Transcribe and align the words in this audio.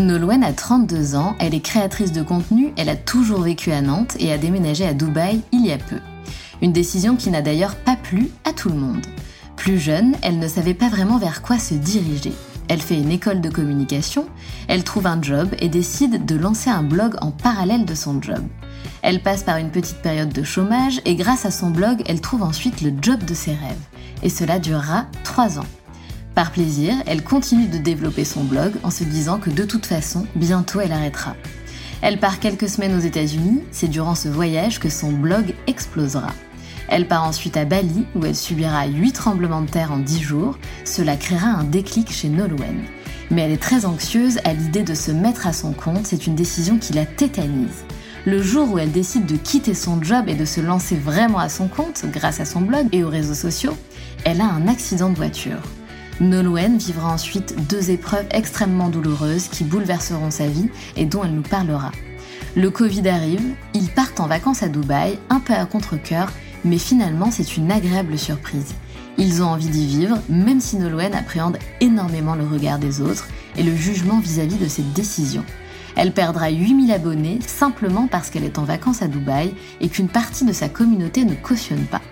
Nolwenn 0.00 0.44
a 0.44 0.52
32 0.52 1.16
ans, 1.16 1.34
elle 1.40 1.54
est 1.54 1.60
créatrice 1.60 2.12
de 2.12 2.22
contenu, 2.22 2.72
elle 2.76 2.88
a 2.88 2.96
toujours 2.96 3.40
vécu 3.40 3.72
à 3.72 3.80
Nantes 3.80 4.16
et 4.20 4.32
a 4.32 4.38
déménagé 4.38 4.86
à 4.86 4.94
Dubaï 4.94 5.42
il 5.50 5.66
y 5.66 5.72
a 5.72 5.78
peu. 5.78 5.98
Une 6.62 6.72
décision 6.72 7.16
qui 7.16 7.30
n'a 7.30 7.42
d'ailleurs 7.42 7.74
pas 7.76 7.96
plu 7.96 8.30
à 8.44 8.52
tout 8.52 8.68
le 8.68 8.76
monde. 8.76 9.04
Plus 9.56 9.78
jeune, 9.78 10.14
elle 10.22 10.38
ne 10.38 10.46
savait 10.46 10.74
pas 10.74 10.88
vraiment 10.88 11.18
vers 11.18 11.42
quoi 11.42 11.58
se 11.58 11.74
diriger. 11.74 12.32
Elle 12.68 12.80
fait 12.80 12.98
une 12.98 13.10
école 13.10 13.40
de 13.40 13.48
communication, 13.48 14.26
elle 14.68 14.84
trouve 14.84 15.06
un 15.06 15.20
job 15.20 15.48
et 15.58 15.68
décide 15.68 16.26
de 16.26 16.36
lancer 16.36 16.70
un 16.70 16.82
blog 16.82 17.16
en 17.20 17.30
parallèle 17.30 17.84
de 17.84 17.94
son 17.94 18.22
job. 18.22 18.44
Elle 19.02 19.22
passe 19.22 19.42
par 19.42 19.56
une 19.56 19.70
petite 19.70 20.02
période 20.02 20.32
de 20.32 20.42
chômage 20.42 21.00
et 21.06 21.16
grâce 21.16 21.46
à 21.46 21.50
son 21.50 21.70
blog, 21.70 22.02
elle 22.06 22.20
trouve 22.20 22.42
ensuite 22.42 22.82
le 22.82 22.92
job 23.00 23.24
de 23.24 23.34
ses 23.34 23.52
rêves. 23.52 23.86
Et 24.22 24.28
cela 24.28 24.58
durera 24.58 25.06
3 25.24 25.58
ans. 25.58 25.66
Par 26.38 26.52
plaisir, 26.52 26.94
elle 27.06 27.24
continue 27.24 27.66
de 27.66 27.78
développer 27.78 28.24
son 28.24 28.44
blog 28.44 28.74
en 28.84 28.92
se 28.92 29.02
disant 29.02 29.40
que 29.40 29.50
de 29.50 29.64
toute 29.64 29.86
façon, 29.86 30.24
bientôt 30.36 30.78
elle 30.78 30.92
arrêtera. 30.92 31.34
Elle 32.00 32.20
part 32.20 32.38
quelques 32.38 32.68
semaines 32.68 32.96
aux 32.96 33.00
États-Unis, 33.00 33.64
c'est 33.72 33.88
durant 33.88 34.14
ce 34.14 34.28
voyage 34.28 34.78
que 34.78 34.88
son 34.88 35.10
blog 35.10 35.52
explosera. 35.66 36.30
Elle 36.88 37.08
part 37.08 37.24
ensuite 37.24 37.56
à 37.56 37.64
Bali 37.64 38.06
où 38.14 38.24
elle 38.24 38.36
subira 38.36 38.86
8 38.86 39.10
tremblements 39.10 39.62
de 39.62 39.68
terre 39.68 39.90
en 39.90 39.98
10 39.98 40.20
jours, 40.20 40.58
cela 40.84 41.16
créera 41.16 41.48
un 41.48 41.64
déclic 41.64 42.12
chez 42.12 42.28
Nolwenn. 42.28 42.84
Mais 43.32 43.42
elle 43.42 43.50
est 43.50 43.60
très 43.60 43.84
anxieuse 43.84 44.38
à 44.44 44.52
l'idée 44.52 44.84
de 44.84 44.94
se 44.94 45.10
mettre 45.10 45.48
à 45.48 45.52
son 45.52 45.72
compte, 45.72 46.06
c'est 46.06 46.28
une 46.28 46.36
décision 46.36 46.78
qui 46.78 46.92
la 46.92 47.04
tétanise. 47.04 47.82
Le 48.26 48.40
jour 48.40 48.70
où 48.70 48.78
elle 48.78 48.92
décide 48.92 49.26
de 49.26 49.36
quitter 49.36 49.74
son 49.74 50.00
job 50.00 50.28
et 50.28 50.36
de 50.36 50.44
se 50.44 50.60
lancer 50.60 50.94
vraiment 50.94 51.40
à 51.40 51.48
son 51.48 51.66
compte, 51.66 52.04
grâce 52.12 52.38
à 52.38 52.44
son 52.44 52.60
blog 52.60 52.86
et 52.92 53.02
aux 53.02 53.10
réseaux 53.10 53.34
sociaux, 53.34 53.76
elle 54.22 54.40
a 54.40 54.46
un 54.46 54.68
accident 54.68 55.10
de 55.10 55.16
voiture. 55.16 55.62
Nolwenn 56.20 56.78
vivra 56.78 57.12
ensuite 57.12 57.54
deux 57.68 57.90
épreuves 57.90 58.26
extrêmement 58.32 58.88
douloureuses 58.88 59.46
qui 59.46 59.62
bouleverseront 59.62 60.32
sa 60.32 60.48
vie 60.48 60.68
et 60.96 61.06
dont 61.06 61.22
elle 61.22 61.34
nous 61.34 61.42
parlera. 61.42 61.92
Le 62.56 62.70
Covid 62.70 63.08
arrive, 63.08 63.54
ils 63.72 63.88
partent 63.88 64.18
en 64.18 64.26
vacances 64.26 64.64
à 64.64 64.68
Dubaï, 64.68 65.18
un 65.30 65.38
peu 65.38 65.52
à 65.52 65.64
contre-coeur, 65.64 66.32
mais 66.64 66.78
finalement 66.78 67.30
c'est 67.30 67.56
une 67.56 67.70
agréable 67.70 68.18
surprise. 68.18 68.74
Ils 69.16 69.42
ont 69.42 69.46
envie 69.46 69.68
d'y 69.68 69.86
vivre, 69.86 70.18
même 70.28 70.60
si 70.60 70.76
Nolwenn 70.76 71.14
appréhende 71.14 71.58
énormément 71.80 72.34
le 72.34 72.46
regard 72.46 72.80
des 72.80 73.00
autres 73.00 73.28
et 73.56 73.62
le 73.62 73.74
jugement 73.76 74.18
vis-à-vis 74.18 74.56
de 74.56 74.68
cette 74.68 74.92
décision. 74.92 75.44
Elle 75.94 76.12
perdra 76.12 76.50
8000 76.50 76.92
abonnés 76.92 77.38
simplement 77.46 78.08
parce 78.08 78.30
qu'elle 78.30 78.44
est 78.44 78.58
en 78.58 78.64
vacances 78.64 79.02
à 79.02 79.08
Dubaï 79.08 79.54
et 79.80 79.88
qu'une 79.88 80.08
partie 80.08 80.44
de 80.44 80.52
sa 80.52 80.68
communauté 80.68 81.24
ne 81.24 81.34
cautionne 81.34 81.84
pas. 81.84 82.02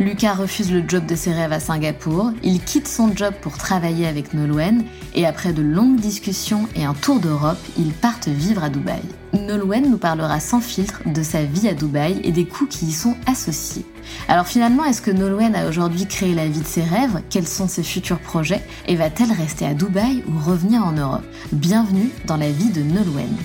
Lucas 0.00 0.34
refuse 0.34 0.72
le 0.72 0.82
job 0.86 1.06
de 1.06 1.14
ses 1.14 1.32
rêves 1.32 1.52
à 1.52 1.60
Singapour, 1.60 2.32
il 2.42 2.60
quitte 2.60 2.88
son 2.88 3.14
job 3.14 3.34
pour 3.40 3.58
travailler 3.58 4.06
avec 4.06 4.32
Nolwenn 4.32 4.84
et 5.14 5.26
après 5.26 5.52
de 5.52 5.62
longues 5.62 6.00
discussions 6.00 6.66
et 6.74 6.84
un 6.84 6.94
tour 6.94 7.20
d'Europe, 7.20 7.58
ils 7.78 7.92
partent 7.92 8.28
vivre 8.28 8.64
à 8.64 8.70
Dubaï. 8.70 9.02
Nolwenn 9.34 9.90
nous 9.90 9.98
parlera 9.98 10.40
sans 10.40 10.60
filtre 10.60 11.02
de 11.06 11.22
sa 11.22 11.44
vie 11.44 11.68
à 11.68 11.74
Dubaï 11.74 12.20
et 12.24 12.32
des 12.32 12.46
coûts 12.46 12.66
qui 12.66 12.86
y 12.86 12.92
sont 12.92 13.16
associés. 13.26 13.84
Alors 14.28 14.46
finalement, 14.46 14.84
est-ce 14.84 15.02
que 15.02 15.10
Nolwenn 15.10 15.54
a 15.54 15.68
aujourd'hui 15.68 16.06
créé 16.06 16.34
la 16.34 16.48
vie 16.48 16.60
de 16.60 16.66
ses 16.66 16.82
rêves? 16.82 17.20
Quels 17.30 17.46
sont 17.46 17.68
ses 17.68 17.82
futurs 17.82 18.18
projets? 18.18 18.64
Et 18.88 18.96
va-t-elle 18.96 19.32
rester 19.32 19.66
à 19.66 19.74
Dubaï 19.74 20.24
ou 20.26 20.38
revenir 20.38 20.84
en 20.84 20.92
Europe? 20.92 21.24
Bienvenue 21.52 22.10
dans 22.26 22.36
la 22.38 22.50
vie 22.50 22.70
de 22.70 22.82
Nolwenn. 22.82 23.36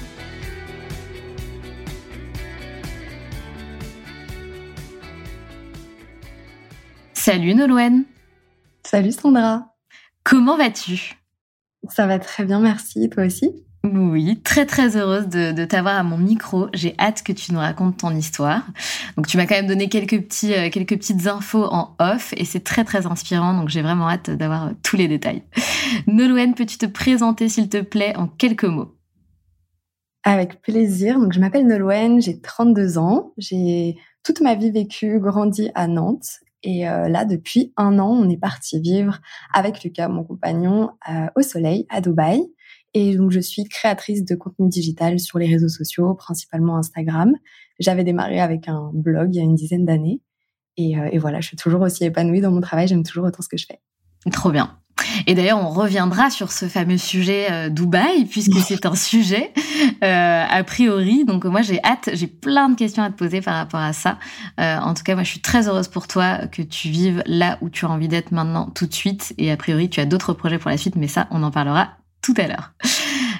Salut 7.27 7.55
Nolwenn. 7.55 8.05
Salut 8.83 9.11
Sandra. 9.11 9.75
Comment 10.23 10.55
vas-tu? 10.55 11.17
Ça 11.89 12.07
va 12.07 12.19
très 12.19 12.45
bien, 12.45 12.61
merci. 12.61 13.09
Toi 13.09 13.25
aussi? 13.25 13.51
Oui, 13.83 14.39
très 14.45 14.65
très 14.65 14.95
heureuse 14.95 15.27
de, 15.27 15.65
t'avoir 15.65 15.97
à 15.97 16.03
mon 16.03 16.17
micro. 16.17 16.69
J'ai 16.73 16.95
hâte 16.97 17.23
que 17.23 17.33
tu 17.33 17.51
nous 17.51 17.59
racontes 17.59 17.97
ton 17.97 18.15
histoire. 18.15 18.65
Donc 19.17 19.27
tu 19.27 19.35
m'as 19.35 19.45
quand 19.45 19.55
même 19.55 19.67
donné 19.67 19.89
quelques 19.89 20.21
petits 20.21 20.53
euh, 20.53 20.69
quelques 20.69 20.95
petites 20.95 21.27
infos 21.27 21.65
en 21.65 21.97
off 21.99 22.33
et 22.37 22.45
c'est 22.45 22.63
très 22.63 22.85
très 22.85 23.05
inspirant. 23.07 23.53
Donc 23.53 23.67
j'ai 23.67 23.81
vraiment 23.81 24.09
hâte 24.09 24.29
d'avoir 24.29 24.67
euh, 24.67 24.71
tous 24.81 24.95
les 24.95 25.09
détails. 25.09 25.43
Nolwenn, 26.07 26.55
peux-tu 26.55 26.77
te 26.77 26.85
présenter 26.85 27.49
s'il 27.49 27.67
te 27.67 27.81
plaît 27.81 28.15
en 28.15 28.29
quelques 28.29 28.63
mots? 28.63 28.95
Avec 30.23 30.61
plaisir. 30.61 31.19
Donc 31.19 31.33
je 31.33 31.41
m'appelle 31.41 31.67
Nolwenn, 31.67 32.21
j'ai 32.21 32.39
32 32.39 32.97
ans, 32.97 33.33
j'ai 33.37 33.97
toute 34.23 34.39
ma 34.39 34.55
vie 34.55 34.71
vécue, 34.71 35.19
grandi 35.19 35.71
à 35.75 35.87
Nantes 35.87 36.39
et 36.63 36.87
euh, 36.87 37.07
là, 37.07 37.25
depuis 37.25 37.73
un 37.77 37.99
an, 37.99 38.09
on 38.09 38.29
est 38.29 38.37
parti 38.37 38.79
vivre 38.79 39.19
avec 39.53 39.83
Lucas, 39.83 40.07
mon 40.07 40.23
compagnon, 40.23 40.91
euh, 41.09 41.27
au 41.35 41.41
soleil, 41.41 41.85
à 41.89 42.01
Dubaï. 42.01 42.43
Et 42.93 43.15
donc, 43.15 43.31
je 43.31 43.39
suis 43.39 43.63
créatrice 43.65 44.25
de 44.25 44.35
contenu 44.35 44.67
digital 44.67 45.19
sur 45.19 45.37
les 45.37 45.47
réseaux 45.47 45.69
sociaux, 45.69 46.15
principalement 46.15 46.77
Instagram. 46.77 47.35
J'avais 47.79 48.03
démarré 48.03 48.39
avec 48.39 48.67
un 48.67 48.91
blog 48.93 49.35
il 49.35 49.37
y 49.37 49.39
a 49.39 49.43
une 49.43 49.55
dizaine 49.55 49.85
d'années. 49.85 50.21
Et, 50.77 50.97
euh, 50.97 51.09
et 51.11 51.17
voilà, 51.17 51.41
je 51.41 51.47
suis 51.47 51.57
toujours 51.57 51.81
aussi 51.81 52.05
épanouie 52.05 52.41
dans 52.41 52.51
mon 52.51 52.61
travail. 52.61 52.87
J'aime 52.87 53.03
toujours 53.03 53.25
autant 53.25 53.43
ce 53.43 53.49
que 53.49 53.57
je 53.57 53.65
fais. 53.65 53.79
Trop 54.31 54.51
bien. 54.51 54.79
Et 55.25 55.35
d'ailleurs, 55.35 55.59
on 55.59 55.69
reviendra 55.69 56.29
sur 56.29 56.51
ce 56.51 56.67
fameux 56.67 56.97
sujet 56.97 57.47
euh, 57.51 57.69
Dubaï, 57.69 58.25
puisque 58.25 58.57
c'est 58.59 58.85
un 58.85 58.95
sujet 58.95 59.53
euh, 60.03 60.43
a 60.49 60.63
priori. 60.63 61.25
Donc 61.25 61.45
moi, 61.45 61.61
j'ai 61.61 61.83
hâte, 61.83 62.09
j'ai 62.13 62.27
plein 62.27 62.69
de 62.69 62.75
questions 62.75 63.03
à 63.03 63.09
te 63.09 63.15
poser 63.15 63.41
par 63.41 63.55
rapport 63.55 63.79
à 63.79 63.93
ça. 63.93 64.17
Euh, 64.59 64.77
en 64.77 64.93
tout 64.93 65.03
cas, 65.03 65.15
moi, 65.15 65.23
je 65.23 65.29
suis 65.29 65.41
très 65.41 65.67
heureuse 65.67 65.87
pour 65.87 66.07
toi 66.07 66.47
que 66.47 66.61
tu 66.61 66.89
vives 66.89 67.23
là 67.25 67.57
où 67.61 67.69
tu 67.69 67.85
as 67.85 67.89
envie 67.89 68.07
d'être 68.07 68.31
maintenant, 68.31 68.69
tout 68.73 68.87
de 68.87 68.93
suite. 68.93 69.33
Et 69.37 69.51
a 69.51 69.57
priori, 69.57 69.89
tu 69.89 69.99
as 69.99 70.05
d'autres 70.05 70.33
projets 70.33 70.57
pour 70.57 70.71
la 70.71 70.77
suite, 70.77 70.95
mais 70.95 71.07
ça, 71.07 71.27
on 71.31 71.43
en 71.43 71.51
parlera 71.51 71.89
tout 72.21 72.33
à 72.37 72.47
l'heure. 72.47 72.73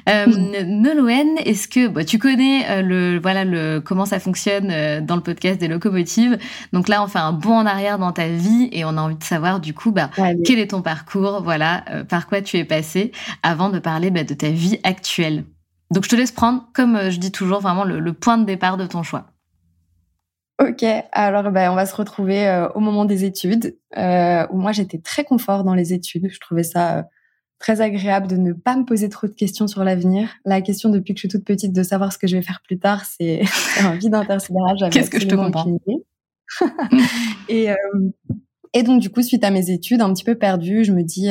Euh, 0.07 0.25
Nolwenn, 0.65 1.38
est-ce 1.45 1.68
que 1.68 1.88
bah, 1.88 2.06
tu 2.06 2.18
connais 2.18 2.69
euh, 2.69 2.81
le 2.81 3.19
voilà 3.19 3.44
le 3.44 3.80
comment 3.80 4.06
ça 4.06 4.19
fonctionne 4.19 4.69
euh, 4.71 5.01
dans 5.01 5.15
le 5.15 5.21
podcast 5.21 5.59
des 5.59 5.68
locomotives? 5.68 6.38
Donc 6.71 6.88
là, 6.88 7.04
on 7.04 7.07
fait 7.07 7.19
un 7.19 7.33
bond 7.33 7.57
en 7.57 7.65
arrière 7.65 8.00
dans 8.00 8.12
ta 8.12 8.27
vie 8.27 8.69
et 8.71 8.86
on 8.86 8.89
a 8.89 9.01
envie 9.01 9.18
de 9.18 9.24
savoir 9.24 9.59
du 9.59 9.74
coup 9.74 9.92
bah 9.92 10.09
quel 10.45 10.59
est 10.59 10.71
ton 10.71 10.81
parcours, 10.81 11.42
voilà 11.44 11.83
euh, 11.89 12.04
par 12.04 12.27
quoi 12.27 12.42
tu 12.42 12.57
es 12.57 12.63
passé 12.63 13.12
avant 13.44 13.69
de 13.69 13.80
parler 13.80 14.12
bah, 14.12 14.24
de 14.24 14.33
ta 14.33 14.50
vie 14.50 14.80
actuelle? 14.83 15.44
Donc 15.92 16.04
je 16.04 16.10
te 16.10 16.15
laisse 16.15 16.31
prendre, 16.31 16.68
comme 16.74 17.10
je 17.10 17.18
dis 17.18 17.31
toujours, 17.31 17.62
vraiment 17.62 17.86
le 17.86 18.13
point 18.13 18.38
de 18.38 18.45
départ 18.45 18.77
de 18.77 18.86
ton 18.86 19.03
choix. 19.03 19.27
Ok, 20.60 20.83
alors 21.12 21.51
ben, 21.51 21.71
on 21.71 21.75
va 21.75 21.86
se 21.86 21.95
retrouver 21.95 22.48
euh, 22.48 22.68
au 22.69 22.80
moment 22.80 23.06
des 23.06 23.25
études, 23.25 23.77
euh, 23.95 24.48
où 24.50 24.57
moi 24.57 24.71
j'étais 24.71 24.98
très 24.98 25.24
confort 25.24 25.63
dans 25.63 25.75
les 25.75 25.94
études. 25.94 26.30
Je 26.31 26.39
trouvais 26.39 26.63
ça 26.63 26.98
euh, 26.98 27.03
très 27.59 27.81
agréable 27.81 28.27
de 28.27 28.38
ne 28.38 28.54
pas 28.54 28.75
me 28.75 28.86
poser 28.86 29.09
trop 29.09 29.27
de 29.27 29.33
questions 29.33 29.68
sur 29.68 29.83
l'avenir. 29.83 30.30
La 30.45 30.62
question 30.62 30.89
depuis 30.89 31.13
que 31.13 31.19
je 31.19 31.21
suis 31.21 31.30
toute 31.30 31.45
petite 31.45 31.74
de 31.74 31.83
savoir 31.83 32.13
ce 32.13 32.18
que 32.18 32.27
je 32.27 32.36
vais 32.36 32.44
faire 32.44 32.62
plus 32.63 32.80
tard, 32.80 33.06
c'est 33.06 33.42
un 33.81 33.95
vide 33.95 34.15
intersidéral. 34.15 34.77
Qu'est-ce 34.92 35.09
que 35.09 35.19
je 35.19 35.27
te 35.27 35.36
comprends 35.36 35.77
Et 37.50 37.69
et 38.74 38.83
donc 38.83 39.01
du 39.01 39.09
coup, 39.09 39.24
suite 39.24 39.44
à 39.44 39.50
mes 39.50 39.71
études, 39.71 40.01
un 40.01 40.13
petit 40.13 40.24
peu 40.24 40.36
perdues, 40.36 40.83
je 40.83 40.92
me 40.92 41.01
dis 41.01 41.30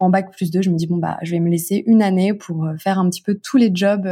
en 0.00 0.10
bac 0.10 0.32
plus 0.32 0.50
2, 0.50 0.60
je 0.60 0.70
me 0.70 0.76
dis 0.76 0.86
bon 0.86 0.96
bah 0.96 1.18
je 1.22 1.30
vais 1.30 1.40
me 1.40 1.48
laisser 1.48 1.82
une 1.86 2.02
année 2.02 2.34
pour 2.34 2.68
faire 2.78 2.98
un 2.98 3.08
petit 3.08 3.22
peu 3.22 3.36
tous 3.36 3.56
les 3.56 3.70
jobs 3.72 4.08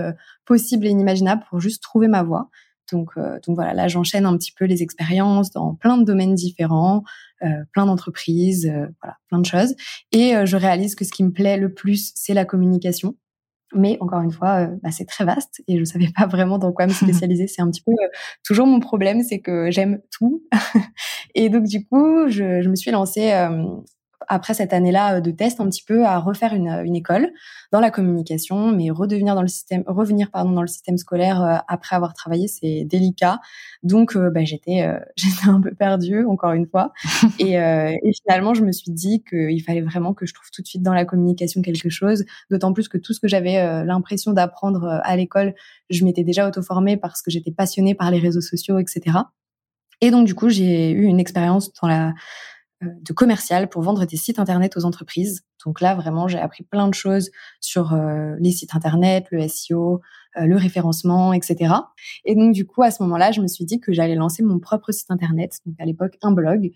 possibles 0.46 0.86
et 0.86 0.90
inimaginables 0.90 1.42
pour 1.50 1.60
juste 1.60 1.82
trouver 1.82 2.08
ma 2.08 2.22
voie. 2.22 2.48
Donc, 2.90 3.10
euh, 3.16 3.38
donc 3.46 3.56
voilà, 3.56 3.74
là 3.74 3.88
j'enchaîne 3.88 4.26
un 4.26 4.36
petit 4.36 4.52
peu 4.52 4.64
les 4.64 4.82
expériences 4.82 5.50
dans 5.50 5.74
plein 5.74 5.98
de 5.98 6.04
domaines 6.04 6.34
différents, 6.34 7.02
euh, 7.42 7.48
plein 7.72 7.86
d'entreprises, 7.86 8.66
euh, 8.66 8.86
voilà, 9.00 9.16
plein 9.28 9.38
de 9.38 9.46
choses. 9.46 9.74
Et 10.12 10.34
je 10.44 10.56
réalise 10.56 10.94
que 10.94 11.04
ce 11.04 11.12
qui 11.12 11.24
me 11.24 11.32
plaît 11.32 11.56
le 11.56 11.72
plus, 11.72 12.12
c'est 12.14 12.34
la 12.34 12.44
communication. 12.44 13.16
Mais 13.74 13.96
encore 14.00 14.20
une 14.20 14.32
fois, 14.32 14.66
bah, 14.82 14.90
c'est 14.90 15.06
très 15.06 15.24
vaste 15.24 15.62
et 15.66 15.78
je 15.78 15.84
savais 15.84 16.10
pas 16.14 16.26
vraiment 16.26 16.58
dans 16.58 16.72
quoi 16.72 16.86
me 16.86 16.92
spécialiser. 16.92 17.46
c'est 17.46 17.62
un 17.62 17.70
petit 17.70 17.82
peu 17.82 17.92
toujours 18.44 18.66
mon 18.66 18.80
problème, 18.80 19.22
c'est 19.22 19.40
que 19.40 19.70
j'aime 19.70 20.00
tout. 20.10 20.42
et 21.34 21.48
donc 21.48 21.64
du 21.64 21.86
coup, 21.86 22.28
je, 22.28 22.60
je 22.60 22.68
me 22.68 22.76
suis 22.76 22.90
lancée 22.90 23.32
après 24.28 24.54
cette 24.54 24.72
année-là 24.72 25.16
euh, 25.16 25.20
de 25.20 25.30
test 25.30 25.60
un 25.60 25.68
petit 25.68 25.82
peu 25.82 26.04
à 26.04 26.18
refaire 26.18 26.54
une, 26.54 26.68
une, 26.84 26.96
école 26.96 27.32
dans 27.70 27.80
la 27.80 27.90
communication, 27.90 28.72
mais 28.72 28.90
redevenir 28.90 29.34
dans 29.34 29.42
le 29.42 29.48
système, 29.48 29.82
revenir 29.86 30.30
pardon 30.30 30.52
dans 30.52 30.62
le 30.62 30.68
système 30.68 30.98
scolaire 30.98 31.42
euh, 31.42 31.56
après 31.68 31.96
avoir 31.96 32.14
travaillé, 32.14 32.48
c'est 32.48 32.84
délicat. 32.84 33.40
Donc 33.82 34.16
euh, 34.16 34.30
bah, 34.30 34.44
j'étais 34.44 34.88
j'étais 35.16 35.48
un 35.48 35.60
peu 35.60 35.74
perdue 35.74 36.24
encore 36.24 36.52
une 36.52 36.66
fois, 36.66 36.92
et, 37.38 37.52
et 37.52 38.12
finalement 38.22 38.54
je 38.54 38.64
me 38.64 38.72
suis 38.72 38.92
dit 38.92 39.22
qu'il 39.22 39.62
fallait 39.62 39.80
vraiment 39.80 40.14
que 40.14 40.26
je 40.26 40.34
trouve 40.34 40.50
tout 40.50 40.62
de 40.62 40.66
suite 40.66 40.82
dans 40.82 40.94
la 40.94 41.04
communication 41.04 41.62
quelque 41.62 41.90
chose. 41.90 42.24
D'autant 42.50 42.72
plus 42.72 42.88
que 42.88 42.98
tout 42.98 43.12
ce 43.12 43.20
que 43.20 43.28
j'avais 43.28 43.84
l'impression 43.84 44.32
d'apprendre 44.32 45.00
à 45.02 45.16
l'école, 45.16 45.54
je 45.90 46.04
m'étais 46.04 46.24
déjà 46.24 46.48
auto-formée 46.48 46.96
parce 46.96 47.22
que 47.22 47.30
j'étais 47.30 47.52
passionnée 47.52 47.94
par 47.94 48.10
les 48.10 48.18
réseaux 48.18 48.40
sociaux, 48.40 48.78
etc. 48.78 49.18
Et 50.02 50.10
donc 50.10 50.26
du 50.26 50.34
coup 50.34 50.48
j'ai 50.48 50.90
eu 50.90 51.04
une 51.04 51.20
expérience 51.20 51.72
dans 51.80 51.88
la 51.88 52.08
euh, 52.08 52.12
de 52.82 53.12
commercial 53.12 53.68
pour 53.68 53.82
vendre 53.82 54.04
des 54.04 54.16
sites 54.16 54.38
internet 54.38 54.76
aux 54.76 54.84
entreprises. 54.84 55.42
Donc 55.64 55.80
là, 55.80 55.94
vraiment, 55.94 56.28
j'ai 56.28 56.38
appris 56.38 56.64
plein 56.64 56.88
de 56.88 56.94
choses 56.94 57.30
sur 57.60 57.92
euh, 57.92 58.34
les 58.40 58.50
sites 58.50 58.74
internet, 58.74 59.26
le 59.30 59.46
SEO, 59.46 60.00
euh, 60.36 60.46
le 60.46 60.56
référencement, 60.56 61.32
etc. 61.32 61.74
Et 62.24 62.34
donc 62.34 62.52
du 62.52 62.66
coup, 62.66 62.82
à 62.82 62.90
ce 62.90 63.02
moment-là, 63.02 63.30
je 63.32 63.40
me 63.40 63.46
suis 63.46 63.64
dit 63.64 63.80
que 63.80 63.92
j'allais 63.92 64.14
lancer 64.14 64.42
mon 64.42 64.58
propre 64.58 64.92
site 64.92 65.10
internet, 65.10 65.58
donc 65.66 65.76
à 65.78 65.84
l'époque 65.84 66.18
un 66.22 66.32
blog, 66.32 66.70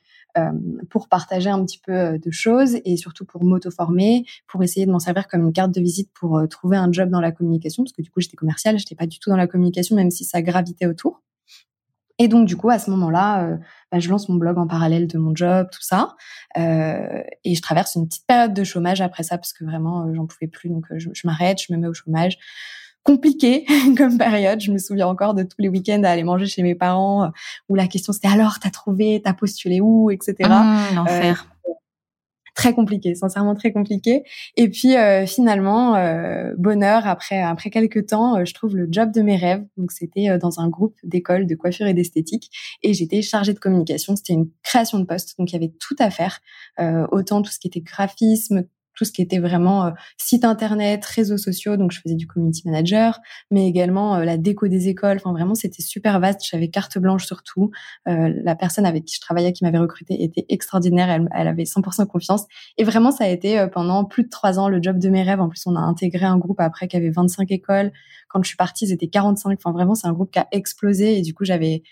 pour 0.91 1.09
partager 1.09 1.49
un 1.49 1.65
petit 1.65 1.81
peu 1.85 2.19
de 2.19 2.31
choses 2.31 2.77
et 2.85 2.99
surtout 2.99 3.25
pour 3.25 3.43
m'auto-former, 3.43 4.27
pour 4.47 4.63
essayer 4.63 4.85
de 4.85 4.91
m'en 4.91 4.99
servir 4.99 5.29
comme 5.29 5.47
une 5.47 5.53
carte 5.53 5.73
de 5.73 5.81
visite 5.81 6.11
pour 6.13 6.43
trouver 6.51 6.77
un 6.77 6.93
job 6.93 7.09
dans 7.09 7.23
la 7.23 7.33
communication, 7.33 7.85
parce 7.85 7.95
que 7.95 8.03
du 8.03 8.11
coup, 8.11 8.21
j'étais 8.21 8.37
commerciale, 8.37 8.79
j'étais 8.79 8.95
pas 8.95 9.07
du 9.07 9.19
tout 9.19 9.31
dans 9.31 9.37
la 9.37 9.47
communication, 9.47 9.97
même 9.97 10.11
si 10.11 10.25
ça 10.25 10.43
gravitait 10.43 10.85
autour. 10.85 11.23
Et 12.19 12.29
donc 12.29 12.47
du 12.47 12.57
coup, 12.57 12.71
à 12.71 12.79
ce 12.79 12.91
moment-là, 12.91 13.45
euh, 13.45 13.57
bah, 13.93 13.99
je 13.99 14.09
lance 14.09 14.29
mon 14.29 14.37
blog 14.37 14.59
en 14.59 14.67
parallèle 14.67 15.07
de 15.07 15.19
mon 15.19 15.35
job, 15.35 15.69
tout 15.71 15.83
ça, 15.83 16.17
euh, 16.57 17.23
et 17.45 17.55
je 17.55 17.63
traverse 17.63 17.95
une 17.95 18.07
petite 18.07 18.27
période 18.27 18.55
de 18.55 18.65
chômage 18.65 19.01
après 19.01 19.23
ça 19.23 19.37
parce 19.37 19.53
que 19.53 19.65
vraiment, 19.65 20.07
euh, 20.07 20.15
j'en 20.15 20.27
pouvais 20.27 20.47
plus. 20.47 20.71
Donc 20.71 20.87
je, 20.97 21.11
je 21.13 21.27
m'arrête, 21.27 21.61
je 21.61 21.73
me 21.73 21.79
mets 21.79 21.89
au 21.89 21.95
chômage. 21.95 22.39
Compliqué 23.03 23.67
comme 23.97 24.19
période. 24.19 24.61
Je 24.61 24.73
me 24.73 24.79
souviens 24.79 25.07
encore 25.07 25.35
de 25.35 25.43
tous 25.43 25.61
les 25.61 25.69
week-ends 25.69 26.03
à 26.05 26.11
aller 26.11 26.25
manger 26.25 26.47
chez 26.47 26.63
mes 26.63 26.75
parents 26.75 27.31
où 27.69 27.75
la 27.75 27.87
question 27.87 28.13
c'était 28.13 28.29
alors 28.29 28.59
t'as 28.61 28.71
trouvé, 28.71 29.21
t'as 29.23 29.35
postulé 29.35 29.81
où, 29.81 30.11
etc. 30.11 30.35
Mmh, 30.41 30.95
l'enfer 30.97 31.47
très 32.57 32.75
compliqué, 32.75 33.15
sincèrement 33.15 33.55
très 33.55 33.71
compliqué. 33.71 34.25
Et 34.57 34.69
puis 34.69 34.97
euh, 34.97 35.27
finalement, 35.27 35.95
euh, 35.95 36.55
bonheur 36.59 37.07
après 37.07 37.41
après 37.41 37.71
quelques 37.71 38.07
temps, 38.07 38.39
euh, 38.39 38.45
je 38.45 38.55
trouve 38.55 38.75
le 38.75 38.89
job 38.91 39.13
de 39.13 39.23
mes 39.23 39.37
rêves. 39.37 39.65
Donc 39.77 39.93
c'était 39.93 40.39
dans 40.39 40.59
un 40.59 40.69
groupe 40.69 40.97
d'école 41.05 41.47
de 41.47 41.55
coiffure 41.55 41.87
et 41.87 41.95
d'esthétique, 41.95 42.51
et 42.83 42.95
j'étais 42.95 43.23
chargée 43.23 43.53
de 43.53 43.59
communication. 43.59 44.17
C'était 44.17 44.33
une 44.33 44.49
création 44.65 44.99
de 44.99 45.05
poste, 45.05 45.39
donc 45.39 45.53
il 45.53 45.55
y 45.55 45.57
avait 45.57 45.73
tout 45.79 45.97
à 45.99 46.11
faire, 46.11 46.41
autant 47.13 47.43
tout 47.43 47.53
ce 47.53 47.59
qui 47.59 47.69
était 47.69 47.81
graphisme, 47.81 48.65
tout 48.97 49.05
ce 49.05 49.13
qui 49.13 49.23
était 49.23 49.39
vraiment 49.39 49.87
euh, 49.87 49.91
site 50.17 50.45
internet, 50.45 51.05
réseaux 51.05 51.37
sociaux. 51.37 51.77
Donc 51.77 51.93
je 51.93 52.01
faisais 52.01 52.17
du 52.17 52.27
community 52.27 52.63
manager, 52.65 53.21
mais 53.51 53.69
également 53.69 54.17
euh, 54.17 54.25
la 54.25 54.37
déco 54.39 54.67
des 54.67 54.89
écoles. 54.89 55.19
Enfin 55.19 55.33
vraiment 55.33 55.55
c'était 55.55 55.83
super 55.83 56.19
vaste. 56.19 56.41
J'avais 56.51 56.69
carte 56.69 56.99
blanche 56.99 57.27
sur 57.27 57.43
tout. 57.43 57.71
Euh, 58.09 58.33
la 58.43 58.57
personne 58.57 58.87
avec 58.87 59.05
qui 59.05 59.15
je 59.15 59.21
travaillais, 59.21 59.53
qui 59.53 59.63
m'avait 59.63 59.79
recruté, 59.79 60.23
était 60.23 60.47
extraordinaire. 60.49 61.09
Elle, 61.11 61.29
elle 61.35 61.49
avait 61.49 61.65
100% 61.65 62.07
confiance. 62.07 62.47
Et 62.79 62.85
vraiment 62.85 63.13
ça 63.13 63.25
a 63.25 63.29
été 63.29 63.67
pendant 63.73 64.05
plus 64.05 64.25
de 64.25 64.31
trois 64.31 64.59
ans 64.59 64.69
le 64.69 64.83
job 64.83 64.99
de 64.99 65.09
mes 65.09 65.23
rêves. 65.23 65.41
En 65.41 65.49
plus 65.49 65.67
on 65.67 65.77
a 65.77 65.81
intégré 65.81 66.25
un 66.25 66.39
groupe 66.39 66.61
après 66.61 66.89
qui 66.89 66.97
avait 66.97 67.11
25 67.11 67.51
écoles. 67.53 67.93
Quand 68.29 68.43
je 68.43 68.49
suis 68.49 68.57
partie, 68.57 68.87
ils 68.87 68.93
étaient 68.93 69.09
45. 69.09 69.59
Enfin 69.59 69.73
vraiment 69.73 69.95
c'est 69.95 70.09
un 70.09 70.13
groupe 70.13 70.33
qui 70.33 70.39
a 70.39 70.49
explosé 70.53 71.19
et 71.19 71.23
du 71.23 71.35
coup 71.35 71.45
j'avais 71.45 71.83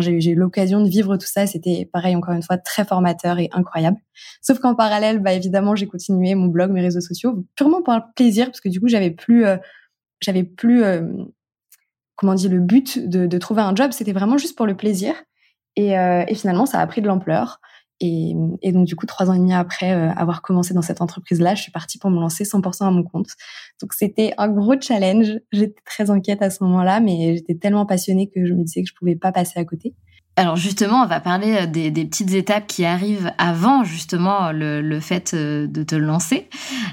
J'ai 0.00 0.30
eu 0.30 0.34
l'occasion 0.34 0.80
de 0.80 0.88
vivre 0.88 1.16
tout 1.16 1.26
ça. 1.26 1.46
C'était 1.46 1.88
pareil, 1.92 2.16
encore 2.16 2.34
une 2.34 2.42
fois, 2.42 2.58
très 2.58 2.84
formateur 2.84 3.38
et 3.38 3.48
incroyable. 3.52 3.98
Sauf 4.40 4.58
qu'en 4.58 4.74
parallèle, 4.74 5.20
bah, 5.20 5.32
évidemment, 5.32 5.74
j'ai 5.74 5.86
continué 5.86 6.34
mon 6.34 6.46
blog, 6.46 6.70
mes 6.70 6.80
réseaux 6.80 7.00
sociaux, 7.00 7.44
purement 7.56 7.82
pour 7.82 7.94
le 7.94 8.00
plaisir, 8.14 8.46
parce 8.46 8.60
que 8.60 8.68
du 8.68 8.80
coup, 8.80 8.88
j'avais 8.88 9.10
plus, 9.10 9.44
euh, 9.44 9.56
j'avais 10.20 10.44
plus, 10.44 10.82
euh, 10.82 11.02
comment 12.16 12.34
dire, 12.34 12.50
le 12.50 12.60
but 12.60 12.98
de, 13.08 13.26
de 13.26 13.38
trouver 13.38 13.62
un 13.62 13.74
job. 13.74 13.92
C'était 13.92 14.12
vraiment 14.12 14.38
juste 14.38 14.56
pour 14.56 14.66
le 14.66 14.76
plaisir. 14.76 15.14
Et, 15.76 15.98
euh, 15.98 16.24
et 16.28 16.34
finalement, 16.34 16.66
ça 16.66 16.80
a 16.80 16.86
pris 16.86 17.00
de 17.00 17.06
l'ampleur. 17.06 17.60
Et, 18.00 18.34
donc, 18.72 18.86
du 18.86 18.96
coup, 18.96 19.06
trois 19.06 19.30
ans 19.30 19.34
et 19.34 19.38
demi 19.38 19.54
après 19.54 19.92
euh, 19.92 20.10
avoir 20.12 20.42
commencé 20.42 20.74
dans 20.74 20.82
cette 20.82 21.00
entreprise-là, 21.00 21.54
je 21.54 21.62
suis 21.62 21.70
partie 21.70 21.98
pour 21.98 22.10
me 22.10 22.18
lancer 22.18 22.44
100% 22.44 22.84
à 22.84 22.90
mon 22.90 23.04
compte. 23.04 23.28
Donc, 23.80 23.92
c'était 23.92 24.34
un 24.38 24.48
gros 24.48 24.74
challenge. 24.80 25.38
J'étais 25.52 25.80
très 25.84 26.10
inquiète 26.10 26.42
à 26.42 26.50
ce 26.50 26.64
moment-là, 26.64 27.00
mais 27.00 27.36
j'étais 27.36 27.54
tellement 27.54 27.86
passionnée 27.86 28.28
que 28.28 28.44
je 28.44 28.54
me 28.54 28.64
disais 28.64 28.82
que 28.82 28.88
je 28.88 28.94
pouvais 28.94 29.14
pas 29.14 29.30
passer 29.30 29.60
à 29.60 29.64
côté. 29.64 29.94
Alors 30.36 30.56
justement, 30.56 31.02
on 31.02 31.06
va 31.06 31.20
parler 31.20 31.54
euh, 31.60 31.66
des, 31.66 31.90
petites 31.92 32.32
étapes 32.32 32.66
qui 32.66 32.86
arrivent 32.86 33.30
avant 33.36 33.84
justement 33.84 34.50
le, 34.50 34.98
fait 34.98 35.34
euh, 35.34 35.66
de 35.66 35.82
te 35.82 35.94
lancer. 35.94 36.48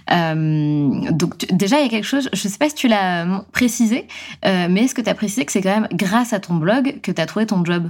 Donc 0.10 1.48
déjà, 1.50 1.80
il 1.80 1.84
y 1.84 1.86
a 1.86 1.90
quelque 1.90 2.04
chose, 2.04 2.30
je 2.34 2.48
ne 2.48 2.52
sais 2.52 2.58
pas 2.58 2.70
si 2.70 2.76
tu 2.76 2.88
l'as 2.90 3.46
précisé, 3.54 4.08
mais 4.44 4.84
est-ce 4.84 4.94
que 4.94 5.02
tu 5.02 5.10
as 5.10 5.16
précisé 5.16 5.46
que 5.46 5.52
c'est 5.54 5.62
quand 5.62 5.80
même 5.80 5.88
grâce 5.94 6.34
à 6.34 6.40
ton 6.40 6.56
blog 6.56 7.00
que 7.02 7.12
tu 7.12 7.22
as 7.22 7.26
trouvé 7.26 7.46
ton 7.46 7.64
job? 7.64 7.90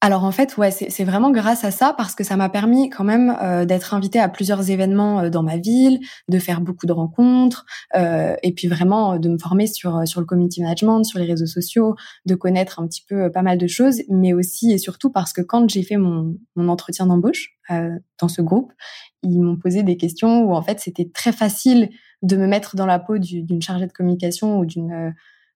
Alors 0.00 0.22
en 0.22 0.30
fait, 0.30 0.56
ouais, 0.56 0.70
c'est 0.70 1.02
vraiment 1.02 1.32
grâce 1.32 1.64
à 1.64 1.72
ça 1.72 1.92
parce 1.92 2.14
que 2.14 2.22
ça 2.22 2.36
m'a 2.36 2.48
permis 2.48 2.88
quand 2.88 3.02
même 3.02 3.36
euh, 3.42 3.64
d'être 3.64 3.94
invitée 3.94 4.20
à 4.20 4.28
plusieurs 4.28 4.70
événements 4.70 5.22
euh, 5.22 5.30
dans 5.30 5.42
ma 5.42 5.56
ville, 5.56 5.98
de 6.28 6.38
faire 6.38 6.60
beaucoup 6.60 6.86
de 6.86 6.92
rencontres 6.92 7.66
euh, 7.96 8.36
et 8.44 8.52
puis 8.52 8.68
vraiment 8.68 9.18
de 9.18 9.28
me 9.28 9.38
former 9.38 9.66
sur 9.66 10.06
sur 10.06 10.20
le 10.20 10.26
community 10.26 10.62
management, 10.62 11.02
sur 11.02 11.18
les 11.18 11.24
réseaux 11.24 11.46
sociaux, 11.46 11.96
de 12.26 12.36
connaître 12.36 12.78
un 12.78 12.86
petit 12.86 13.04
peu 13.08 13.32
pas 13.32 13.42
mal 13.42 13.58
de 13.58 13.66
choses, 13.66 14.02
mais 14.08 14.32
aussi 14.34 14.70
et 14.70 14.78
surtout 14.78 15.10
parce 15.10 15.32
que 15.32 15.40
quand 15.40 15.68
j'ai 15.68 15.82
fait 15.82 15.96
mon, 15.96 16.36
mon 16.54 16.68
entretien 16.68 17.06
d'embauche 17.06 17.56
dans 17.68 18.28
ce 18.28 18.40
groupe, 18.40 18.72
ils 19.24 19.40
m'ont 19.40 19.56
posé 19.56 19.82
des 19.82 19.96
questions 19.96 20.42
où 20.44 20.54
en 20.54 20.62
fait 20.62 20.78
c'était 20.78 21.10
très 21.12 21.32
facile 21.32 21.90
de 22.22 22.36
me 22.36 22.46
mettre 22.46 22.76
dans 22.76 22.86
la 22.86 23.00
peau 23.00 23.18
d'une 23.18 23.60
chargée 23.60 23.86
de 23.86 23.92
communication 23.92 24.58
ou 24.60 24.64
d'une 24.64 25.12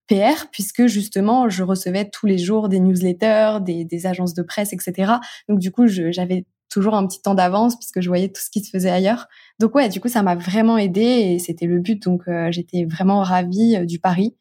PR, 0.08 0.48
puisque 0.50 0.86
justement, 0.86 1.48
je 1.48 1.62
recevais 1.62 2.08
tous 2.08 2.26
les 2.26 2.38
jours 2.38 2.68
des 2.68 2.80
newsletters, 2.80 3.58
des, 3.60 3.84
des 3.84 4.06
agences 4.06 4.34
de 4.34 4.42
presse, 4.42 4.72
etc. 4.72 5.14
Donc 5.48 5.58
du 5.58 5.70
coup, 5.70 5.86
j'avais 5.86 6.44
toujours 6.72 6.94
un 6.94 7.06
petit 7.06 7.20
temps 7.20 7.34
d'avance 7.34 7.76
puisque 7.76 8.00
je 8.00 8.08
voyais 8.08 8.28
tout 8.28 8.40
ce 8.40 8.50
qui 8.50 8.64
se 8.64 8.70
faisait 8.70 8.90
ailleurs. 8.90 9.28
Donc 9.60 9.74
ouais, 9.74 9.88
du 9.88 10.00
coup, 10.00 10.08
ça 10.08 10.22
m'a 10.22 10.34
vraiment 10.34 10.78
aidé 10.78 11.02
et 11.02 11.38
c'était 11.38 11.66
le 11.66 11.78
but. 11.78 12.02
Donc 12.02 12.22
euh, 12.28 12.50
j'étais 12.50 12.84
vraiment 12.84 13.22
ravie 13.22 13.76
euh, 13.76 13.84
du 13.84 13.98
pari. 13.98 14.36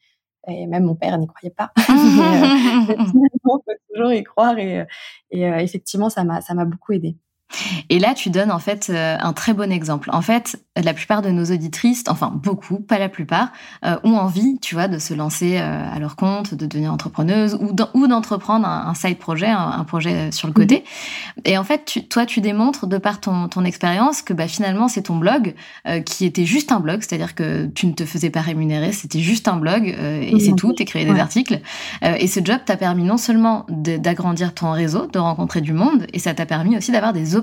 Et 0.48 0.66
même 0.66 0.86
mon 0.86 0.96
père 0.96 1.20
n'y 1.20 1.28
croyait 1.28 1.54
pas. 1.56 1.72
Mais, 1.90 2.94
euh, 2.94 2.96
on 3.44 3.60
peut 3.60 3.76
toujours 3.94 4.14
y 4.14 4.24
croire 4.24 4.58
et, 4.58 4.86
et 5.30 5.44
effectivement, 5.44 6.10
ça 6.10 6.24
m'a 6.24 6.42
ça 6.42 6.54
m'a 6.54 6.66
beaucoup 6.66 6.94
aidé. 6.94 7.18
Et 7.90 8.00
là, 8.00 8.14
tu 8.14 8.30
donnes 8.30 8.52
en 8.52 8.60
fait 8.60 8.88
euh, 8.90 9.18
un 9.20 9.34
très 9.34 9.54
bon 9.54 9.72
exemple. 9.72 10.10
En 10.14 10.22
fait, 10.22 10.64
la 10.82 10.94
plupart 10.94 11.22
de 11.22 11.30
nos 11.30 11.46
auditrices, 11.46 12.04
enfin 12.08 12.32
beaucoup, 12.34 12.80
pas 12.80 13.00
la 13.00 13.10
plupart, 13.10 13.52
euh, 13.86 13.98
ont 14.04 14.16
envie, 14.16 14.58
tu 14.62 14.76
vois, 14.76 14.88
de 14.88 15.00
se 15.00 15.14
lancer 15.14 15.58
euh, 15.58 15.94
à 15.94 16.00
leur 16.00 16.16
compte, 16.16 16.54
de 16.54 16.66
devenir 16.66 16.92
entrepreneuse 16.92 17.58
ou 17.62 18.08
d'entreprendre 18.08 18.68
un, 18.68 18.94
side 18.94 19.18
projet, 19.18 19.48
un, 19.48 19.84
projet 19.84 20.32
sur 20.32 20.48
le 20.48 20.54
côté. 20.54 20.84
Mhm. 21.38 21.42
Et 21.46 21.58
en 21.58 21.64
fait, 21.64 21.86
tu, 21.86 22.08
toi, 22.08 22.26
tu 22.26 22.42
démontres 22.42 22.88
de 22.88 22.98
par 22.98 23.20
ton, 23.20 23.48
ton 23.48 23.66
expérience 23.66 24.22
que 24.22 24.34
bah, 24.34 24.48
finalement, 24.48 24.88
c'est 24.88 25.04
ton 25.04 25.16
blog 25.16 25.56
qui 26.06 26.26
était 26.26 26.46
juste 26.46 26.72
un 26.72 26.80
blog, 26.80 27.02
c'est-à-dire 27.02 27.36
que 27.36 27.68
tu 27.68 27.88
ne 27.88 27.94
te 27.94 28.06
faisais 28.06 28.30
pas 28.30 28.42
rémunérer, 28.42 28.92
c'était 28.92 29.20
juste 29.20 29.48
un 29.48 29.58
blog 29.58 29.88
et 29.88 30.40
c'est 30.40 30.56
tout, 30.56 30.74
tu 30.74 30.84
écrivais 30.84 31.12
des 31.12 31.20
articles. 31.20 31.60
et 32.02 32.28
ce 32.28 32.40
job 32.44 32.60
t'a 32.66 32.78
permis 32.78 33.04
non 33.04 33.18
seulement 33.18 33.66
d'agrandir 33.70 34.54
ton 34.54 34.72
réseau, 34.72 35.08
de 35.08 35.20
rencontrer 35.20 35.62
du 35.62 35.74
monde, 35.74 36.08
et 36.14 36.20
ça 36.20 36.34
t'a 36.34 36.46
permis 36.46 36.78
aussi 36.78 36.92
d'avoir 36.92 37.14
des 37.14 37.36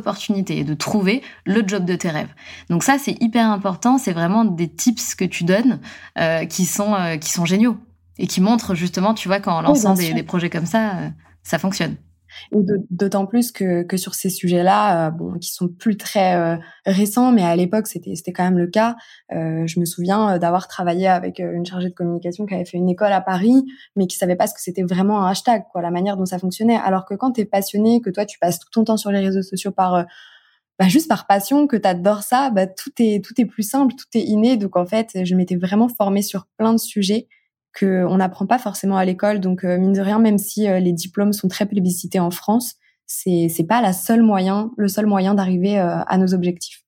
et 0.49 0.65
de 0.65 0.75
trouver 0.75 1.23
le 1.45 1.63
job 1.67 1.85
de 1.85 1.95
tes 1.95 2.11
rêves. 2.11 2.33
Donc 2.71 2.83
ça, 2.83 2.99
c'est 2.99 3.17
hyper 3.21 3.51
important. 3.51 3.99
C'est 3.99 4.13
vraiment 4.13 4.45
des 4.45 4.69
tips 4.69 5.15
que 5.15 5.25
tu 5.25 5.45
donnes 5.45 5.81
euh, 6.19 6.45
qui 6.47 6.65
sont 6.65 6.95
euh, 6.95 7.17
qui 7.17 7.31
sont 7.31 7.45
géniaux 7.45 7.77
et 8.19 8.27
qui 8.27 8.41
montrent 8.41 8.75
justement, 8.75 9.15
tu 9.15 9.29
vois, 9.29 9.41
qu'en 9.41 9.63
lançant 9.63 9.95
des, 9.95 10.23
projets 10.23 10.51
comme 10.51 10.67
ça, 10.67 10.91
euh, 10.91 11.09
ça 11.43 11.59
fonctionne. 11.59 11.97
D'autant 12.53 13.27
plus 13.27 13.53
que, 13.53 13.83
que 13.83 13.97
sur 13.97 14.15
ces 14.15 14.31
sujets-là, 14.31 15.09
euh, 15.09 15.11
bon, 15.11 15.39
qui 15.39 15.53
sont 15.53 15.69
plus 15.69 15.97
très 15.97 16.35
euh, 16.37 16.57
récents, 16.87 17.33
mais 17.33 17.43
à 17.43 17.57
l'époque 17.57 17.87
c'était 17.87 18.15
c'était 18.15 18.33
quand 18.33 18.45
même 18.45 18.59
le 18.59 18.67
cas. 18.67 18.97
Euh, 19.33 19.67
je 19.67 19.81
me 19.81 19.85
souviens 19.85 20.39
d'avoir 20.39 20.69
travaillé 20.69 21.09
avec 21.09 21.39
une 21.39 21.65
chargée 21.67 21.89
de 21.89 21.95
communication 21.95 22.47
qui 22.47 22.55
avait 22.55 22.65
fait 22.65 22.77
une 22.77 22.89
école 22.89 23.13
à 23.13 23.21
Paris, 23.21 23.65
mais 23.97 24.07
qui 24.07 24.17
savait 24.17 24.37
pas 24.37 24.47
ce 24.47 24.55
que 24.55 24.61
c'était 24.61 24.83
vraiment 24.83 25.25
un 25.25 25.31
hashtag, 25.31 25.65
quoi, 25.73 25.83
la 25.83 25.91
manière 25.91 26.17
dont 26.17 26.27
ça 26.27 26.39
fonctionnait. 26.39 26.77
Alors 26.77 27.05
que 27.05 27.15
quand 27.15 27.33
tu 27.33 27.43
es 27.43 27.45
passionné, 27.45 28.01
que 28.01 28.11
toi 28.11 28.25
tu 28.25 28.39
passes 28.39 28.59
tout 28.59 28.69
ton 28.73 28.85
temps 28.85 28.97
sur 28.97 29.11
les 29.11 29.21
réseaux 29.21 29.43
sociaux 29.43 29.73
par 29.73 30.07
bah, 30.79 30.87
juste 30.87 31.09
par 31.09 31.27
passion, 31.27 31.67
que 31.67 31.77
tu 31.77 31.89
adores 31.89 32.23
ça, 32.23 32.51
bah, 32.51 32.67
tout 32.67 32.93
est 32.99 33.25
tout 33.25 33.35
est 33.41 33.47
plus 33.47 33.65
simple, 33.65 33.95
tout 33.95 34.07
est 34.15 34.23
inné. 34.23 34.57
Donc 34.57 34.77
en 34.77 34.87
fait, 34.87 35.25
je 35.25 35.35
m'étais 35.35 35.57
vraiment 35.57 35.89
formée 35.89 36.23
sur 36.23 36.47
plein 36.57 36.73
de 36.73 36.79
sujets 36.79 37.29
que 37.73 38.05
on 38.07 38.17
n'apprend 38.17 38.47
pas 38.47 38.59
forcément 38.59 38.97
à 38.97 39.05
l'école. 39.05 39.41
Donc 39.41 39.65
mine 39.65 39.93
de 39.93 40.01
rien, 40.01 40.19
même 40.19 40.39
si 40.39 40.67
les 40.67 40.93
diplômes 40.93 41.33
sont 41.33 41.49
très 41.49 41.67
plébiscités 41.67 42.21
en 42.21 42.31
France, 42.31 42.75
c'est 43.09 43.49
c'est 43.49 43.65
pas 43.65 43.81
la 43.81 43.93
seule 43.93 44.23
moyen, 44.23 44.71
le 44.77 44.87
seul 44.87 45.07
moyen 45.07 45.35
d'arriver 45.35 45.79
euh, 45.81 46.03
à 46.07 46.19
nos 46.19 46.35
objectifs. 46.35 46.85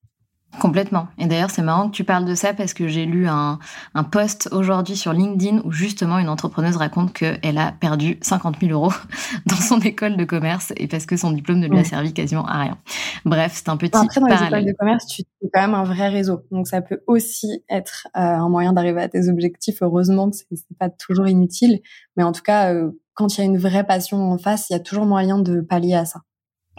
Complètement. 0.59 1.07
Et 1.17 1.27
d'ailleurs, 1.27 1.51
c'est 1.51 1.63
marrant 1.63 1.89
que 1.89 1.95
tu 1.95 2.05
parles 2.05 2.25
de 2.25 2.35
ça 2.35 2.53
parce 2.53 2.75
que 2.75 2.89
j'ai 2.89 3.07
lu 3.07 3.29
un, 3.29 3.59
un 3.95 4.05
post 4.05 4.49
aujourd'hui 4.51 4.97
sur 4.97 5.13
LinkedIn 5.13 5.63
où 5.65 5.71
justement 5.71 6.19
une 6.19 6.29
entrepreneuse 6.29 6.77
raconte 6.77 7.13
qu'elle 7.13 7.57
a 7.57 7.73
perdu 7.73 8.19
50 8.21 8.57
000 8.61 8.73
euros 8.73 8.93
dans 9.47 9.57
son 9.57 9.79
école 9.81 10.17
de 10.17 10.25
commerce 10.25 10.73
et 10.77 10.89
parce 10.89 11.07
que 11.07 11.17
son 11.17 11.31
diplôme 11.31 11.61
ne 11.61 11.69
lui 11.69 11.79
a 11.79 11.85
servi 11.85 12.13
quasiment 12.13 12.45
à 12.47 12.59
rien. 12.59 12.79
Bref, 13.25 13.53
c'est 13.55 13.69
un 13.69 13.77
petit 13.77 13.97
Après, 13.97 14.21
dans 14.21 14.27
les 14.27 14.47
écoles 14.47 14.65
de 14.65 14.73
commerce, 14.73 15.07
tu 15.07 15.23
as 15.23 15.49
quand 15.53 15.61
même 15.61 15.75
un 15.75 15.85
vrai 15.85 16.09
réseau. 16.09 16.43
Donc, 16.51 16.67
ça 16.67 16.81
peut 16.83 17.01
aussi 17.07 17.63
être 17.69 18.09
euh, 18.17 18.21
un 18.21 18.49
moyen 18.49 18.73
d'arriver 18.73 19.03
à 19.03 19.09
tes 19.09 19.29
objectifs. 19.29 19.83
Heureusement 19.83 20.31
que 20.31 20.37
c'est 20.37 20.79
pas 20.79 20.91
toujours 20.91 21.29
inutile. 21.29 21.81
Mais 22.17 22.25
en 22.25 22.33
tout 22.33 22.43
cas, 22.43 22.75
euh, 22.75 22.91
quand 23.15 23.37
il 23.37 23.41
y 23.41 23.43
a 23.43 23.47
une 23.47 23.59
vraie 23.59 23.85
passion 23.85 24.33
en 24.33 24.39
face, 24.39 24.69
il 24.71 24.73
y 24.73 24.77
a 24.77 24.81
toujours 24.81 25.07
moyen 25.07 25.39
de 25.39 25.61
pallier 25.61 25.95
à 25.95 26.05
ça. 26.05 26.21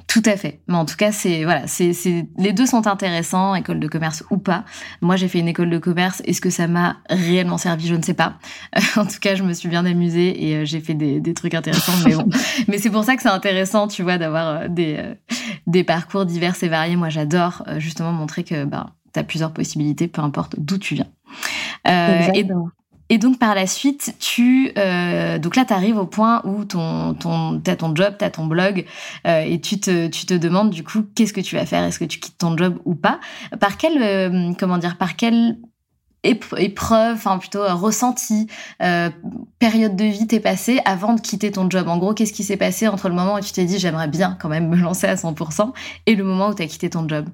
Tout 0.08 0.24
à 0.26 0.36
fait. 0.36 0.60
Mais 0.68 0.76
en 0.76 0.86
tout 0.86 0.98
cas, 0.98 1.12
c'est 1.12 1.44
voilà, 1.44 1.68
c'est 1.68 1.94
les 2.38 2.54
deux 2.54 2.66
sont 2.66 2.86
intéressants, 2.88 3.56
école 3.56 3.80
de 3.80 3.88
commerce 3.88 4.24
ou 4.30 4.38
pas. 4.38 4.66
Moi, 5.02 5.16
j'ai 5.16 5.28
fait 5.28 5.40
une 5.40 5.48
école 5.48 5.70
de 5.70 5.78
commerce. 5.78 6.22
Est-ce 6.26 6.42
que 6.42 6.50
ça 6.50 6.68
m'a 6.68 6.98
réellement 7.10 7.58
servi? 7.58 7.88
Je 7.88 7.96
ne 7.96 8.02
sais 8.02 8.14
pas. 8.14 8.38
en 8.98 9.06
tout 9.06 9.20
cas, 9.22 9.36
je 9.36 9.44
me 9.44 9.54
suis 9.54 9.70
bien 9.70 9.86
amusée 9.86 10.50
et 10.50 10.56
euh, 10.58 10.66
j'ai 10.66 10.82
fait 10.82 10.96
des, 10.96 11.20
des, 11.22 11.34
trucs 11.34 11.54
intéressants. 11.54 11.94
Mais 12.06 12.16
bon, 12.16 12.28
mais 12.68 12.78
c'est 12.78 12.90
pour 12.90 13.06
ça 13.06 13.16
que 13.16 13.22
c'est 13.22 13.30
intéressant, 13.30 13.88
tu 13.88 14.04
vois, 14.04 14.18
d'avoir 14.18 14.48
euh, 14.48 14.68
des 14.68 14.98
euh, 14.98 15.14
des 15.68 15.84
parcours 15.84 16.26
divers 16.26 16.56
et 16.62 16.68
variés. 16.68 16.96
Moi, 16.98 17.10
j'adore 17.10 17.64
justement 17.78 18.12
montrer 18.12 18.44
que 18.44 18.66
bah 18.66 18.88
tu 19.14 19.20
as 19.20 19.24
plusieurs 19.24 19.54
possibilités, 19.54 20.08
peu 20.08 20.22
importe 20.22 20.56
d'où 20.58 20.78
tu 20.78 20.96
viens. 20.96 21.08
Euh, 21.88 22.32
et, 22.34 22.48
et 23.12 23.18
donc 23.18 23.40
par 23.40 23.56
la 23.56 23.68
suite, 23.68 24.16
tu 24.20 24.72
euh, 24.78 25.38
donc 25.38 25.58
là 25.58 25.66
tu 25.66 25.74
arrives 25.74 25.98
au 25.98 26.06
point 26.06 26.42
où 26.46 26.64
ton 26.64 27.14
ton 27.14 27.60
t'as 27.60 27.76
ton 27.76 27.94
job, 27.94 28.16
t'as 28.18 28.30
ton 28.30 28.46
blog 28.46 28.86
euh, 29.28 29.42
et 29.42 29.60
tu 29.60 29.82
te 29.82 30.34
demandes 30.34 30.70
du 30.70 30.86
coup 30.86 31.04
qu'est-ce 31.14 31.34
que 31.34 31.42
tu 31.42 31.58
vas 31.58 31.66
faire, 31.66 31.84
est-ce 31.84 32.00
que 32.00 32.06
tu 32.06 32.22
quittes 32.22 32.38
ton 32.38 32.56
job 32.56 32.80
ou 32.86 32.96
pas? 32.96 33.20
Par 33.60 33.76
quelle 33.76 34.02
euh, 34.02 34.54
comment 34.58 34.78
dire 34.78 34.98
par 34.98 35.18
quelle 35.18 35.58
épreuve, 36.24 37.16
enfin 37.16 37.38
plutôt 37.38 37.64
euh, 37.64 37.74
ressenti, 37.74 38.48
période 39.60 39.98
de 39.98 40.06
vie 40.06 40.26
t'es 40.26 40.40
passée 40.40 40.80
avant 40.86 41.14
de 41.14 41.20
quitter 41.20 41.52
ton 41.52 41.70
job? 41.70 41.90
En 41.90 41.98
gros, 41.98 42.14
qu'est-ce 42.14 42.32
qui 42.32 42.46
s'est 42.46 42.56
passé 42.56 42.88
entre 42.88 43.10
le 43.10 43.16
moment 43.16 43.36
où 43.36 43.42
tu 43.42 43.52
t'es 43.52 43.66
dit 43.66 43.78
j'aimerais 43.78 44.08
bien 44.08 44.38
quand 44.40 44.48
même 44.48 44.70
me 44.70 44.78
lancer 44.82 45.08
à 45.08 45.16
100% 45.16 45.74
et 46.06 46.16
le 46.16 46.24
moment 46.24 46.48
où 46.48 46.56
tu 46.56 46.64
as 46.64 46.68
quitté 46.68 46.90
ton 46.90 47.06
job? 47.10 47.26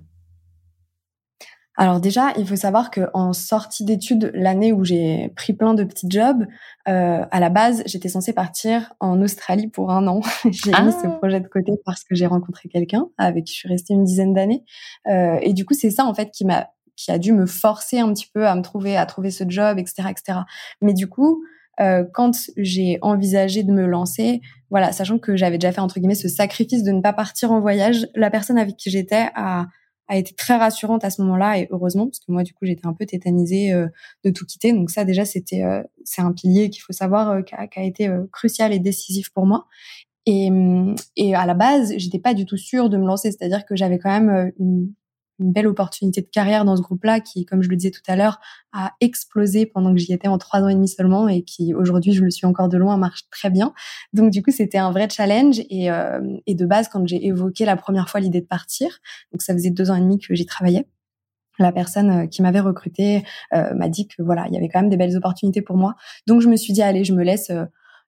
Alors 1.79 2.01
déjà, 2.01 2.33
il 2.37 2.47
faut 2.47 2.55
savoir 2.55 2.89
que 2.89 3.01
en 3.13 3.33
sortie 3.33 3.85
d'études, 3.85 4.31
l'année 4.33 4.73
où 4.73 4.83
j'ai 4.83 5.31
pris 5.35 5.53
plein 5.53 5.75
de 5.75 5.83
petits 5.83 6.07
jobs, 6.09 6.47
euh, 6.89 7.23
à 7.29 7.39
la 7.39 7.49
base, 7.49 7.83
j'étais 7.85 8.09
censée 8.09 8.33
partir 8.33 8.93
en 8.99 9.21
Australie 9.21 9.67
pour 9.67 9.91
un 9.91 10.07
an. 10.07 10.21
j'ai 10.43 10.71
mis 10.71 10.91
ce 10.91 11.05
ah. 11.05 11.17
projet 11.19 11.39
de 11.39 11.47
côté 11.47 11.73
parce 11.85 12.03
que 12.03 12.15
j'ai 12.15 12.25
rencontré 12.25 12.67
quelqu'un 12.67 13.05
avec 13.19 13.45
qui 13.45 13.53
je 13.53 13.59
suis 13.59 13.69
restée 13.69 13.93
une 13.93 14.03
dizaine 14.03 14.33
d'années. 14.33 14.63
Euh, 15.07 15.37
et 15.43 15.53
du 15.53 15.65
coup, 15.65 15.75
c'est 15.75 15.91
ça 15.91 16.05
en 16.05 16.15
fait 16.15 16.31
qui 16.31 16.45
m'a 16.45 16.67
qui 16.95 17.11
a 17.11 17.19
dû 17.19 17.31
me 17.31 17.45
forcer 17.45 17.99
un 17.99 18.11
petit 18.11 18.27
peu 18.33 18.47
à 18.47 18.55
me 18.55 18.63
trouver 18.63 18.97
à 18.97 19.05
trouver 19.05 19.29
ce 19.29 19.43
job, 19.47 19.77
etc., 19.77 20.09
etc. 20.09 20.39
Mais 20.81 20.93
du 20.93 21.07
coup, 21.07 21.43
euh, 21.79 22.03
quand 22.11 22.31
j'ai 22.57 22.97
envisagé 23.03 23.61
de 23.61 23.71
me 23.71 23.85
lancer, 23.85 24.41
voilà, 24.71 24.91
sachant 24.91 25.19
que 25.19 25.37
j'avais 25.37 25.59
déjà 25.59 25.71
fait 25.71 25.81
entre 25.81 25.99
guillemets 25.99 26.15
ce 26.15 26.27
sacrifice 26.27 26.81
de 26.81 26.91
ne 26.91 27.01
pas 27.01 27.13
partir 27.13 27.51
en 27.51 27.61
voyage, 27.61 28.07
la 28.15 28.31
personne 28.31 28.57
avec 28.57 28.77
qui 28.77 28.89
j'étais 28.89 29.29
a 29.35 29.67
a 30.07 30.17
été 30.17 30.33
très 30.33 30.55
rassurante 30.55 31.03
à 31.03 31.09
ce 31.09 31.21
moment-là 31.21 31.59
et 31.59 31.67
heureusement 31.71 32.05
parce 32.05 32.19
que 32.19 32.31
moi 32.31 32.43
du 32.43 32.53
coup 32.53 32.65
j'étais 32.65 32.85
un 32.85 32.93
peu 32.93 33.05
tétanisée 33.05 33.73
euh, 33.73 33.87
de 34.23 34.29
tout 34.29 34.45
quitter. 34.45 34.73
Donc 34.73 34.89
ça 34.89 35.05
déjà 35.05 35.25
c'était 35.25 35.63
euh, 35.63 35.83
c'est 36.03 36.21
un 36.21 36.31
pilier 36.31 36.69
qu'il 36.69 36.81
faut 36.81 36.93
savoir 36.93 37.29
euh, 37.29 37.41
qui, 37.41 37.55
a, 37.55 37.67
a, 37.75 37.83
été 37.83 38.09
crucial 38.31 38.73
et 38.73 38.79
décisif 38.79 39.31
pour 39.31 39.45
moi. 39.45 39.67
Et, 40.25 40.49
et 41.15 41.35
à 41.35 41.45
la 41.45 41.53
base 41.53 41.93
j'étais 41.97 42.19
pas 42.19 42.33
du 42.33 42.45
tout 42.45 42.57
sûre 42.57 42.89
de 42.89 42.97
me 42.97 43.05
lancer. 43.05 43.31
C'est-à-dire 43.31 43.65
que 43.65 43.75
j'avais 43.75 43.97
quand 43.97 44.09
même 44.09 44.51
une, 44.59 44.93
une 45.39 45.51
belle 45.51 45.67
opportunité 45.67 46.21
de 46.21 46.27
carrière 46.27 46.65
dans 46.65 46.75
ce 46.75 46.81
groupe-là 46.81 47.19
qui, 47.19 47.45
comme 47.45 47.61
je 47.61 47.69
le 47.69 47.75
disais 47.75 47.91
tout 47.91 48.01
à 48.07 48.15
l'heure, 48.15 48.39
a 48.73 48.93
explosé 49.01 49.65
pendant 49.65 49.93
que 49.93 49.99
j'y 49.99 50.13
étais 50.13 50.27
en 50.27 50.37
trois 50.37 50.61
ans 50.61 50.69
et 50.69 50.73
demi 50.73 50.87
seulement 50.87 51.27
et 51.27 51.43
qui 51.43 51.73
aujourd'hui, 51.73 52.13
je 52.13 52.23
le 52.23 52.31
suis 52.31 52.45
encore 52.45 52.69
de 52.69 52.77
loin, 52.77 52.97
marche 52.97 53.29
très 53.29 53.49
bien. 53.49 53.73
Donc 54.13 54.31
du 54.31 54.41
coup, 54.41 54.51
c'était 54.51 54.77
un 54.77 54.91
vrai 54.91 55.07
challenge 55.09 55.59
et, 55.69 55.91
euh, 55.91 56.19
et 56.45 56.55
de 56.55 56.65
base, 56.65 56.89
quand 56.89 57.07
j'ai 57.07 57.25
évoqué 57.25 57.65
la 57.65 57.75
première 57.75 58.09
fois 58.09 58.19
l'idée 58.19 58.41
de 58.41 58.47
partir, 58.47 58.99
donc 59.31 59.41
ça 59.41 59.53
faisait 59.53 59.71
deux 59.71 59.91
ans 59.91 59.95
et 59.95 60.01
demi 60.01 60.19
que 60.19 60.33
j'y 60.33 60.45
travaillais, 60.45 60.87
la 61.59 61.71
personne 61.71 62.09
euh, 62.09 62.27
qui 62.27 62.41
m'avait 62.41 62.59
recruté 62.59 63.23
euh, 63.53 63.73
m'a 63.73 63.89
dit 63.89 64.07
que 64.07 64.21
voilà, 64.21 64.45
il 64.47 64.53
y 64.53 64.57
avait 64.57 64.69
quand 64.69 64.81
même 64.81 64.89
des 64.89 64.97
belles 64.97 65.15
opportunités 65.17 65.61
pour 65.61 65.77
moi. 65.77 65.95
Donc 66.27 66.41
je 66.41 66.49
me 66.49 66.55
suis 66.55 66.73
dit 66.73 66.81
allez, 66.81 67.03
je 67.03 67.13
me 67.13 67.23
laisse 67.23 67.51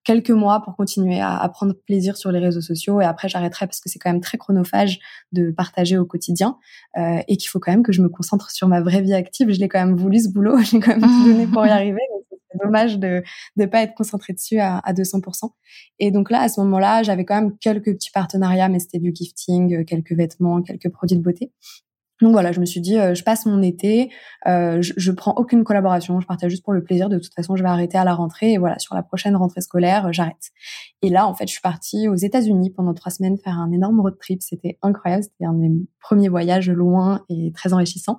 quelques 0.04 0.32
mois 0.32 0.62
pour 0.62 0.76
continuer 0.76 1.20
à, 1.20 1.38
à, 1.38 1.50
prendre 1.50 1.74
plaisir 1.74 2.18
sur 2.18 2.32
les 2.32 2.40
réseaux 2.40 2.62
sociaux 2.62 3.02
et 3.02 3.06
après 3.06 3.30
j'arrêterai 3.30 3.68
parce 3.68 3.80
que 3.80 3.90
c'est 3.90 4.00
quand 4.00 4.12
même 4.12 4.22
très 4.22 4.38
chronophage 4.38 5.00
de 5.32 5.52
partager 5.52 5.98
au 5.98 6.06
quotidien 6.06 6.58
euh, 6.98 7.22
et 7.28 7.38
qu'il 7.38 7.50
faut 7.50 7.60
quand 7.60 7.72
même 7.72 7.84
que 7.84 7.92
je 7.92 8.02
me 8.02 8.10
concentre 8.10 8.52
sur 8.52 8.68
ma 8.68 8.82
vraie 8.82 9.02
vie 9.02 9.14
active. 9.14 9.52
Je 9.52 9.60
l'ai 9.60 9.68
quand 9.68 9.86
même 9.86 9.96
voulu 9.96 10.20
ce 10.20 10.30
boulot, 10.30 10.58
j'ai 10.64 10.80
quand 10.80 10.98
même 10.98 11.02
tout 11.02 11.26
donné 11.26 11.48
pour 11.48 11.66
y 11.66 11.70
arriver. 11.70 12.02
C'est 12.52 12.58
dommage 12.64 12.98
de 12.98 13.22
ne 13.58 13.66
pas 13.68 13.84
être 13.84 13.94
concentré 13.94 14.34
dessus 14.34 14.58
à, 14.58 14.80
à 14.80 14.94
200%. 14.94 15.52
Et 16.00 16.10
donc 16.10 16.32
là, 16.32 16.42
à 16.42 16.50
ce 16.50 16.60
moment-là, 16.62 17.04
j'avais 17.04 17.24
quand 17.24 17.36
même 17.36 17.56
quelques 17.60 17.94
petits 17.94 18.10
partenariats, 18.10 18.70
mais 18.70 18.80
c'était 18.80 18.98
du 18.98 19.14
gifting, 19.14 19.86
quelques 19.86 20.14
vêtements, 20.14 20.64
quelques 20.64 20.90
produits 20.90 21.18
de 21.18 21.22
beauté. 21.22 21.52
Donc 22.22 22.34
voilà, 22.34 22.52
je 22.52 22.60
me 22.60 22.66
suis 22.66 22.82
dit, 22.82 22.98
euh, 22.98 23.14
je 23.14 23.24
passe 23.24 23.46
mon 23.46 23.62
été, 23.62 24.12
euh, 24.46 24.82
je, 24.82 24.94
je, 24.98 25.12
prends 25.12 25.34
aucune 25.38 25.64
collaboration, 25.64 26.20
je 26.20 26.28
partais 26.28 26.50
juste 26.50 26.64
pour 26.64 26.74
le 26.74 26.84
plaisir. 26.84 27.08
De 27.08 27.18
toute 27.18 27.34
façon, 27.34 27.56
je 27.56 27.64
vais 27.64 27.70
arrêter 27.70 27.98
à 27.98 28.04
la 28.04 28.14
rentrée 28.14 28.54
et 28.54 28.58
voilà, 28.58 28.78
sur 28.78 28.94
la 28.94 29.04
prochaine 29.04 29.36
rentrée 29.38 29.62
scolaire, 29.62 30.08
euh, 30.08 30.12
j'arrête. 30.12 30.52
Et 31.02 31.10
là, 31.10 31.28
en 31.28 31.34
fait, 31.34 31.48
je 31.48 31.54
suis 31.54 31.62
partie 31.62 32.10
aux 32.10 32.16
États-Unis 32.16 32.72
pendant 32.72 32.94
trois 32.94 33.12
semaines 33.12 33.38
faire 33.38 33.58
un 33.58 33.72
énorme 33.72 34.02
road 34.02 34.18
trip. 34.20 34.42
C'était 34.42 34.78
incroyable, 34.82 35.24
c'était 35.24 35.46
un 35.46 35.54
de 35.54 35.60
mes 35.60 35.72
premiers 36.02 36.30
voyages 36.30 36.70
loin 36.70 37.24
et 37.30 37.54
très 37.54 37.72
enrichissant. 37.72 38.18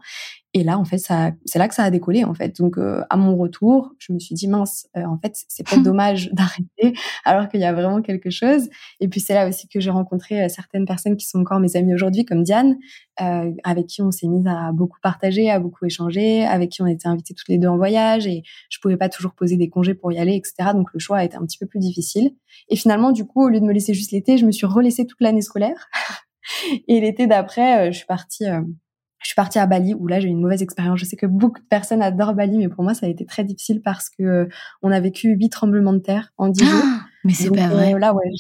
Et 0.53 0.65
là, 0.65 0.79
en 0.79 0.85
fait, 0.85 0.99
ça, 0.99 1.31
c'est 1.45 1.61
là 1.61 1.69
que 1.69 1.75
ça 1.77 1.85
a 1.85 1.91
décollé, 1.91 2.25
en 2.25 2.35
fait. 2.35 2.57
Donc, 2.59 2.77
euh, 2.77 3.03
à 3.09 3.17
mon 3.17 3.37
retour, 3.37 3.93
je 3.99 4.13
me 4.13 4.19
suis 4.19 4.35
dit 4.35 4.49
mince, 4.49 4.89
euh, 4.97 5.05
en 5.05 5.17
fait, 5.17 5.45
c'est 5.47 5.69
pas 5.69 5.77
dommage 5.95 6.31
d'arrêter, 6.33 6.99
alors 7.25 7.49
qu'il 7.49 7.61
y 7.61 7.65
a 7.65 7.73
vraiment 7.73 8.03
quelque 8.03 8.31
chose. 8.31 8.69
Et 8.99 9.07
puis, 9.07 9.21
c'est 9.21 9.35
là 9.35 9.49
aussi 9.49 9.69
que 9.69 9.79
j'ai 9.79 9.91
rencontré 9.91 10.43
euh, 10.43 10.49
certaines 10.49 10.87
personnes 10.87 11.17
qui 11.17 11.27
sont 11.27 11.39
encore 11.39 11.61
mes 11.61 11.77
amies 11.77 11.95
aujourd'hui, 11.95 12.25
comme 12.25 12.43
Diane, 12.43 12.77
avec 13.65 13.87
qui 13.87 14.01
on 14.01 14.11
s'est 14.11 14.27
mis 14.29 14.43
à 14.49 14.73
beaucoup 14.73 14.97
partager, 15.03 15.51
à 15.51 15.61
beaucoup 15.61 15.85
échanger, 15.85 16.47
avec 16.47 16.71
qui 16.71 16.81
on 16.81 16.87
était 16.87 17.07
invités 17.07 17.35
toutes 17.35 17.51
les 17.51 17.59
deux 17.59 17.69
en 17.69 17.77
voyage, 17.77 18.27
et 18.27 18.43
je 18.71 18.79
pouvais 18.79 18.97
pas 18.97 19.11
toujours 19.11 19.35
poser 19.35 19.59
des 19.59 19.69
congés 19.69 19.93
pour 19.93 20.11
y 20.11 20.19
aller, 20.19 20.37
etc. 20.37 20.71
Donc, 20.73 20.89
le 20.95 20.99
choix 21.01 21.19
a 21.19 21.25
été 21.25 21.37
un 21.37 21.45
petit 21.45 21.59
peu 21.59 21.67
plus 21.67 21.81
difficile. 21.81 22.31
Et 22.71 22.77
finalement, 22.77 23.13
du 23.13 23.27
coup, 23.27 23.45
au 23.45 23.49
lieu 23.51 23.61
de 23.61 23.67
me 23.67 23.75
laisser 23.75 23.93
juste 23.93 24.13
l'été, 24.13 24.39
je 24.39 24.47
me 24.47 24.53
suis 24.53 24.67
relaissée 24.67 25.07
toute 25.07 25.21
l'année 25.21 25.43
scolaire. 25.43 25.91
et 26.89 26.99
l'été 26.99 27.27
d'après, 27.27 27.93
je 27.93 27.99
suis 27.99 28.07
partie 28.07 28.47
je 29.21 29.29
suis 29.29 29.35
partie 29.35 29.59
à 29.59 29.67
Bali 29.67 29.95
où 29.95 30.07
là 30.07 30.19
j'ai 30.19 30.29
eu 30.29 30.31
une 30.31 30.41
mauvaise 30.41 30.63
expérience. 30.63 30.99
Je 30.99 31.05
sais 31.05 31.17
que 31.17 31.27
beaucoup 31.27 31.61
de 31.61 31.67
personnes 31.67 32.03
adorent 32.03 32.35
Bali, 32.35 32.57
mais 32.59 32.69
pour 32.69 32.83
moi 32.83 32.95
ça 32.95 33.07
a 33.07 33.09
été 33.09 33.27
très 33.27 33.45
difficile 33.45 33.83
parce 33.83 34.09
que 34.09 34.23
euh, 34.23 34.49
on 34.83 34.91
a 34.91 34.99
vécu 34.99 35.29
huit 35.29 35.51
tremblements 35.51 35.93
de 35.93 35.99
terre 35.99 36.33
en 36.39 36.49
dix 36.49 36.65
jours. 36.65 36.83
Ah, 36.83 37.01
mais 37.25 37.35
c'est 37.35 37.51
pas 37.51 37.69
vrai. 37.69 37.95
Euh, 37.95 37.99
là 37.99 38.15
ouais, 38.15 38.31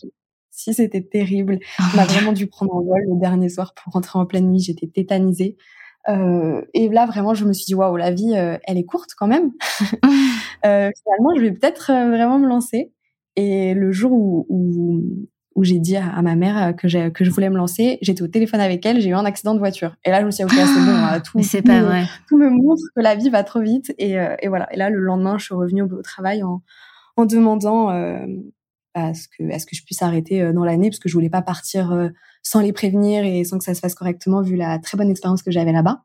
si 0.50 0.72
c'était 0.72 1.02
terrible. 1.02 1.58
Oh 1.78 1.82
on 1.94 1.98
a 1.98 2.06
vraiment 2.06 2.32
dû 2.32 2.46
prendre 2.46 2.74
un 2.74 2.82
vol 2.82 3.02
le 3.06 3.20
dernier 3.20 3.50
soir 3.50 3.74
pour 3.74 3.92
rentrer 3.92 4.18
en 4.18 4.26
pleine 4.26 4.50
nuit. 4.50 4.60
J'étais 4.60 4.86
tétanisée. 4.86 5.56
Euh, 6.08 6.62
et 6.72 6.88
là 6.88 7.04
vraiment 7.04 7.34
je 7.34 7.44
me 7.44 7.52
suis 7.52 7.66
dit 7.66 7.74
waouh 7.74 7.94
la 7.98 8.10
vie 8.10 8.34
euh, 8.34 8.56
elle 8.64 8.78
est 8.78 8.84
courte 8.84 9.10
quand 9.18 9.26
même. 9.26 9.52
finalement 10.62 11.34
je 11.36 11.42
vais 11.42 11.52
peut-être 11.52 11.92
vraiment 11.92 12.38
me 12.38 12.48
lancer. 12.48 12.90
Et 13.36 13.74
le 13.74 13.92
jour 13.92 14.12
où, 14.12 14.46
où, 14.48 15.02
où 15.54 15.64
j'ai 15.64 15.78
dit 15.78 15.96
à, 15.96 16.22
ma 16.22 16.36
mère 16.36 16.68
euh, 16.68 16.72
que, 16.72 17.08
que 17.08 17.24
je 17.24 17.30
voulais 17.30 17.50
me 17.50 17.56
lancer. 17.56 17.98
J'étais 18.02 18.22
au 18.22 18.28
téléphone 18.28 18.60
avec 18.60 18.84
elle, 18.86 19.00
j'ai 19.00 19.10
eu 19.10 19.14
un 19.14 19.24
accident 19.24 19.54
de 19.54 19.58
voiture. 19.58 19.96
Et 20.04 20.10
là, 20.10 20.20
je 20.20 20.26
me 20.26 20.30
suis 20.30 20.44
dit, 20.44 20.52
ok, 20.52 20.58
c'est 20.58 20.84
bon, 20.84 20.94
ah, 20.94 21.20
tout, 21.20 21.42
c'est 21.42 21.62
pas 21.62 21.82
vrai. 21.82 22.04
tout 22.28 22.38
me 22.38 22.48
montre 22.48 22.82
que 22.94 23.00
la 23.00 23.14
vie 23.16 23.30
va 23.30 23.42
trop 23.42 23.60
vite. 23.60 23.92
Et, 23.98 24.18
euh, 24.18 24.36
et, 24.40 24.48
voilà. 24.48 24.72
Et 24.72 24.76
là, 24.76 24.90
le 24.90 25.00
lendemain, 25.00 25.38
je 25.38 25.46
suis 25.46 25.54
revenue 25.54 25.82
au, 25.82 26.02
travail 26.02 26.42
en, 26.42 26.62
en 27.16 27.26
demandant 27.26 27.90
euh, 27.90 28.24
à, 28.94 29.12
ce 29.14 29.26
que, 29.28 29.52
à 29.52 29.58
ce 29.58 29.66
que 29.66 29.74
je 29.74 29.84
puisse 29.84 30.02
arrêter 30.02 30.40
euh, 30.40 30.52
dans 30.52 30.64
l'année, 30.64 30.88
parce 30.88 31.00
que 31.00 31.08
je 31.08 31.14
voulais 31.14 31.30
pas 31.30 31.42
partir 31.42 32.10
sans 32.42 32.60
les 32.60 32.72
prévenir 32.72 33.24
et 33.24 33.44
sans 33.44 33.58
que 33.58 33.64
ça 33.64 33.74
se 33.74 33.80
fasse 33.80 33.94
correctement, 33.94 34.42
vu 34.42 34.56
la 34.56 34.78
très 34.78 34.96
bonne 34.96 35.10
expérience 35.10 35.42
que 35.42 35.50
j'avais 35.50 35.72
là-bas. 35.72 36.04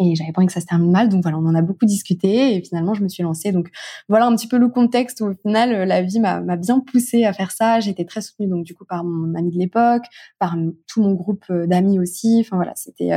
Et 0.00 0.14
j'avais 0.14 0.30
pas 0.30 0.40
envie 0.40 0.46
que 0.46 0.52
ça 0.52 0.60
se 0.60 0.66
termine 0.66 0.92
mal, 0.92 1.08
donc 1.08 1.22
voilà, 1.22 1.38
on 1.38 1.46
en 1.46 1.56
a 1.56 1.62
beaucoup 1.62 1.84
discuté 1.84 2.54
et 2.54 2.62
finalement 2.62 2.94
je 2.94 3.02
me 3.02 3.08
suis 3.08 3.24
lancée. 3.24 3.50
Donc 3.50 3.68
voilà 4.08 4.26
un 4.26 4.36
petit 4.36 4.46
peu 4.46 4.56
le 4.56 4.68
contexte 4.68 5.20
où 5.20 5.26
au 5.26 5.34
final 5.34 5.88
la 5.88 6.02
vie 6.02 6.20
m'a 6.20 6.40
bien 6.56 6.78
poussée 6.78 7.24
à 7.24 7.32
faire 7.32 7.50
ça. 7.50 7.80
Été 7.80 8.06
très 8.06 8.20
soutenue 8.20 8.48
donc 8.48 8.64
du 8.64 8.74
coup 8.74 8.84
par 8.84 9.02
mon 9.02 9.34
ami 9.34 9.50
de 9.50 9.58
l'époque, 9.58 10.04
par 10.38 10.56
tout 10.86 11.02
mon 11.02 11.14
groupe 11.14 11.44
d'amis 11.50 11.98
aussi. 11.98 12.38
Enfin 12.40 12.56
voilà, 12.56 12.72
c'était 12.76 13.10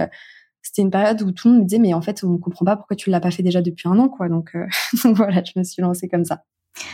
c'était 0.64 0.82
une 0.82 0.92
période 0.92 1.22
où 1.22 1.32
tout 1.32 1.50
le 1.50 1.54
monde 1.54 1.64
me 1.64 1.68
disait 1.68 1.82
mais 1.82 1.94
en 1.94 2.02
fait 2.02 2.24
on 2.24 2.38
comprend 2.38 2.66
pas 2.66 2.76
pourquoi 2.76 2.96
tu 2.96 3.10
l'as 3.12 3.20
pas 3.20 3.32
fait 3.32 3.44
déjà 3.44 3.62
depuis 3.62 3.88
un 3.88 4.00
an 4.00 4.10
quoi. 4.10 4.28
Donc, 4.28 4.56
donc 5.04 5.16
voilà, 5.18 5.44
je 5.44 5.60
me 5.60 5.64
suis 5.64 5.84
lancée 5.84 6.08
comme 6.08 6.26
ça. 6.26 6.46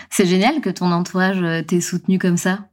C'est 0.09 0.25
génial 0.25 0.59
que 0.59 0.69
ton 0.69 0.91
entourage 0.91 1.41
t'ait 1.65 1.81
soutenu 1.81 2.19
comme 2.19 2.37
ça. 2.37 2.67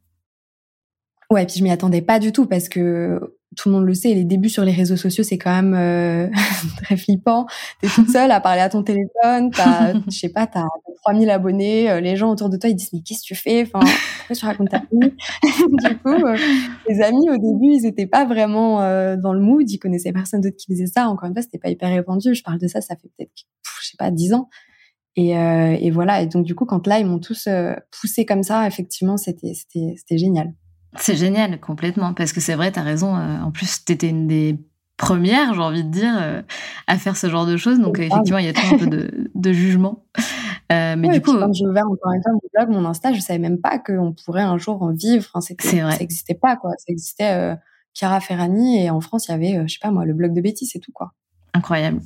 Ouais, 1.30 1.46
puis 1.46 1.56
je 1.58 1.64
m'y 1.64 1.70
attendais 1.70 2.02
pas 2.02 2.18
du 2.18 2.32
tout 2.32 2.46
parce 2.46 2.68
que 2.68 3.36
tout 3.56 3.68
le 3.68 3.74
monde 3.74 3.84
le 3.84 3.94
sait, 3.94 4.14
les 4.14 4.24
débuts 4.24 4.48
sur 4.48 4.64
les 4.64 4.72
réseaux 4.72 4.96
sociaux, 4.96 5.24
c'est 5.24 5.38
quand 5.38 5.54
même 5.54 5.74
euh, 5.74 6.28
très 6.82 6.96
flippant. 6.96 7.46
T'es 7.80 7.88
toute 7.88 8.10
seule 8.10 8.30
à 8.30 8.40
parler 8.40 8.60
à 8.60 8.68
ton 8.68 8.82
téléphone, 8.82 9.50
t'as, 9.50 9.94
je 10.08 10.18
sais 10.18 10.28
pas, 10.28 10.46
t'as 10.46 10.66
3000 11.04 11.30
abonnés, 11.30 11.90
euh, 11.90 12.00
les 12.00 12.16
gens 12.16 12.30
autour 12.30 12.48
de 12.48 12.56
toi, 12.56 12.70
ils 12.70 12.74
disent, 12.74 12.92
mais 12.92 13.00
qu'est-ce 13.00 13.22
que 13.22 13.26
tu 13.26 13.34
fais? 13.34 13.62
Enfin, 13.62 13.80
pourquoi 14.18 14.36
tu 14.36 14.44
racontes 14.44 14.70
ta 14.70 14.78
vie? 14.78 15.12
du 15.88 15.98
coup, 15.98 16.08
euh, 16.08 16.36
les 16.88 17.02
amis, 17.02 17.28
au 17.30 17.36
début, 17.36 17.74
ils 17.74 17.86
étaient 17.86 18.06
pas 18.06 18.24
vraiment 18.24 18.78
dans 19.16 19.32
le 19.32 19.40
mood, 19.40 19.68
ils 19.70 19.78
connaissaient 19.78 20.12
personne 20.12 20.40
d'autre 20.40 20.56
qui 20.56 20.72
faisait 20.72 20.86
ça. 20.86 21.08
Encore 21.08 21.28
une 21.28 21.34
fois, 21.34 21.42
c'était 21.42 21.58
pas 21.58 21.70
hyper 21.70 21.90
répandu. 21.90 22.34
Je 22.34 22.42
parle 22.42 22.58
de 22.58 22.66
ça, 22.66 22.80
ça 22.80 22.96
fait 22.96 23.08
peut-être, 23.16 23.32
je 23.80 23.88
sais 23.88 23.96
pas, 23.98 24.10
10 24.10 24.34
ans. 24.34 24.48
Et, 25.16 25.30
et 25.30 25.90
voilà. 25.90 26.22
Et 26.22 26.26
donc, 26.26 26.44
du 26.44 26.54
coup, 26.54 26.64
quand 26.64 26.86
là, 26.86 26.98
ils 26.98 27.06
m'ont 27.06 27.18
tous 27.18 27.48
poussé 28.00 28.24
comme 28.24 28.42
ça, 28.42 28.66
effectivement, 28.66 29.16
c'était, 29.16 29.54
c'était, 29.54 29.94
c'était 29.96 30.18
génial. 30.18 30.52
C'est 30.98 31.16
génial, 31.16 31.58
complètement, 31.60 32.14
parce 32.14 32.32
que 32.32 32.40
c'est 32.40 32.54
vrai, 32.54 32.72
tu 32.72 32.78
as 32.78 32.82
raison. 32.82 33.16
Euh, 33.16 33.40
en 33.40 33.50
plus, 33.50 33.84
tu 33.84 33.92
étais 33.92 34.08
une 34.08 34.26
des 34.26 34.58
premières, 34.96 35.54
j'ai 35.54 35.60
envie 35.60 35.84
de 35.84 35.90
dire, 35.90 36.14
euh, 36.20 36.42
à 36.86 36.98
faire 36.98 37.16
ce 37.16 37.28
genre 37.28 37.46
de 37.46 37.56
choses. 37.56 37.80
Donc, 37.80 37.98
effectivement, 37.98 38.38
il 38.38 38.46
y 38.46 38.48
a 38.48 38.52
toujours 38.52 38.74
un 38.74 38.78
peu 38.78 38.86
de, 38.86 39.30
de 39.34 39.52
jugement. 39.52 40.04
Euh, 40.72 40.94
mais 40.96 41.08
du 41.08 41.20
coup, 41.20 41.36
quand 41.36 41.52
j'ai 41.52 41.66
ouvert 41.66 41.86
encore 41.86 42.12
une 42.12 42.22
fois 42.22 42.32
mon 42.32 42.40
blog, 42.54 42.70
mon 42.70 42.88
Insta, 42.88 43.12
je 43.12 43.20
savais 43.20 43.38
même 43.38 43.60
pas 43.60 43.78
qu'on 43.78 44.12
pourrait 44.24 44.42
un 44.42 44.56
jour 44.58 44.82
en 44.82 44.92
vivre. 44.92 45.26
Enfin, 45.32 45.54
c'est 45.60 45.80
vrai. 45.80 45.92
Ça 45.92 45.98
n'existait 45.98 46.34
pas, 46.34 46.56
quoi. 46.56 46.70
Ça 46.78 46.86
existait 46.88 47.32
euh, 47.32 47.54
Chiara 47.92 48.20
Ferrani 48.20 48.82
et 48.82 48.90
en 48.90 49.00
France, 49.00 49.28
il 49.28 49.32
y 49.32 49.34
avait, 49.34 49.68
je 49.68 49.74
sais 49.74 49.80
pas 49.80 49.90
moi, 49.90 50.04
le 50.04 50.14
blog 50.14 50.32
de 50.32 50.40
Betty, 50.40 50.66
c'est 50.66 50.78
tout, 50.78 50.92
quoi. 50.92 51.12
Incroyable. 51.52 52.00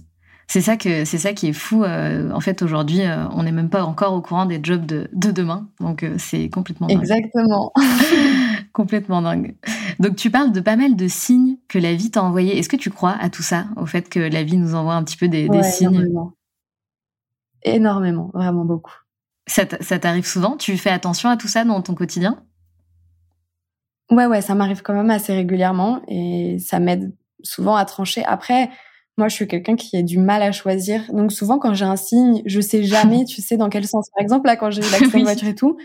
C'est 0.50 0.62
ça 0.62 0.78
que 0.78 1.04
c'est 1.04 1.18
ça 1.18 1.34
qui 1.34 1.48
est 1.48 1.52
fou. 1.52 1.84
en 1.84 2.40
fait, 2.40 2.62
aujourd'hui, 2.62 3.02
on 3.32 3.42
n'est 3.42 3.52
même 3.52 3.68
pas 3.68 3.84
encore 3.84 4.14
au 4.14 4.22
courant 4.22 4.46
des 4.46 4.60
jobs 4.62 4.86
de, 4.86 5.10
de 5.12 5.30
demain, 5.30 5.68
donc 5.78 6.06
c'est 6.16 6.48
complètement 6.48 6.86
dingue. 6.86 7.00
exactement. 7.00 7.70
complètement 8.78 9.22
dingue. 9.22 9.56
Donc 9.98 10.14
tu 10.14 10.30
parles 10.30 10.52
de 10.52 10.60
pas 10.60 10.76
mal 10.76 10.94
de 10.94 11.08
signes 11.08 11.56
que 11.66 11.80
la 11.80 11.96
vie 11.96 12.12
t'a 12.12 12.22
envoyés. 12.22 12.56
Est-ce 12.56 12.68
que 12.68 12.76
tu 12.76 12.90
crois 12.90 13.16
à 13.18 13.28
tout 13.28 13.42
ça, 13.42 13.66
au 13.76 13.86
fait 13.86 14.08
que 14.08 14.20
la 14.20 14.44
vie 14.44 14.56
nous 14.56 14.76
envoie 14.76 14.94
un 14.94 15.02
petit 15.02 15.16
peu 15.16 15.26
des, 15.26 15.48
signes? 15.64 15.94
énormément. 15.94 16.32
énormément, 17.64 18.30
vraiment 18.32 18.64
beaucoup. 18.64 18.94
Ça 19.48 19.66
t'arrive 19.66 20.26
souvent? 20.26 20.56
Tu 20.56 20.76
fais 20.76 20.90
attention 20.90 21.28
à 21.28 21.36
tout 21.36 21.48
ça 21.48 21.64
dans 21.64 21.82
ton 21.82 21.96
quotidien? 21.96 22.44
Ouais, 24.12 24.26
ouais, 24.26 24.42
ça 24.42 24.54
m'arrive 24.54 24.82
quand 24.82 24.94
même 24.94 25.10
assez 25.10 25.34
régulièrement 25.34 26.02
et 26.06 26.58
ça 26.60 26.78
m'aide 26.78 27.12
souvent 27.42 27.74
à 27.74 27.84
trancher. 27.84 28.24
Après, 28.26 28.70
moi, 29.16 29.26
je 29.26 29.34
suis 29.34 29.48
quelqu'un 29.48 29.74
qui 29.74 29.96
a 29.96 30.02
du 30.02 30.18
mal 30.18 30.42
à 30.42 30.52
choisir. 30.52 31.02
Donc 31.12 31.32
souvent, 31.32 31.58
quand 31.58 31.74
j'ai 31.74 31.84
un 31.84 31.96
signe, 31.96 32.42
je 32.46 32.60
sais 32.60 32.84
jamais, 32.84 33.24
tu 33.28 33.42
sais, 33.42 33.56
dans 33.56 33.70
quel 33.70 33.88
sens. 33.88 34.08
Par 34.14 34.22
exemple, 34.22 34.46
là, 34.46 34.54
quand 34.54 34.70
j'ai 34.70 34.82
eu 34.82 34.90
l'accident 34.92 35.18
de 35.18 35.24
voiture 35.24 35.48
et 35.48 35.54
tout, 35.56 35.76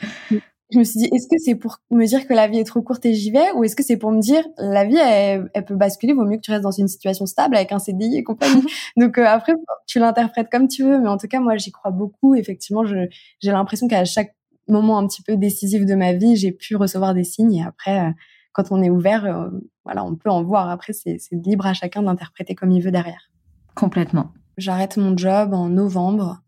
je 0.71 0.79
me 0.79 0.83
suis 0.83 0.99
dit, 0.99 1.09
est-ce 1.11 1.27
que 1.27 1.37
c'est 1.37 1.55
pour 1.55 1.77
me 1.91 2.05
dire 2.05 2.27
que 2.27 2.33
la 2.33 2.47
vie 2.47 2.59
est 2.59 2.63
trop 2.63 2.81
courte 2.81 3.05
et 3.05 3.13
j'y 3.13 3.31
vais, 3.31 3.51
ou 3.55 3.63
est-ce 3.63 3.75
que 3.75 3.83
c'est 3.83 3.97
pour 3.97 4.11
me 4.11 4.19
dire, 4.19 4.43
la 4.57 4.85
vie, 4.85 4.97
elle, 4.97 5.65
peut 5.65 5.75
basculer, 5.75 6.13
vaut 6.13 6.25
mieux 6.25 6.37
que 6.37 6.41
tu 6.41 6.51
restes 6.51 6.63
dans 6.63 6.71
une 6.71 6.87
situation 6.87 7.25
stable 7.25 7.55
avec 7.55 7.71
un 7.71 7.79
CDI 7.79 8.17
et 8.17 8.23
compagnie. 8.23 8.63
Donc 8.97 9.17
euh, 9.17 9.25
après, 9.25 9.53
tu 9.87 9.99
l'interprètes 9.99 10.49
comme 10.51 10.67
tu 10.67 10.83
veux, 10.83 10.99
mais 10.99 11.09
en 11.09 11.17
tout 11.17 11.27
cas, 11.27 11.39
moi, 11.39 11.57
j'y 11.57 11.71
crois 11.71 11.91
beaucoup. 11.91 12.35
Effectivement, 12.35 12.83
j'ai 12.85 13.09
l'impression 13.43 13.87
qu'à 13.87 14.05
chaque 14.05 14.35
moment 14.67 14.97
un 14.97 15.07
petit 15.07 15.21
peu 15.21 15.35
décisif 15.35 15.85
de 15.85 15.95
ma 15.95 16.13
vie, 16.13 16.35
j'ai 16.35 16.51
pu 16.51 16.75
recevoir 16.75 17.13
des 17.13 17.23
signes. 17.23 17.55
Et 17.55 17.63
après, 17.63 17.99
euh, 17.99 18.11
quand 18.53 18.71
on 18.71 18.81
est 18.81 18.89
ouvert, 18.89 19.25
euh, 19.25 19.49
voilà, 19.83 20.03
on 20.03 20.15
peut 20.15 20.29
en 20.29 20.43
voir. 20.43 20.69
Après, 20.69 20.93
c'est 20.93 21.19
libre 21.31 21.67
à 21.67 21.73
chacun 21.73 22.03
d'interpréter 22.03 22.55
comme 22.55 22.71
il 22.71 22.81
veut 22.81 22.91
derrière. 22.91 23.29
Complètement. 23.75 24.31
J'arrête 24.57 24.97
mon 24.97 25.15
job 25.17 25.53
en 25.53 25.69
novembre. 25.69 26.39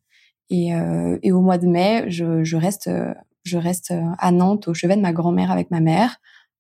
Et, 0.52 0.74
et, 1.24 1.32
au 1.32 1.42
mois 1.42 1.58
de 1.58 1.66
mai, 1.66 2.06
je, 2.08 2.44
je 2.44 2.56
reste 2.56 2.88
je 3.46 3.58
reste 3.58 3.92
euh, 3.92 4.04
à 4.18 4.32
Nantes 4.32 4.68
au 4.68 4.74
chevet 4.74 4.98
de 4.98 5.02
ma 5.02 5.14
grand-mère 5.14 5.52
avec 5.52 5.72
ma 5.72 5.80
mère 5.80 6.18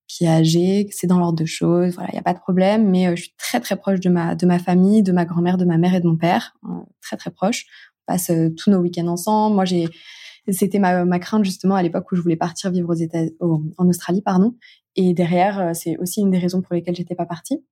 qui 0.07 0.25
est 0.25 0.29
âgée, 0.29 0.87
c'est 0.91 1.07
dans 1.07 1.17
l'ordre 1.17 1.39
de 1.39 1.45
choses, 1.45 1.95
voilà, 1.95 2.11
il 2.13 2.15
y 2.15 2.19
a 2.19 2.21
pas 2.21 2.35
de 2.35 2.39
problème, 2.39 2.87
mais 2.91 3.07
euh, 3.07 3.15
je 3.15 3.23
suis 3.23 3.33
très 3.39 3.59
très 3.59 3.75
proche 3.75 3.99
de 3.99 4.09
ma 4.09 4.35
de 4.35 4.45
ma 4.45 4.59
famille, 4.59 5.01
de 5.01 5.11
ma 5.11 5.25
grand-mère, 5.25 5.57
de 5.57 5.65
ma 5.65 5.79
mère 5.79 5.95
et 5.95 5.99
de 5.99 6.07
mon 6.07 6.15
père, 6.15 6.55
hein, 6.63 6.85
très 7.01 7.17
très 7.17 7.31
proche. 7.31 7.65
On 8.07 8.13
passe 8.13 8.29
euh, 8.29 8.49
tous 8.55 8.69
nos 8.69 8.77
week-ends 8.77 9.07
ensemble. 9.07 9.55
Moi, 9.55 9.65
j'ai 9.65 9.87
c'était 10.47 10.77
ma, 10.77 11.05
ma 11.05 11.17
crainte 11.17 11.43
justement 11.43 11.73
à 11.73 11.81
l'époque 11.81 12.11
où 12.11 12.15
je 12.15 12.21
voulais 12.21 12.35
partir 12.35 12.69
vivre 12.69 12.89
aux 12.89 12.93
États 12.93 13.23
en 13.39 13.89
Australie, 13.89 14.21
pardon. 14.21 14.53
Et 14.95 15.15
derrière, 15.15 15.71
c'est 15.73 15.97
aussi 15.97 16.21
une 16.21 16.29
des 16.29 16.37
raisons 16.37 16.61
pour 16.61 16.75
lesquelles 16.75 16.95
j'étais 16.95 17.15
pas 17.15 17.25
partie. 17.25 17.65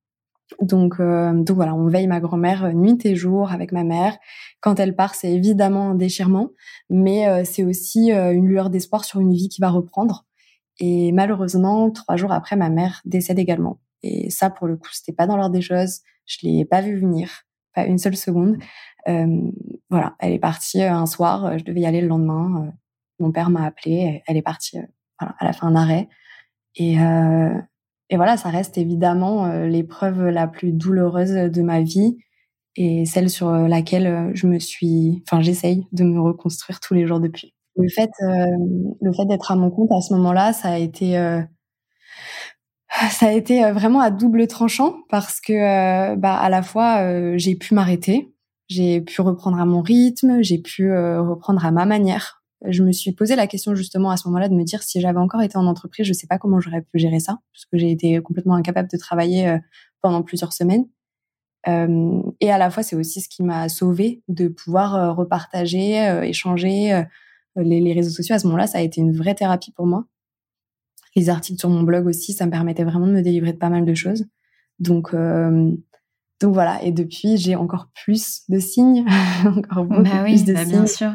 Donc, 0.62 0.98
donc 1.00 1.52
voilà, 1.52 1.74
on 1.74 1.88
veille 1.88 2.08
ma 2.08 2.20
grand-mère 2.20 2.74
nuit 2.74 3.00
et 3.06 3.16
jour 3.16 3.52
avec 3.52 3.72
ma 3.72 3.84
mère. 3.84 4.18
Quand 4.64 4.80
elle 4.80 4.96
part, 4.96 5.14
c'est 5.14 5.34
évidemment 5.34 5.90
un 5.90 5.96
déchirement, 5.96 6.52
mais 6.90 7.28
euh, 7.28 7.44
c'est 7.44 7.66
aussi 7.66 8.14
euh, 8.14 8.32
une 8.32 8.48
lueur 8.48 8.70
d'espoir 8.70 9.04
sur 9.04 9.20
une 9.20 9.34
vie 9.34 9.50
qui 9.50 9.60
va 9.60 9.70
reprendre. 9.70 10.26
Et 10.80 11.12
malheureusement, 11.12 11.92
trois 11.92 12.16
jours 12.16 12.32
après, 12.32 12.56
ma 12.56 12.70
mère 12.70 13.02
décède 13.04 13.40
également. 13.40 13.82
Et 14.04 14.30
ça, 14.30 14.50
pour 14.50 14.68
le 14.68 14.78
coup, 14.78 14.88
c'était 14.94 15.12
pas 15.12 15.28
dans 15.28 15.36
l'ordre 15.36 15.54
des 15.54 15.62
choses. 15.62 16.00
Je 16.26 16.38
l'ai 16.44 16.64
pas 16.64 16.80
vu 16.80 16.98
venir, 16.98 17.44
pas 17.76 17.86
une 17.86 17.98
seule 17.98 18.16
seconde. 18.16 18.56
Euh, 19.10 19.52
voilà, 19.90 20.16
elle 20.20 20.32
est 20.32 20.40
partie 20.40 20.82
un 20.82 21.08
soir. 21.08 21.58
Je 21.58 21.66
devais 21.66 21.82
y 21.82 21.86
aller 21.86 22.00
le 22.00 22.08
lendemain. 22.08 22.72
mon 23.20 23.34
père 23.34 23.50
m'a 23.50 23.66
appelé. 23.66 24.24
Elle 24.26 24.38
est 24.38 24.42
partie. 24.42 24.78
voilà, 25.20 25.36
elle 25.42 25.48
a 25.50 25.54
fait 25.54 25.66
un 25.66 25.76
arrêt. 25.76 26.08
Et, 26.76 26.98
et 28.10 28.18
voilà, 28.18 28.38
ça 28.38 28.50
reste 28.50 28.78
évidemment 28.78 29.48
l'épreuve 29.66 30.28
la 30.28 30.48
plus 30.48 30.72
douloureuse 30.72 31.32
de 31.32 31.62
ma 31.62 31.82
vie 31.82 32.18
et 32.76 33.06
celle 33.06 33.30
sur 33.30 33.50
euh, 33.50 33.68
laquelle 33.68 34.08
euh, 34.08 34.32
je 34.34 34.48
me 34.48 34.60
suis, 34.60 35.24
enfin, 35.28 35.42
j'essaye 35.42 35.86
de 35.92 36.04
me 36.04 36.20
reconstruire 36.20 36.80
tous 36.80 36.94
les 36.94 37.06
jours 37.06 37.20
depuis. 37.20 37.54
Le 37.76 37.88
fait, 37.90 38.10
euh, 38.22 38.46
le 39.02 39.14
fait 39.14 39.26
d'être 39.26 39.52
à 39.52 39.56
mon 39.56 39.72
compte 39.72 39.92
à 39.92 40.02
ce 40.02 40.14
moment-là, 40.14 40.54
ça 40.54 40.70
a 40.70 40.78
été, 40.78 41.14
ça 43.10 43.28
a 43.28 43.32
été 43.32 43.72
vraiment 43.72 44.00
à 44.00 44.12
double 44.12 44.46
tranchant 44.48 44.96
parce 45.10 45.42
que, 45.42 46.16
bah, 46.16 46.36
à 46.36 46.50
la 46.50 46.62
fois, 46.62 47.38
j'ai 47.38 47.56
pu 47.56 47.74
m'arrêter, 47.74 48.32
j'ai 48.68 49.02
pu 49.02 49.22
reprendre 49.22 49.60
à 49.60 49.66
mon 49.66 49.82
rythme, 49.82 50.44
j'ai 50.44 50.60
pu 50.60 50.92
reprendre 50.92 51.66
à 51.66 51.72
ma 51.72 51.86
manière. 51.86 52.43
Je 52.66 52.84
me 52.84 52.92
suis 52.92 53.12
posé 53.12 53.36
la 53.36 53.48
question 53.48 53.76
justement 53.76 54.10
à 54.10 54.18
ce 54.18 54.28
moment-là 54.28 54.50
de 54.50 54.54
me 54.54 54.64
dire 54.64 54.84
si 54.84 55.02
j'avais 55.02 55.20
encore 55.20 55.42
été 55.42 55.58
en 55.58 55.66
entreprise, 55.66 56.06
je 56.06 56.14
sais 56.14 56.28
pas 56.28 56.38
comment 56.38 56.60
j'aurais 56.60 56.82
pu 56.82 57.00
gérer 57.00 57.20
ça, 57.20 57.40
parce 57.52 57.66
que 57.66 57.78
j'ai 57.78 57.92
été 57.92 58.22
complètement 58.22 58.56
incapable 58.56 58.90
de 58.90 58.98
travailler 58.98 59.58
pendant 60.02 60.24
plusieurs 60.24 60.54
semaines. 60.54 60.86
Euh, 61.68 62.22
et 62.40 62.52
à 62.52 62.58
la 62.58 62.70
fois, 62.70 62.84
c'est 62.84 62.96
aussi 62.96 63.22
ce 63.22 63.30
qui 63.30 63.44
m'a 63.44 63.70
sauvé 63.70 64.22
de 64.28 64.48
pouvoir 64.48 64.96
euh, 64.96 65.12
repartager, 65.14 66.06
euh, 66.08 66.22
échanger. 66.22 67.04
Les, 67.56 67.82
les, 67.82 67.94
réseaux 67.94 68.10
sociaux, 68.10 68.34
à 68.34 68.40
ce 68.40 68.48
moment-là, 68.48 68.66
ça 68.66 68.80
a 68.80 68.82
été 68.82 69.00
une 69.00 69.16
vraie 69.16 69.36
thérapie 69.36 69.72
pour 69.72 69.86
moi. 69.86 70.08
Les 71.16 71.30
articles 71.30 71.60
sur 71.60 71.70
mon 71.70 71.84
blog 71.84 72.08
aussi, 72.08 72.34
ça 72.34 72.48
me 72.48 72.52
permettait 72.52 72.84
vraiment 72.84 73.06
de 73.06 73.12
me 73.12 73.22
délivrer 73.22 73.54
de 73.54 73.60
pas 73.60 73.70
mal 73.70 73.86
de 73.86 73.94
choses. 73.94 74.26
Donc, 74.80 75.14
donc 75.14 76.54
voilà. 76.54 76.84
Et 76.84 76.92
depuis, 76.92 77.38
j'ai 77.38 77.56
encore 77.56 77.90
plus 77.94 78.42
de 78.50 78.58
signes, 78.58 79.06
encore 79.46 79.86
beaucoup 79.86 80.02
bah 80.02 80.24
plus 80.24 80.46
de 80.46 80.54
bah 80.54 80.66
signes. 80.66 80.72
Bien 80.72 80.88
sûr. 80.88 81.12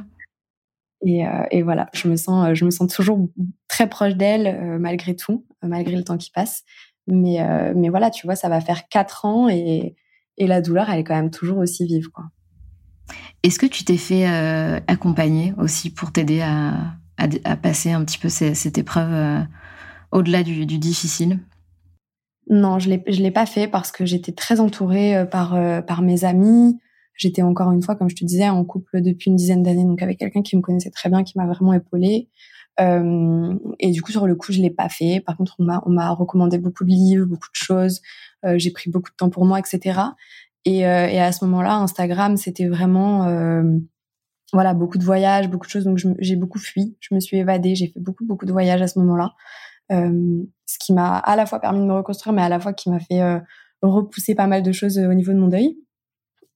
Et, 1.07 1.25
et, 1.51 1.63
voilà, 1.63 1.89
je 1.93 2.09
me 2.09 2.17
sens, 2.17 2.55
je 2.55 2.65
me 2.65 2.71
sens 2.71 2.93
toujours 2.93 3.29
très 3.69 3.89
proche 3.89 4.15
d'elle 4.15 4.79
malgré 4.81 5.15
tout, 5.15 5.47
malgré 5.63 5.95
le 5.95 6.03
temps 6.03 6.17
qui 6.17 6.31
passe. 6.31 6.65
Mais, 7.07 7.39
mais 7.77 7.89
voilà, 7.89 8.11
tu 8.11 8.27
vois, 8.27 8.35
ça 8.35 8.49
va 8.49 8.61
faire 8.61 8.89
quatre 8.89 9.25
ans 9.25 9.49
et, 9.49 9.95
et 10.39 10.47
la 10.47 10.61
douleur, 10.61 10.89
elle 10.89 11.01
est 11.01 11.05
quand 11.05 11.17
même 11.17 11.31
toujours 11.31 11.59
aussi 11.59 11.85
vive, 11.85 12.09
quoi. 12.09 12.25
Est-ce 13.43 13.59
que 13.59 13.67
tu 13.67 13.85
t'es 13.85 13.97
fait 13.97 14.29
euh, 14.29 14.81
accompagner 14.87 15.55
aussi 15.59 15.91
pour 15.91 16.13
t'aider 16.13 16.41
à, 16.41 16.95
à, 17.17 17.57
passer 17.57 17.93
un 17.93 18.05
petit 18.05 18.19
peu 18.19 18.29
cette, 18.29 18.79
épreuve 18.79 19.13
euh, 19.13 19.41
au-delà 20.13 20.43
du, 20.43 20.67
difficile? 20.67 21.39
Non, 22.51 22.79
je 22.79 22.91
ne 22.91 22.97
l'ai 22.97 23.31
pas 23.31 23.47
fait 23.47 23.69
parce 23.69 23.93
que 23.93 24.07
j'étais 24.07 24.33
très 24.33 24.61
entourée 24.61 25.17
euh, 25.17 25.25
par 25.25 26.03
mes 26.03 26.25
amis. 26.25 26.79
J'étais 27.19 27.43
encore 27.43 27.71
une 27.73 27.83
fois, 27.83 27.97
comme 27.97 28.09
je 28.09 28.17
te 28.17 28.25
disais, 28.25 28.49
en 28.49 28.65
couple 28.65 29.03
depuis 29.03 29.29
une 29.29 29.37
dizaine 29.37 29.63
d'années, 29.63 29.85
donc 29.85 30.03
avec 30.03 30.19
quelqu'un 30.19 30.43
qui 30.43 30.57
me 30.57 30.63
connaissait 30.63 30.91
très 30.91 31.11
bien, 31.11 31.25
qui 31.25 31.37
m'a 31.37 31.47
vraiment 31.47 31.75
épaulée. 31.75 32.31
et 32.79 33.91
du 33.91 34.03
coup, 34.03 34.13
sur 34.13 34.27
le 34.27 34.35
coup, 34.37 34.53
je 34.53 34.63
l'ai 34.63 34.71
pas 34.71 34.89
fait. 34.89 35.21
Par 35.21 35.37
contre, 35.37 35.57
on 35.59 35.65
m'a 35.65 35.83
on 35.85 35.91
m'a 35.91 36.11
recommandé 36.11 36.59
beaucoup 36.59 36.85
de 36.85 36.91
livres, 36.91 37.27
beaucoup 37.27 37.49
de 37.53 37.57
choses. 37.57 38.01
Euh, 38.47 38.57
j'ai 38.57 38.71
pris 38.71 38.89
beaucoup 38.89 39.11
de 39.11 39.17
temps 39.17 39.31
pour 39.31 39.45
moi, 39.45 39.59
etc. 39.59 40.01
Et, 40.65 40.87
euh, 40.87 41.07
et 41.09 41.21
à 41.21 41.33
ce 41.33 41.45
moment-là, 41.47 41.77
Instagram, 41.77 42.37
c'était 42.37 42.69
vraiment 42.69 43.25
euh, 43.27 43.63
voilà 44.53 44.75
beaucoup 44.75 44.99
de 44.99 45.05
voyages, 45.05 45.49
beaucoup 45.49 45.67
de 45.67 45.71
choses. 45.71 45.85
Donc 45.85 45.99
j'ai 46.19 46.37
beaucoup 46.37 46.59
fui, 46.59 46.97
je 47.01 47.15
me 47.15 47.21
suis 47.21 47.37
évadée, 47.39 47.75
j'ai 47.75 47.89
fait 47.89 48.01
beaucoup 48.01 48.25
beaucoup 48.25 48.47
de 48.47 48.53
voyages 48.53 48.83
à 48.83 48.89
ce 48.89 48.99
moment-là, 48.99 49.35
euh, 49.93 50.43
ce 50.67 50.79
qui 50.79 50.93
m'a 50.93 51.19
à 51.19 51.37
la 51.37 51.47
fois 51.47 51.61
permis 51.61 51.81
de 51.81 51.85
me 51.85 51.95
reconstruire, 51.95 52.35
mais 52.35 52.43
à 52.43 52.49
la 52.49 52.61
fois 52.61 52.73
qui 52.73 52.91
m'a 52.91 53.01
fait 53.01 53.23
euh, 53.23 53.39
repousser 53.83 54.35
pas 54.35 54.47
mal 54.47 54.63
de 54.63 54.73
choses 54.73 54.99
au 54.99 55.15
niveau 55.15 55.33
de 55.33 55.39
mon 55.39 55.49
deuil. 55.49 55.79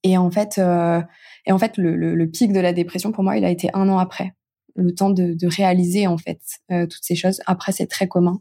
Et 0.05 0.19
en 0.19 0.31
fait, 0.31 0.59
et 0.59 1.53
en 1.53 1.59
fait, 1.59 1.77
le, 1.77 1.95
le, 1.97 2.27
pic 2.31 2.53
de 2.53 2.61
la 2.61 2.73
dépression 2.73 3.13
pour 3.13 3.23
moi, 3.23 3.37
il 3.37 3.45
a 3.45 3.51
été 3.51 3.71
un 3.73 3.89
an 3.89 3.99
après, 3.99 4.35
le 4.75 4.93
temps 4.95 5.11
de, 5.11 5.35
de 5.35 5.47
réaliser 5.47 6.07
en 6.07 6.19
fait 6.19 6.41
toutes 6.69 7.03
ces 7.03 7.15
choses. 7.15 7.41
Après, 7.47 7.73
c'est 7.73 7.87
très 7.87 8.09
commun 8.09 8.41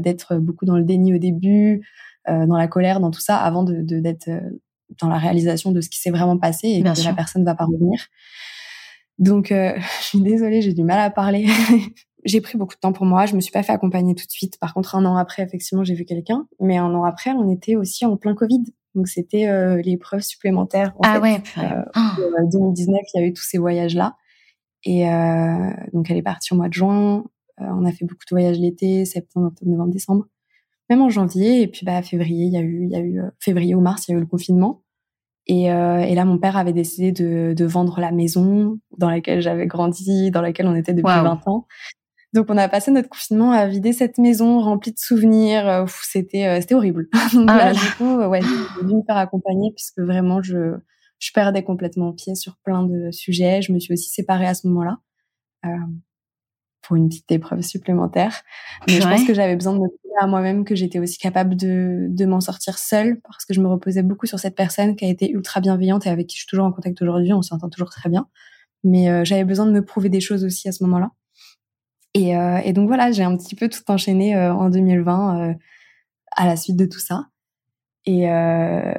d'être 0.00 0.36
beaucoup 0.36 0.64
dans 0.64 0.78
le 0.78 0.84
déni 0.84 1.14
au 1.14 1.18
début, 1.18 1.86
dans 2.26 2.56
la 2.56 2.66
colère, 2.66 3.00
dans 3.00 3.10
tout 3.10 3.20
ça, 3.20 3.36
avant 3.36 3.62
de 3.62 3.82
d'être 3.82 4.30
dans 5.00 5.08
la 5.08 5.18
réalisation 5.18 5.72
de 5.72 5.80
ce 5.80 5.88
qui 5.88 5.98
s'est 5.98 6.10
vraiment 6.10 6.38
passé 6.38 6.68
et 6.68 6.82
que 6.82 7.04
la 7.04 7.14
personne 7.14 7.42
ne 7.42 7.46
va 7.46 7.54
pas 7.54 7.64
revenir. 7.64 8.08
Donc, 9.18 9.52
euh, 9.52 9.72
je 10.00 10.04
suis 10.04 10.20
désolée, 10.20 10.62
j'ai 10.62 10.72
du 10.72 10.84
mal 10.84 10.98
à 10.98 11.10
parler. 11.10 11.46
j'ai 12.24 12.40
pris 12.40 12.58
beaucoup 12.58 12.74
de 12.74 12.80
temps 12.80 12.92
pour 12.92 13.06
moi. 13.06 13.26
Je 13.26 13.34
me 13.34 13.40
suis 13.40 13.52
pas 13.52 13.62
fait 13.62 13.72
accompagner 13.72 14.14
tout 14.14 14.26
de 14.26 14.30
suite. 14.30 14.58
Par 14.58 14.74
contre, 14.74 14.94
un 14.94 15.04
an 15.04 15.16
après, 15.16 15.42
effectivement, 15.42 15.84
j'ai 15.84 15.94
vu 15.94 16.04
quelqu'un. 16.04 16.46
Mais 16.60 16.76
un 16.76 16.92
an 16.94 17.04
après, 17.04 17.30
on 17.30 17.50
était 17.50 17.76
aussi 17.76 18.04
en 18.04 18.16
plein 18.16 18.34
Covid. 18.34 18.62
Donc, 18.94 19.08
c'était 19.08 19.48
euh, 19.48 19.80
l'épreuve 19.82 20.20
supplémentaire. 20.20 20.94
ah 21.02 21.20
ouais. 21.20 21.42
Euh, 21.58 22.46
2019, 22.52 23.00
il 23.14 23.20
y 23.20 23.24
a 23.24 23.26
eu 23.26 23.32
tous 23.32 23.44
ces 23.44 23.58
voyages-là. 23.58 24.16
Et 24.84 25.08
euh, 25.08 25.70
donc, 25.92 26.10
elle 26.10 26.16
est 26.16 26.22
partie 26.22 26.52
au 26.52 26.56
mois 26.56 26.68
de 26.68 26.74
juin. 26.74 27.24
Euh, 27.60 27.64
on 27.68 27.84
a 27.84 27.92
fait 27.92 28.04
beaucoup 28.04 28.24
de 28.28 28.34
voyages 28.34 28.58
l'été, 28.58 29.04
septembre, 29.04 29.48
octobre, 29.48 29.70
novembre, 29.70 29.92
décembre. 29.92 30.26
Même 30.90 31.00
en 31.00 31.08
janvier. 31.08 31.62
Et 31.62 31.68
puis, 31.68 31.86
bah, 31.86 32.02
février, 32.02 32.46
il 32.46 32.52
y 32.52 32.56
a 32.56 32.60
eu, 32.60 32.84
il 32.84 32.90
y 32.90 32.96
a 32.96 33.00
eu 33.00 33.20
février 33.40 33.74
ou 33.74 33.80
mars, 33.80 34.08
il 34.08 34.12
y 34.12 34.14
a 34.14 34.18
eu 34.18 34.20
le 34.20 34.26
confinement. 34.26 34.82
Et, 35.46 35.72
euh, 35.72 35.98
et, 35.98 36.14
là, 36.14 36.24
mon 36.24 36.38
père 36.38 36.56
avait 36.56 36.72
décidé 36.72 37.10
de, 37.10 37.52
de, 37.56 37.64
vendre 37.64 37.98
la 38.00 38.12
maison 38.12 38.78
dans 38.96 39.10
laquelle 39.10 39.40
j'avais 39.40 39.66
grandi, 39.66 40.30
dans 40.30 40.40
laquelle 40.40 40.66
on 40.66 40.74
était 40.74 40.94
depuis 40.94 41.12
20 41.12 41.40
ans. 41.46 41.66
Donc, 42.32 42.46
on 42.48 42.56
a 42.56 42.68
passé 42.68 42.90
notre 42.90 43.08
confinement 43.08 43.52
à 43.52 43.66
vider 43.66 43.92
cette 43.92 44.18
maison 44.18 44.60
remplie 44.60 44.92
de 44.92 44.98
souvenirs. 44.98 45.68
Euh, 45.68 45.86
c'était 46.02 46.46
euh, 46.46 46.60
c'était 46.60 46.74
horrible. 46.74 47.08
Donc, 47.34 47.46
ah 47.50 47.56
là, 47.56 47.72
du 47.72 47.90
coup, 47.98 48.16
ouais, 48.16 48.40
j'ai 48.40 48.86
dû 48.86 48.94
me 48.94 49.02
faire 49.06 49.18
accompagner 49.18 49.70
puisque 49.74 50.00
vraiment, 50.00 50.42
je, 50.42 50.76
je 51.18 51.30
perdais 51.32 51.62
complètement 51.62 52.12
pied 52.12 52.34
sur 52.34 52.56
plein 52.64 52.84
de 52.84 53.10
sujets. 53.10 53.62
Je 53.62 53.72
me 53.72 53.78
suis 53.78 53.92
aussi 53.92 54.08
séparée 54.08 54.46
à 54.46 54.54
ce 54.54 54.66
moment-là. 54.68 54.98
Euh, 55.66 55.70
pour 56.82 56.96
une 56.96 57.08
petite 57.08 57.30
épreuve 57.30 57.62
supplémentaire. 57.62 58.42
Mais 58.88 59.00
je 59.00 59.08
pense 59.08 59.24
que 59.24 59.34
j'avais 59.34 59.54
besoin 59.54 59.72
de 59.74 59.78
me 59.78 59.88
prouver 59.88 60.14
à 60.20 60.26
moi-même 60.26 60.64
que 60.64 60.74
j'étais 60.74 60.98
aussi 60.98 61.16
capable 61.16 61.54
de, 61.54 62.08
de 62.10 62.24
m'en 62.26 62.40
sortir 62.40 62.76
seule 62.76 63.20
parce 63.20 63.44
que 63.44 63.54
je 63.54 63.60
me 63.60 63.68
reposais 63.68 64.02
beaucoup 64.02 64.26
sur 64.26 64.40
cette 64.40 64.56
personne 64.56 64.96
qui 64.96 65.04
a 65.04 65.08
été 65.08 65.30
ultra 65.30 65.60
bienveillante 65.60 66.06
et 66.06 66.10
avec 66.10 66.26
qui 66.26 66.34
je 66.34 66.40
suis 66.40 66.48
toujours 66.48 66.66
en 66.66 66.72
contact 66.72 67.00
aujourd'hui. 67.00 67.32
On 67.32 67.42
s'entend 67.42 67.68
toujours 67.68 67.90
très 67.90 68.10
bien. 68.10 68.26
Mais 68.82 69.08
euh, 69.08 69.24
j'avais 69.24 69.44
besoin 69.44 69.66
de 69.66 69.70
me 69.70 69.84
prouver 69.84 70.08
des 70.08 70.20
choses 70.20 70.44
aussi 70.44 70.68
à 70.68 70.72
ce 70.72 70.82
moment-là. 70.82 71.12
Et, 72.14 72.36
euh, 72.36 72.58
et 72.64 72.72
donc 72.72 72.88
voilà, 72.88 73.10
j'ai 73.10 73.22
un 73.22 73.36
petit 73.36 73.54
peu 73.54 73.68
tout 73.68 73.82
enchaîné 73.88 74.36
euh, 74.36 74.52
en 74.54 74.68
2020 74.68 75.54
à 76.36 76.46
la 76.46 76.56
suite 76.56 76.76
de 76.76 76.86
tout 76.86 77.00
ça. 77.00 77.26
Et, 78.04 78.28
euh, 78.28 78.94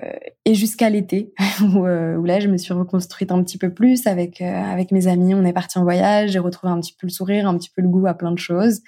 et 0.46 0.56
jusqu'à 0.56 0.90
l'été 0.90 1.34
où, 1.62 1.86
euh, 1.86 2.16
où, 2.16 2.24
là 2.24 2.40
je 2.40 2.48
me 2.48 2.56
suis 2.56 2.74
reconstruite 2.74 3.32
un 3.34 3.44
petit 3.44 3.58
peu 3.58 3.74
plus 3.74 4.08
avec 4.08 4.40
euh, 4.40 4.46
avec 4.46 4.92
mes 4.92 5.08
amis. 5.08 5.36
On 5.36 5.44
est 5.44 5.54
parti 5.54 5.78
en 5.78 5.84
voyage 5.84 6.32
j'ai 6.32 6.40
retrouvé 6.40 6.72
un 6.72 6.80
petit 6.80 6.94
peu 6.94 7.08
le 7.08 7.12
sourire 7.12 7.48
un 7.48 7.58
petit 7.58 7.70
peu 7.70 7.82
le 7.82 7.90
goût 7.90 8.08
à 8.08 8.14
plein 8.14 8.32
de 8.32 8.40
choses. 8.40 8.80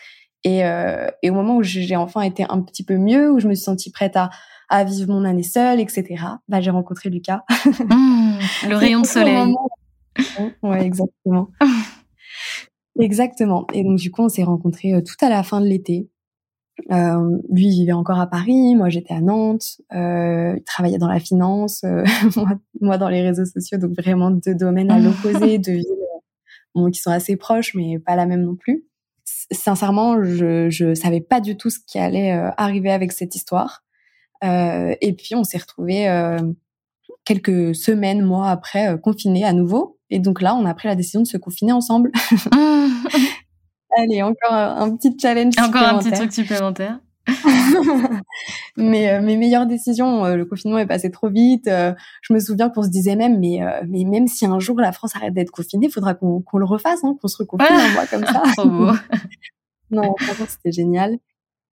Et, 0.45 0.63
euh, 0.63 1.07
et 1.23 1.31
au 1.31 1.33
moment 1.33 1.57
où 1.57 1.63
j'ai 1.63 1.95
enfin 1.95 2.21
été 2.21 2.45
un 2.47 2.61
petit 2.61 2.83
peu 2.83 2.97
mieux 2.97 3.31
où 3.31 3.39
je 3.39 3.47
me 3.47 3.55
suis 3.55 3.63
sentie 3.63 3.91
prête 3.91 4.15
à 4.15 4.29
à 4.69 4.83
vivre 4.83 5.13
mon 5.13 5.25
année 5.25 5.43
seule 5.43 5.79
etc 5.79 6.23
bah 6.47 6.61
j'ai 6.61 6.71
rencontré 6.71 7.09
Lucas. 7.09 7.43
Mmh, 7.65 8.69
le 8.69 8.75
rayon 8.75 9.01
de 9.01 9.05
soleil. 9.05 9.53
ouais 10.63 10.83
exactement 10.85 11.49
exactement 12.99 13.67
et 13.73 13.83
donc 13.83 13.97
du 13.97 14.11
coup 14.11 14.23
on 14.23 14.29
s'est 14.29 14.43
rencontrés 14.43 14.93
euh, 14.93 15.01
tout 15.01 15.23
à 15.23 15.29
la 15.29 15.43
fin 15.43 15.61
de 15.61 15.67
l'été 15.67 16.09
euh, 16.91 17.37
lui 17.49 17.67
il 17.67 17.71
vivait 17.71 17.93
encore 17.93 18.19
à 18.19 18.27
Paris, 18.27 18.75
moi 18.75 18.89
j'étais 18.89 19.13
à 19.13 19.21
Nantes, 19.21 19.81
euh, 19.93 20.55
il 20.57 20.63
travaillait 20.63 20.97
dans 20.97 21.07
la 21.07 21.19
finance, 21.19 21.83
euh, 21.83 22.03
moi, 22.35 22.49
moi, 22.81 22.97
dans 22.97 23.09
les 23.09 23.21
réseaux 23.21 23.45
sociaux, 23.45 23.77
donc 23.77 23.91
vraiment 23.95 24.29
deux 24.29 24.55
domaines 24.55 24.91
à 24.91 24.99
l'opposé, 24.99 25.57
deux 25.59 25.73
villes 25.73 25.85
bon, 26.73 26.91
qui 26.91 26.99
sont 26.99 27.11
assez 27.11 27.37
proches 27.37 27.73
mais 27.75 27.97
pas 27.99 28.15
la 28.15 28.25
même 28.25 28.41
non 28.41 28.55
plus. 28.55 28.85
sincèrement, 29.51 30.21
je 30.23 30.69
je 30.69 30.93
savais 30.93 31.21
pas 31.21 31.39
du 31.39 31.57
tout 31.57 31.69
ce 31.69 31.79
qui 31.79 31.97
allait 31.97 32.33
euh, 32.33 32.51
arriver 32.57 32.91
avec 32.91 33.11
cette 33.13 33.35
histoire. 33.35 33.83
Euh, 34.43 34.95
et 35.01 35.13
puis 35.13 35.33
on 35.33 35.43
s'est 35.43 35.57
retrouvés 35.57 36.07
quelques 37.23 37.73
semaines, 37.73 38.21
mois 38.21 38.49
après, 38.49 38.99
confinés 39.01 39.45
à 39.45 39.53
nouveau. 39.53 39.94
Et 40.09 40.19
donc 40.19 40.41
là, 40.41 40.55
on 40.55 40.65
a 40.65 40.73
pris 40.73 40.87
la 40.87 40.95
décision 40.95 41.21
de 41.21 41.27
se 41.27 41.37
confiner 41.37 41.71
ensemble. 41.71 42.11
Allez, 43.97 44.21
encore 44.21 44.53
un, 44.53 44.95
petit 44.95 45.15
challenge 45.19 45.53
Encore 45.57 45.83
un 45.83 45.99
petit 45.99 46.11
truc 46.11 46.31
supplémentaire. 46.33 46.99
mais 48.77 49.09
euh, 49.09 49.21
mes 49.21 49.37
meilleures 49.37 49.65
décisions, 49.65 50.25
euh, 50.25 50.35
le 50.35 50.45
confinement 50.45 50.77
est 50.77 50.85
passé 50.85 51.09
trop 51.09 51.29
vite. 51.29 51.67
Euh, 51.67 51.93
je 52.21 52.33
me 52.33 52.39
souviens 52.39 52.69
qu'on 52.69 52.83
se 52.83 52.89
disait 52.89 53.15
même, 53.15 53.39
mais 53.39 53.59
mais 53.87 54.03
même 54.03 54.27
si 54.27 54.45
un 54.45 54.59
jour 54.59 54.79
la 54.79 54.91
France 54.91 55.15
arrête 55.15 55.33
d'être 55.33 55.51
confinée, 55.51 55.87
il 55.87 55.91
faudra 55.91 56.13
qu'on 56.13 56.43
le 56.53 56.65
refasse, 56.65 57.03
hein, 57.03 57.15
qu'on 57.21 57.27
se 57.27 57.37
reconfine 57.37 57.75
un 57.75 57.93
mois 57.93 58.05
comme 58.05 58.25
ça. 58.25 58.43
non, 59.91 60.13
franchement, 60.19 60.45
c'était 60.47 60.71
génial. 60.71 61.17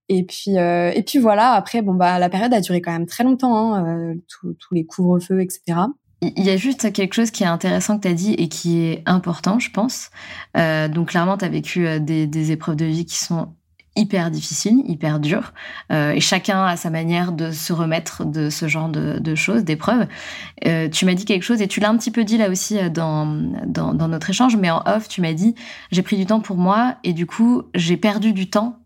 Et 0.09 0.25
puis 0.25 0.57
et 0.57 1.03
puis 1.07 1.18
voilà. 1.18 1.53
Après, 1.53 1.83
bon 1.83 1.95
bah 1.95 2.18
la 2.18 2.29
période 2.29 2.55
a 2.55 2.61
duré 2.61 2.81
quand 2.81 2.92
même 2.92 3.07
très 3.07 3.25
longtemps, 3.25 3.75
hein, 3.75 4.14
tous 4.29 4.57
les 4.73 4.85
couvre-feux, 4.85 5.40
etc. 5.40 5.81
Il 6.23 6.45
y 6.45 6.51
a 6.51 6.57
juste 6.57 6.93
quelque 6.93 7.15
chose 7.15 7.33
qui 7.33 7.43
est 7.43 7.47
intéressant 7.47 7.97
que 7.99 8.03
tu 8.03 8.09
as 8.09 8.15
dit 8.15 8.35
et 8.35 8.49
qui 8.49 8.81
est 8.81 9.03
important, 9.07 9.59
je 9.59 9.71
pense. 9.71 10.11
Euh, 10.57 10.89
donc 10.89 11.09
clairement, 11.09 11.37
tu 11.37 11.45
as 11.45 11.49
vécu 11.49 11.87
euh, 11.87 11.99
des, 11.99 12.29
des, 12.29 12.53
épreuves 12.53 12.77
de 12.77 12.85
vie 12.85 13.05
qui 13.05 13.17
sont 13.17 13.49
hyper 13.97 14.31
difficiles, 14.31 14.83
hyper 14.87 15.21
dures, 15.21 15.53
euh, 15.91 16.13
et 16.13 16.21
chacun 16.21 16.65
a 16.65 16.77
sa 16.77 16.91
manière 16.91 17.33
de 17.33 17.51
se 17.51 17.73
remettre 17.73 18.25
de 18.25 18.49
ce 18.49 18.67
genre 18.67 18.89
de, 18.89 19.19
de 19.19 19.35
choses, 19.35 19.65
d'épreuves. 19.65 20.07
Euh, 20.67 20.89
tu 20.89 21.05
m'as 21.05 21.15
dit 21.15 21.25
quelque 21.25 21.43
chose, 21.43 21.61
et 21.61 21.69
tu 21.69 21.81
l'as 21.81 21.91
un 21.91 21.97
petit 21.97 22.11
peu 22.11 22.25
dit 22.25 22.39
là 22.39 22.49
aussi 22.49 22.79
euh, 22.79 22.89
dans, 22.89 23.27
dans, 23.67 23.93
dans 23.93 24.09
notre 24.09 24.31
échange, 24.31 24.57
mais 24.57 24.71
en 24.71 24.83
off, 24.87 25.09
tu 25.09 25.21
m'as 25.21 25.35
dit, 25.35 25.55
j'ai 25.91 26.03
pris 26.03 26.17
du 26.17 26.27
temps 26.27 26.41
pour 26.41 26.57
moi, 26.57 26.97
et 27.05 27.13
du 27.13 27.27
coup, 27.27 27.63
j'ai 27.75 27.97
perdu 27.97 28.33
du 28.33 28.49
temps 28.49 28.79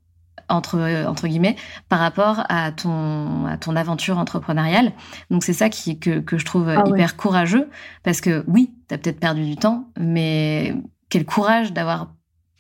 entre 0.49 1.05
entre 1.07 1.27
guillemets 1.27 1.57
par 1.89 1.99
rapport 1.99 2.45
à 2.49 2.73
ton 2.73 3.47
à 3.47 3.57
ton 3.57 3.77
aventure 3.77 4.19
entrepreneuriale. 4.19 4.93
Donc 5.31 5.45
c'est 5.45 5.53
ça 5.53 5.69
qui 5.69 5.99
que 5.99 6.21
que 6.21 6.39
je 6.39 6.45
trouve 6.45 6.69
ah 6.69 6.85
hyper 6.87 7.17
courageux 7.17 7.69
parce 8.03 8.21
que 8.21 8.45
oui, 8.47 8.73
tu 8.89 8.95
as 8.95 8.99
peut-être 8.99 9.21
perdu 9.21 9.45
du 9.45 9.57
temps, 9.57 9.89
mais 9.99 10.75
quel 11.09 11.25
courage 11.25 11.73
d'avoir 11.73 12.09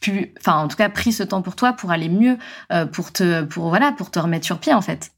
pu 0.00 0.34
enfin 0.38 0.58
en 0.58 0.68
tout 0.68 0.76
cas 0.76 0.88
pris 0.88 1.12
ce 1.12 1.22
temps 1.22 1.42
pour 1.42 1.56
toi 1.56 1.72
pour 1.72 1.90
aller 1.90 2.08
mieux 2.08 2.38
euh, 2.72 2.86
pour 2.86 3.12
te 3.12 3.42
pour 3.44 3.68
voilà, 3.68 3.92
pour 3.92 4.10
te 4.10 4.18
remettre 4.18 4.44
sur 4.44 4.58
pied 4.58 4.72
en 4.72 4.82
fait. 4.82 5.10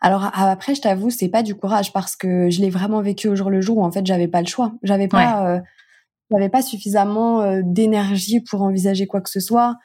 Alors 0.00 0.30
après, 0.34 0.74
je 0.74 0.80
t'avoue, 0.80 1.10
c'est 1.10 1.28
pas 1.28 1.42
du 1.42 1.54
courage 1.54 1.92
parce 1.92 2.16
que 2.16 2.50
je 2.50 2.60
l'ai 2.60 2.70
vraiment 2.70 3.02
vécu 3.02 3.28
au 3.28 3.36
jour 3.36 3.50
le 3.50 3.60
jour 3.60 3.78
où 3.78 3.84
en 3.84 3.90
fait 3.90 4.06
j'avais 4.06 4.28
pas 4.28 4.40
le 4.40 4.46
choix. 4.46 4.72
J'avais 4.82 5.08
pas, 5.08 5.46
euh, 5.46 5.60
j'avais 6.30 6.48
pas 6.48 6.62
suffisamment 6.62 7.42
euh, 7.42 7.60
d'énergie 7.64 8.40
pour 8.40 8.62
envisager 8.62 9.06
quoi 9.06 9.20
que 9.20 9.30
ce 9.30 9.40
soit 9.40 9.76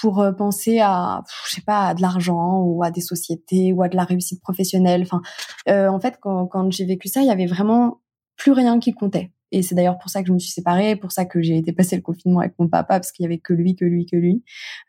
pour 0.00 0.20
euh, 0.20 0.32
penser 0.32 0.80
à, 0.80 1.22
je 1.46 1.54
sais 1.56 1.62
pas, 1.62 1.88
à 1.88 1.94
de 1.94 2.02
l'argent 2.02 2.60
ou 2.62 2.82
à 2.82 2.90
des 2.90 3.00
sociétés 3.00 3.72
ou 3.72 3.82
à 3.82 3.88
de 3.88 3.96
la 3.96 4.04
réussite 4.04 4.40
professionnelle. 4.40 5.02
Enfin, 5.02 5.22
euh, 5.68 5.88
en 5.88 6.00
fait, 6.00 6.18
quand, 6.20 6.46
quand 6.46 6.70
j'ai 6.72 6.86
vécu 6.86 7.08
ça, 7.08 7.20
il 7.20 7.26
y 7.26 7.30
avait 7.30 7.46
vraiment 7.46 8.00
plus 8.36 8.52
rien 8.52 8.78
qui 8.78 8.92
comptait. 8.92 9.32
Et 9.52 9.62
c'est 9.62 9.74
d'ailleurs 9.74 9.98
pour 9.98 10.10
ça 10.10 10.22
que 10.22 10.28
je 10.28 10.32
me 10.32 10.38
suis 10.38 10.52
séparée, 10.52 10.96
pour 10.96 11.12
ça 11.12 11.24
que 11.24 11.42
j'ai 11.42 11.56
été 11.56 11.72
passer 11.72 11.96
le 11.96 12.02
confinement 12.02 12.40
avec 12.40 12.54
mon 12.58 12.68
papa, 12.68 12.98
parce 13.00 13.12
qu'il 13.12 13.24
y 13.24 13.26
avait 13.26 13.38
que 13.38 13.52
lui, 13.52 13.74
que 13.74 13.84
lui, 13.84 14.06
que 14.06 14.16
lui. 14.16 14.44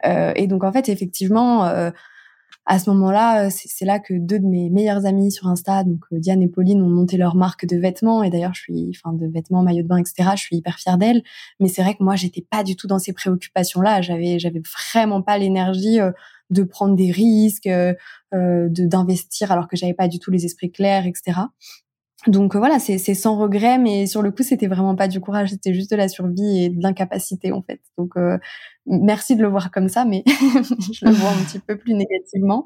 Euh, 0.05 0.33
et 0.35 0.47
donc 0.47 0.63
en 0.63 0.71
fait, 0.71 0.87
effectivement, 0.87 1.65
euh, 1.65 1.89
à 2.65 2.79
ce 2.79 2.89
moment-là, 2.91 3.47
euh, 3.47 3.49
c'est 3.51 3.85
là 3.85 3.99
que 3.99 4.13
deux 4.13 4.39
de 4.39 4.45
mes 4.45 4.69
meilleures 4.69 5.05
amies 5.05 5.31
sur 5.31 5.47
Insta, 5.47 5.83
donc 5.83 6.01
euh, 6.13 6.19
Diane 6.19 6.41
et 6.41 6.47
Pauline, 6.47 6.81
ont 6.81 6.89
monté 6.89 7.17
leur 7.17 7.35
marque 7.35 7.65
de 7.65 7.77
vêtements. 7.77 8.23
Et 8.23 8.29
d'ailleurs, 8.29 8.53
je 8.53 8.61
suis, 8.61 8.91
enfin, 8.95 9.15
de 9.15 9.27
vêtements, 9.27 9.63
maillots 9.63 9.83
de 9.83 9.87
bain, 9.87 9.97
etc. 9.97 10.29
Je 10.35 10.41
suis 10.41 10.57
hyper 10.57 10.77
fière 10.77 10.97
d'elles. 10.97 11.23
Mais 11.59 11.67
c'est 11.67 11.81
vrai 11.81 11.95
que 11.95 12.03
moi, 12.03 12.15
j'étais 12.15 12.45
pas 12.49 12.63
du 12.63 12.75
tout 12.75 12.87
dans 12.87 12.99
ces 12.99 13.13
préoccupations-là. 13.13 14.01
J'avais, 14.01 14.37
j'avais 14.37 14.61
vraiment 14.93 15.21
pas 15.21 15.37
l'énergie 15.37 15.99
euh, 15.99 16.11
de 16.51 16.63
prendre 16.63 16.95
des 16.95 17.11
risques, 17.11 17.69
d'investir 18.33 19.51
alors 19.53 19.69
que 19.69 19.77
j'avais 19.77 19.93
pas 19.93 20.09
du 20.09 20.19
tout 20.19 20.31
les 20.31 20.45
esprits 20.45 20.69
clairs, 20.69 21.05
etc. 21.05 21.39
Donc 22.27 22.55
voilà, 22.55 22.77
c'est 22.77 22.99
sans 23.15 23.35
regret, 23.35 23.79
mais 23.79 24.05
sur 24.05 24.21
le 24.21 24.31
coup, 24.31 24.43
c'était 24.43 24.67
vraiment 24.67 24.95
pas 24.95 25.07
du 25.07 25.19
courage, 25.19 25.49
c'était 25.49 25.73
juste 25.73 25.89
de 25.89 25.95
la 25.95 26.07
survie 26.07 26.65
et 26.65 26.69
de 26.69 26.81
l'incapacité 26.81 27.51
en 27.51 27.63
fait. 27.63 27.81
Donc 27.97 28.15
euh, 28.15 28.37
merci 28.85 29.35
de 29.35 29.41
le 29.41 29.47
voir 29.47 29.71
comme 29.71 29.89
ça, 29.89 30.05
mais 30.05 30.23
je 30.27 31.05
le 31.05 31.11
vois 31.11 31.31
un 31.31 31.43
petit 31.43 31.57
peu 31.57 31.77
plus 31.77 31.95
négativement. 31.95 32.65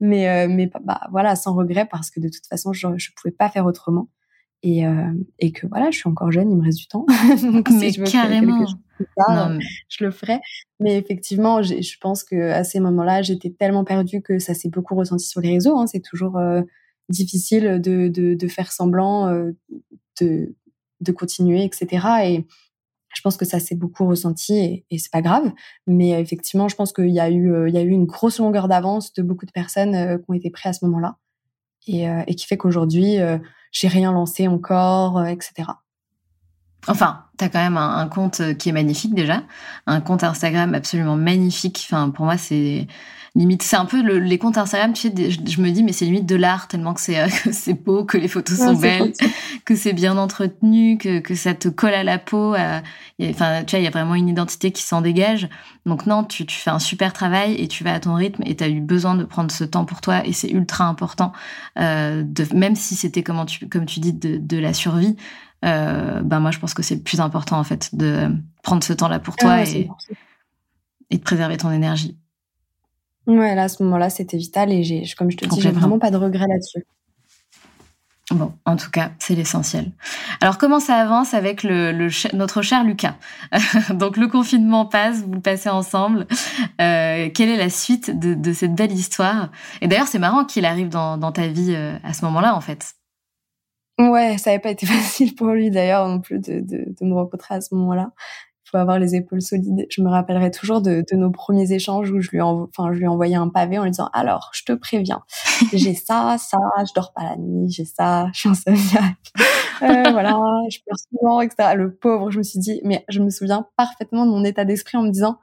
Mais 0.00 0.28
euh, 0.28 0.48
mais 0.48 0.70
bah 0.84 1.02
voilà, 1.10 1.36
sans 1.36 1.54
regret 1.54 1.86
parce 1.90 2.10
que 2.10 2.18
de 2.18 2.28
toute 2.28 2.46
façon, 2.46 2.72
je 2.72 2.86
je 2.96 3.10
pouvais 3.14 3.32
pas 3.32 3.50
faire 3.50 3.66
autrement 3.66 4.08
et 4.62 4.86
euh, 4.86 5.12
et 5.38 5.52
que 5.52 5.66
voilà, 5.66 5.90
je 5.90 5.98
suis 5.98 6.08
encore 6.08 6.32
jeune, 6.32 6.50
il 6.50 6.56
me 6.56 6.64
reste 6.64 6.78
du 6.78 6.86
temps. 6.86 7.04
Donc, 7.42 7.68
mais 7.70 7.90
si 7.90 7.96
je 7.96 8.00
veux 8.00 8.06
carrément. 8.06 8.66
Ça, 9.18 9.50
je 9.88 10.04
le 10.04 10.12
ferai. 10.12 10.38
Mais 10.80 10.96
effectivement, 10.96 11.62
je 11.62 11.98
pense 12.00 12.24
que 12.24 12.52
à 12.52 12.64
ces 12.64 12.80
moments-là, 12.80 13.20
j'étais 13.20 13.50
tellement 13.50 13.84
perdue 13.84 14.22
que 14.22 14.38
ça 14.38 14.54
s'est 14.54 14.70
beaucoup 14.70 14.94
ressenti 14.94 15.26
sur 15.26 15.42
les 15.42 15.50
réseaux. 15.50 15.76
Hein. 15.76 15.86
C'est 15.88 16.00
toujours 16.00 16.38
difficile 17.08 17.80
de, 17.80 18.08
de, 18.08 18.34
de 18.34 18.48
faire 18.48 18.72
semblant 18.72 19.28
euh, 19.28 19.52
de, 20.20 20.54
de 21.00 21.12
continuer, 21.12 21.64
etc. 21.64 22.06
Et 22.24 22.46
je 23.14 23.20
pense 23.22 23.36
que 23.36 23.44
ça 23.44 23.60
s'est 23.60 23.76
beaucoup 23.76 24.06
ressenti 24.06 24.84
et, 24.90 24.98
c'est 24.98 25.12
pas 25.12 25.22
grave. 25.22 25.52
Mais 25.86 26.20
effectivement, 26.20 26.68
je 26.68 26.76
pense 26.76 26.92
qu'il 26.92 27.10
y 27.10 27.20
a 27.20 27.30
eu, 27.30 27.52
euh, 27.52 27.68
il 27.68 27.74
y 27.74 27.78
a 27.78 27.82
eu 27.82 27.90
une 27.90 28.06
grosse 28.06 28.38
longueur 28.38 28.68
d'avance 28.68 29.12
de 29.12 29.22
beaucoup 29.22 29.46
de 29.46 29.52
personnes 29.52 29.94
euh, 29.94 30.18
qui 30.18 30.24
ont 30.28 30.34
été 30.34 30.50
prêtes 30.50 30.70
à 30.70 30.72
ce 30.72 30.84
moment-là. 30.86 31.18
et, 31.86 32.06
et 32.26 32.34
qui 32.34 32.46
fait 32.46 32.56
qu'aujourd'hui 32.56 33.18
j'ai 33.72 33.88
rien 33.88 34.12
lancé 34.12 34.46
encore, 34.48 35.26
etc. 35.26 35.64
Enfin, 36.86 37.24
tu 37.38 37.44
as 37.44 37.48
quand 37.48 37.62
même 37.62 37.76
un, 37.76 38.06
compte 38.08 38.56
qui 38.58 38.68
est 38.68 38.72
magnifique 38.72 39.14
déjà, 39.14 39.42
un 39.86 40.00
compte 40.00 40.24
Instagram 40.24 40.74
absolument 40.74 41.16
magnifique. 41.16 41.86
Enfin, 41.88 42.10
pour 42.10 42.26
moi, 42.26 42.36
c'est 42.36 42.86
limite, 43.36 43.62
c'est 43.62 43.76
un 43.76 43.84
peu 43.84 44.00
les 44.18 44.38
comptes 44.38 44.58
Instagram. 44.58 44.92
Tu 44.92 45.08
sais, 45.08 45.30
je, 45.30 45.60
me 45.60 45.70
dis, 45.70 45.82
mais 45.82 45.92
c'est 45.92 46.04
limite 46.04 46.26
de 46.26 46.36
l'art 46.36 46.68
tellement 46.68 46.94
que 46.94 47.00
c'est 47.00 47.20
euh, 47.20 47.74
beau, 47.84 48.04
que 48.04 48.16
les 48.16 48.28
photos 48.28 48.58
sont 48.58 48.74
belles, 48.74 49.12
que 49.64 49.74
c'est 49.74 49.92
bien 49.92 50.16
entretenu, 50.16 50.98
que, 50.98 51.18
que 51.18 51.34
ça 51.34 51.54
te 51.54 51.68
colle 51.68 51.94
à 51.94 52.04
la 52.04 52.18
peau. 52.18 52.54
enfin, 52.54 53.64
tu 53.64 53.70
vois, 53.72 53.80
il 53.80 53.84
y 53.84 53.88
a 53.88 53.90
vraiment 53.90 54.14
une 54.14 54.28
identité 54.28 54.70
qui 54.70 54.82
s'en 54.82 55.00
dégage. 55.00 55.48
Donc 55.86 56.06
non, 56.06 56.24
tu, 56.24 56.46
tu 56.46 56.56
fais 56.56 56.70
un 56.70 56.78
super 56.78 57.12
travail 57.12 57.54
et 57.54 57.68
tu 57.68 57.84
vas 57.84 57.94
à 57.94 58.00
ton 58.00 58.14
rythme 58.14 58.42
et 58.46 58.56
tu 58.56 58.64
as 58.64 58.68
eu 58.68 58.80
besoin 58.80 59.16
de 59.16 59.24
prendre 59.24 59.50
ce 59.50 59.64
temps 59.64 59.84
pour 59.84 60.00
toi 60.00 60.24
et 60.24 60.32
c'est 60.32 60.50
ultra 60.50 60.84
important. 60.84 61.32
Euh, 61.78 62.22
de, 62.24 62.46
même 62.54 62.76
si 62.76 62.94
c'était 62.94 63.22
comme 63.22 63.44
tu 63.46 63.68
comme 63.68 63.86
tu 63.86 64.00
dis 64.00 64.12
de, 64.12 64.38
de 64.38 64.58
la 64.58 64.72
survie 64.72 65.16
euh, 65.64 66.20
ben 66.22 66.40
moi 66.40 66.50
je 66.50 66.58
pense 66.58 66.74
que 66.74 66.82
c'est 66.82 66.96
le 66.96 67.02
plus 67.02 67.20
important 67.20 67.58
en 67.58 67.64
fait 67.64 67.94
de 67.94 68.28
prendre 68.62 68.84
ce 68.84 68.92
temps-là 68.92 69.18
pour 69.18 69.36
toi 69.36 69.62
et, 69.62 69.88
et, 71.10 71.18
de 71.18 71.22
préserver 71.22 71.56
ton 71.56 71.70
énergie. 71.70 72.18
Ouais, 73.26 73.54
là 73.54 73.64
à 73.64 73.68
ce 73.68 73.82
moment-là 73.82 74.10
c'était 74.10 74.36
vital 74.36 74.72
et 74.72 74.82
j'ai, 74.82 75.04
comme 75.16 75.30
je 75.30 75.36
te 75.36 75.46
dis, 75.46 75.60
j'ai 75.60 75.70
vraiment 75.70 75.98
pas 75.98 76.10
de 76.10 76.16
regrets 76.16 76.46
là-dessus. 76.46 76.84
Bon, 78.30 78.54
en 78.64 78.76
tout 78.76 78.90
cas, 78.90 79.10
c'est 79.18 79.34
l'essentiel. 79.34 79.92
Alors, 80.40 80.56
comment 80.56 80.80
ça 80.80 80.96
avance 80.96 81.34
avec 81.34 81.62
le, 81.62 82.08
notre 82.34 82.62
cher 82.62 82.82
Lucas? 82.82 83.16
Donc, 83.90 84.16
le 84.16 84.28
confinement 84.28 84.86
passe, 84.86 85.18
vous 85.18 85.34
le 85.34 85.40
passez 85.40 85.68
ensemble. 85.68 86.26
Euh, 86.80 87.28
quelle 87.34 87.50
est 87.50 87.58
la 87.58 87.68
suite 87.68 88.18
de, 88.18 88.32
de, 88.32 88.52
cette 88.54 88.74
belle 88.74 88.92
histoire? 88.92 89.50
Et 89.82 89.88
d'ailleurs, 89.88 90.06
c'est 90.06 90.18
marrant 90.18 90.46
qu'il 90.46 90.64
arrive 90.64 90.88
dans, 90.88 91.18
dans 91.18 91.32
ta 91.32 91.48
vie 91.48 91.74
euh, 91.74 91.98
à 92.02 92.14
ce 92.14 92.24
moment-là, 92.24 92.56
en 92.56 92.62
fait. 92.62 92.94
Ouais, 93.98 94.38
ça 94.38 94.50
n'avait 94.50 94.60
pas 94.60 94.70
été 94.70 94.86
facile 94.86 95.34
pour 95.34 95.48
lui 95.48 95.70
d'ailleurs 95.70 96.08
non 96.08 96.20
plus 96.20 96.38
de, 96.38 96.60
de, 96.60 96.94
de 97.00 97.04
me 97.04 97.14
rencontrer 97.14 97.54
à 97.54 97.60
ce 97.60 97.74
moment-là. 97.74 98.10
Il 98.66 98.70
faut 98.70 98.78
avoir 98.78 98.98
les 98.98 99.14
épaules 99.14 99.42
solides. 99.42 99.86
Je 99.90 100.02
me 100.02 100.08
rappellerai 100.08 100.50
toujours 100.50 100.80
de, 100.80 101.04
de 101.08 101.16
nos 101.16 101.30
premiers 101.30 101.70
échanges 101.72 102.10
où 102.10 102.20
je 102.20 102.30
lui, 102.30 102.40
enfin, 102.40 102.92
je 102.92 102.98
lui 102.98 103.06
envoyais 103.06 103.36
un 103.36 103.48
pavé 103.48 103.78
en 103.78 103.84
lui 103.84 103.90
disant 103.90 104.08
alors, 104.12 104.50
je 104.54 104.64
te 104.64 104.72
préviens, 104.72 105.22
j'ai 105.72 105.94
ça, 105.94 106.36
ça, 106.38 106.58
je 106.78 106.92
dors 106.94 107.12
pas 107.12 107.22
la 107.24 107.36
nuit, 107.36 107.70
j'ai 107.70 107.84
ça, 107.84 108.28
je 108.32 108.40
suis 108.40 108.48
insomniaque, 108.48 109.32
euh, 109.82 110.10
voilà, 110.12 110.40
je 110.70 110.78
pleure 110.84 110.98
souvent, 111.10 111.40
etc. 111.40 111.74
Le 111.76 111.94
pauvre, 111.94 112.30
je 112.30 112.38
me 112.38 112.42
suis 112.42 112.58
dit, 112.58 112.80
mais 112.84 113.04
je 113.08 113.20
me 113.20 113.30
souviens 113.30 113.66
parfaitement 113.76 114.26
de 114.26 114.30
mon 114.30 114.44
état 114.44 114.64
d'esprit 114.64 114.96
en 114.98 115.02
me 115.02 115.10
disant 115.10 115.38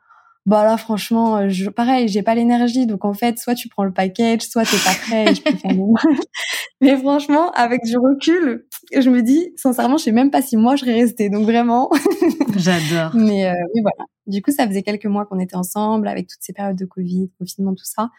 bah 0.46 0.64
là 0.64 0.76
franchement 0.76 1.38
euh, 1.38 1.50
je, 1.50 1.70
pareil 1.70 2.08
j'ai 2.08 2.24
pas 2.24 2.36
l'énergie. 2.36 2.88
Donc 2.88 3.06
en 3.06 3.14
fait 3.14 3.38
soit 3.38 3.56
tu 3.56 3.70
prends 3.70 3.84
le 3.84 3.94
package 3.94 4.42
soit 4.42 4.64
t'es 4.64 4.78
pas 4.84 4.96
prêt 4.96 5.32
et 5.32 5.36
je 5.36 5.42
peux 5.42 5.56
faire 5.56 5.72
mais 6.82 6.98
franchement 6.98 7.52
avec 7.52 7.84
du 7.84 7.98
recul 7.98 8.66
je 8.96 9.10
me 9.10 9.22
dis 9.22 9.52
sincèrement 9.56 9.98
je 9.98 10.06
sais 10.06 10.12
même 10.12 10.32
pas 10.32 10.42
si 10.42 10.58
moi 10.58 10.76
je 10.76 10.82
serais 10.82 11.00
restée. 11.00 11.30
Donc 11.30 11.44
vraiment. 11.46 11.90
J'adore. 12.58 13.16
Mais, 13.16 13.48
euh, 13.48 13.54
mais 13.76 13.82
voilà. 13.82 14.10
Du 14.28 14.42
coup 14.42 14.52
ça 14.52 14.68
faisait 14.68 14.84
quelques 14.84 15.06
mois 15.06 15.26
qu'on 15.26 15.40
était 15.40 15.56
ensemble 15.56 16.08
avec 16.08 16.28
toutes 16.28 16.42
ces 16.42 16.54
périodes 16.54 16.78
de 16.78 16.86
Covid 16.86 17.30
confinement 17.38 17.76
tout 17.76 17.86
ça. 17.86 18.10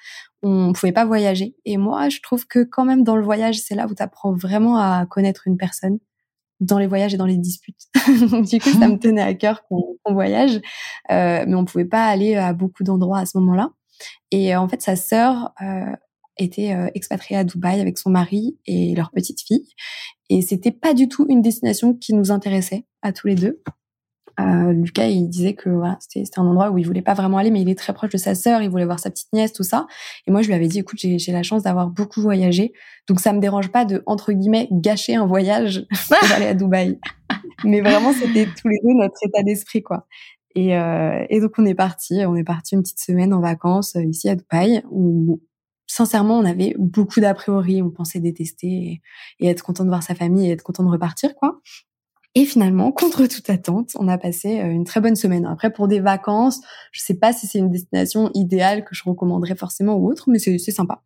On 0.43 0.73
pouvait 0.73 0.93
pas 0.93 1.05
voyager. 1.05 1.57
Et 1.65 1.77
moi 1.77 2.09
je 2.09 2.21
trouve 2.21 2.47
que 2.47 2.63
quand 2.63 2.85
même 2.85 3.03
dans 3.03 3.17
le 3.17 3.25
voyage 3.25 3.59
c'est 3.59 3.75
là 3.75 3.87
où 3.87 3.95
tu 3.95 4.03
apprends 4.03 4.33
vraiment 4.33 4.77
à 4.77 5.07
connaître 5.07 5.43
une 5.47 5.57
personne 5.57 5.99
dans 6.63 6.79
les 6.79 6.87
voyages 6.87 7.13
et 7.13 7.17
dans 7.17 7.27
les 7.27 7.37
disputes. 7.37 7.89
Donc 8.31 8.47
du 8.47 8.61
coup, 8.61 8.71
ça 8.71 8.89
me 8.89 8.99
tenait 8.99 9.23
à 9.23 9.35
cœur 9.35 9.65
qu'on 9.69 9.99
voyage, 10.09 10.61
euh, 11.11 11.45
mais 11.47 11.55
on 11.55 11.65
pouvait 11.65 11.85
pas 11.85 12.07
aller 12.07 12.37
à 12.37 12.53
beaucoup 12.53 12.85
d'endroits 12.85 13.19
à 13.19 13.27
ce 13.27 13.37
moment-là. 13.39 13.71
Et 14.31 14.55
euh, 14.55 14.61
en 14.61 14.69
fait, 14.69 14.81
sa 14.81 14.97
sœur 14.97 15.53
euh, 15.61 15.93
était 16.39 16.75
expatriée 16.95 17.39
à 17.39 17.45
Dubaï 17.45 17.81
avec 17.81 17.99
son 17.99 18.11
mari 18.11 18.57
et 18.65 18.95
leur 18.95 19.11
petite 19.11 19.43
fille, 19.43 19.69
et 20.31 20.41
c'était 20.41 20.73
pas 20.73 20.95
du 20.95 21.09
tout 21.09 21.27
une 21.29 21.43
destination 21.43 21.95
qui 21.95 22.15
nous 22.15 22.31
intéressait 22.31 22.87
à 23.03 23.13
tous 23.13 23.27
les 23.27 23.35
deux. 23.35 23.61
Euh, 24.41 24.73
Lucas, 24.73 25.07
il 25.07 25.29
disait 25.29 25.55
que 25.55 25.71
c'était 26.01 26.39
un 26.39 26.47
endroit 26.47 26.71
où 26.71 26.79
il 26.79 26.87
voulait 26.87 27.03
pas 27.03 27.15
vraiment 27.15 27.39
aller, 27.39 27.51
mais 27.51 27.61
il 27.61 27.69
est 27.69 27.79
très 27.79 27.93
proche 27.93 28.11
de 28.11 28.17
sa 28.17 28.35
sœur, 28.35 28.63
il 28.63 28.71
voulait 28.71 28.85
voir 28.85 28.99
sa 28.99 29.11
petite 29.11 29.33
nièce, 29.33 29.53
tout 29.53 29.63
ça. 29.63 29.87
Et 30.27 30.31
moi, 30.31 30.43
je 30.43 30.49
lui 30.49 30.55
avais 30.55 30.69
dit, 30.69 30.79
écoute, 30.79 30.99
j'ai 30.99 31.33
la 31.33 31.43
chance 31.43 31.63
d'avoir 31.63 31.89
beaucoup 31.89 32.21
voyagé, 32.21 32.73
donc 33.09 33.21
ça 33.21 33.33
me 33.33 33.41
dérange 33.41 33.69
pas 33.69 33.85
de 33.85 34.03
entre 34.07 34.33
guillemets 34.33 34.69
gâcher 34.71 35.15
un 35.15 35.27
voyage 35.27 35.87
pour 36.09 36.33
aller 36.33 36.47
à 36.47 36.55
Dubaï. 36.55 36.99
mais 37.65 37.81
vraiment, 37.81 38.13
c'était 38.13 38.47
tous 38.47 38.69
les 38.69 38.79
deux 38.83 38.95
notre 38.95 39.19
état 39.25 39.43
d'esprit, 39.43 39.83
quoi. 39.83 40.07
Et, 40.55 40.77
euh, 40.77 41.25
et 41.31 41.41
donc 41.41 41.53
on 41.59 41.65
est 41.65 41.75
parti, 41.75 42.25
on 42.27 42.37
est 42.37 42.45
parti 42.45 42.75
une 42.75 42.83
petite 42.83 43.01
semaine 43.01 43.33
en 43.33 43.41
vacances 43.41 43.97
euh, 43.97 44.05
ici 44.05 44.29
à 44.29 44.37
Dubaï, 44.37 44.83
où 44.91 45.41
sincèrement, 45.87 46.39
on 46.39 46.45
avait 46.45 46.75
beaucoup 46.79 47.21
d'a 47.21 47.35
priori, 47.35 47.83
on 47.83 47.91
pensait 47.91 48.21
détester 48.21 48.67
et, 48.67 49.03
et, 49.41 49.49
être 49.49 49.63
content 49.63 49.85
de 49.85 49.89
voir 49.89 50.03
sa 50.03 50.15
famille 50.15 50.49
et 50.49 50.53
être 50.53 50.63
content 50.63 50.85
de 50.85 50.91
repartir, 50.91 51.35
quoi. 51.35 51.61
Et 52.35 52.45
finalement, 52.45 52.93
contre 52.93 53.27
toute 53.27 53.49
attente, 53.51 53.93
on 53.99 54.09
a 54.09 54.19
passé 54.19 54.61
euh, 54.61 54.71
une 54.71 54.85
très 54.85 55.01
bonne 55.01 55.17
semaine. 55.17 55.47
Après, 55.47 55.73
pour 55.73 55.89
des 55.89 56.01
vacances, 56.01 56.61
je 56.93 57.01
sais 57.01 57.15
pas 57.15 57.33
si 57.33 57.47
c'est 57.47 57.59
une 57.59 57.71
destination 57.71 58.31
idéale 58.35 58.85
que 58.85 58.95
je 58.95 59.03
recommanderais 59.05 59.57
forcément 59.57 59.95
ou 59.97 60.11
autre, 60.11 60.25
mais 60.29 60.39
c'est 60.39 60.59
sympa. 60.59 61.03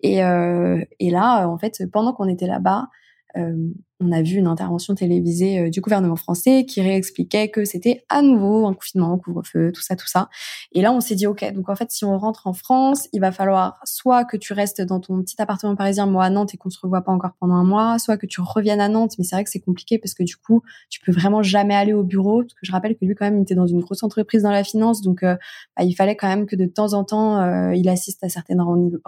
Et, 0.00 0.22
euh, 0.22 0.82
et 1.00 1.10
là, 1.10 1.48
en 1.48 1.58
fait, 1.58 1.82
pendant 1.92 2.12
qu'on 2.12 2.28
était 2.28 2.46
là-bas, 2.46 2.88
euh, 3.36 3.70
on 4.00 4.12
a 4.12 4.22
vu 4.22 4.36
une 4.36 4.46
intervention 4.46 4.94
télévisée 4.94 5.58
euh, 5.58 5.70
du 5.70 5.80
gouvernement 5.80 6.16
français 6.16 6.64
qui 6.64 6.80
réexpliquait 6.80 7.50
que 7.50 7.64
c'était 7.64 8.04
à 8.08 8.22
nouveau 8.22 8.66
un 8.66 8.74
confinement, 8.74 9.12
un 9.12 9.18
couvre-feu, 9.18 9.72
tout 9.72 9.82
ça, 9.82 9.96
tout 9.96 10.06
ça. 10.06 10.28
Et 10.72 10.82
là, 10.82 10.92
on 10.92 11.00
s'est 11.00 11.14
dit, 11.14 11.26
OK, 11.26 11.44
donc 11.52 11.68
en 11.68 11.74
fait, 11.74 11.90
si 11.90 12.04
on 12.04 12.16
rentre 12.18 12.46
en 12.46 12.52
France, 12.52 13.08
il 13.12 13.20
va 13.20 13.32
falloir 13.32 13.78
soit 13.84 14.24
que 14.24 14.36
tu 14.36 14.52
restes 14.52 14.80
dans 14.82 15.00
ton 15.00 15.20
petit 15.22 15.40
appartement 15.40 15.74
parisien, 15.74 16.06
moi 16.06 16.24
à 16.24 16.30
Nantes, 16.30 16.54
et 16.54 16.56
qu'on 16.56 16.70
se 16.70 16.78
revoit 16.80 17.02
pas 17.02 17.12
encore 17.12 17.32
pendant 17.40 17.54
un 17.54 17.64
mois, 17.64 17.98
soit 17.98 18.16
que 18.16 18.26
tu 18.26 18.40
reviennes 18.40 18.80
à 18.80 18.88
Nantes. 18.88 19.14
Mais 19.18 19.24
c'est 19.24 19.34
vrai 19.34 19.44
que 19.44 19.50
c'est 19.50 19.60
compliqué 19.60 19.98
parce 19.98 20.14
que 20.14 20.22
du 20.22 20.36
coup, 20.36 20.62
tu 20.90 21.00
peux 21.00 21.12
vraiment 21.12 21.42
jamais 21.42 21.74
aller 21.74 21.92
au 21.92 22.04
bureau. 22.04 22.42
Parce 22.42 22.54
que 22.54 22.60
je 22.66 22.72
rappelle 22.72 22.96
que 22.96 23.04
lui, 23.04 23.14
quand 23.14 23.24
même, 23.24 23.38
il 23.38 23.42
était 23.42 23.54
dans 23.56 23.66
une 23.66 23.80
grosse 23.80 24.02
entreprise 24.02 24.42
dans 24.42 24.50
la 24.50 24.64
finance. 24.64 25.02
Donc, 25.02 25.22
euh, 25.22 25.36
bah, 25.76 25.84
il 25.84 25.94
fallait 25.94 26.16
quand 26.16 26.28
même 26.28 26.46
que 26.46 26.56
de 26.56 26.66
temps 26.66 26.92
en 26.92 27.04
temps, 27.04 27.28
il 27.72 27.88
assiste 27.88 28.22
à 28.22 28.28
certaines 28.28 28.62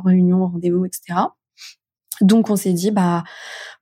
réunions, 0.05 0.49
rendez-vous, 0.49 0.85
etc. 0.85 1.15
Donc 2.21 2.51
on 2.51 2.57
s'est 2.57 2.73
dit 2.73 2.91
bah 2.91 3.25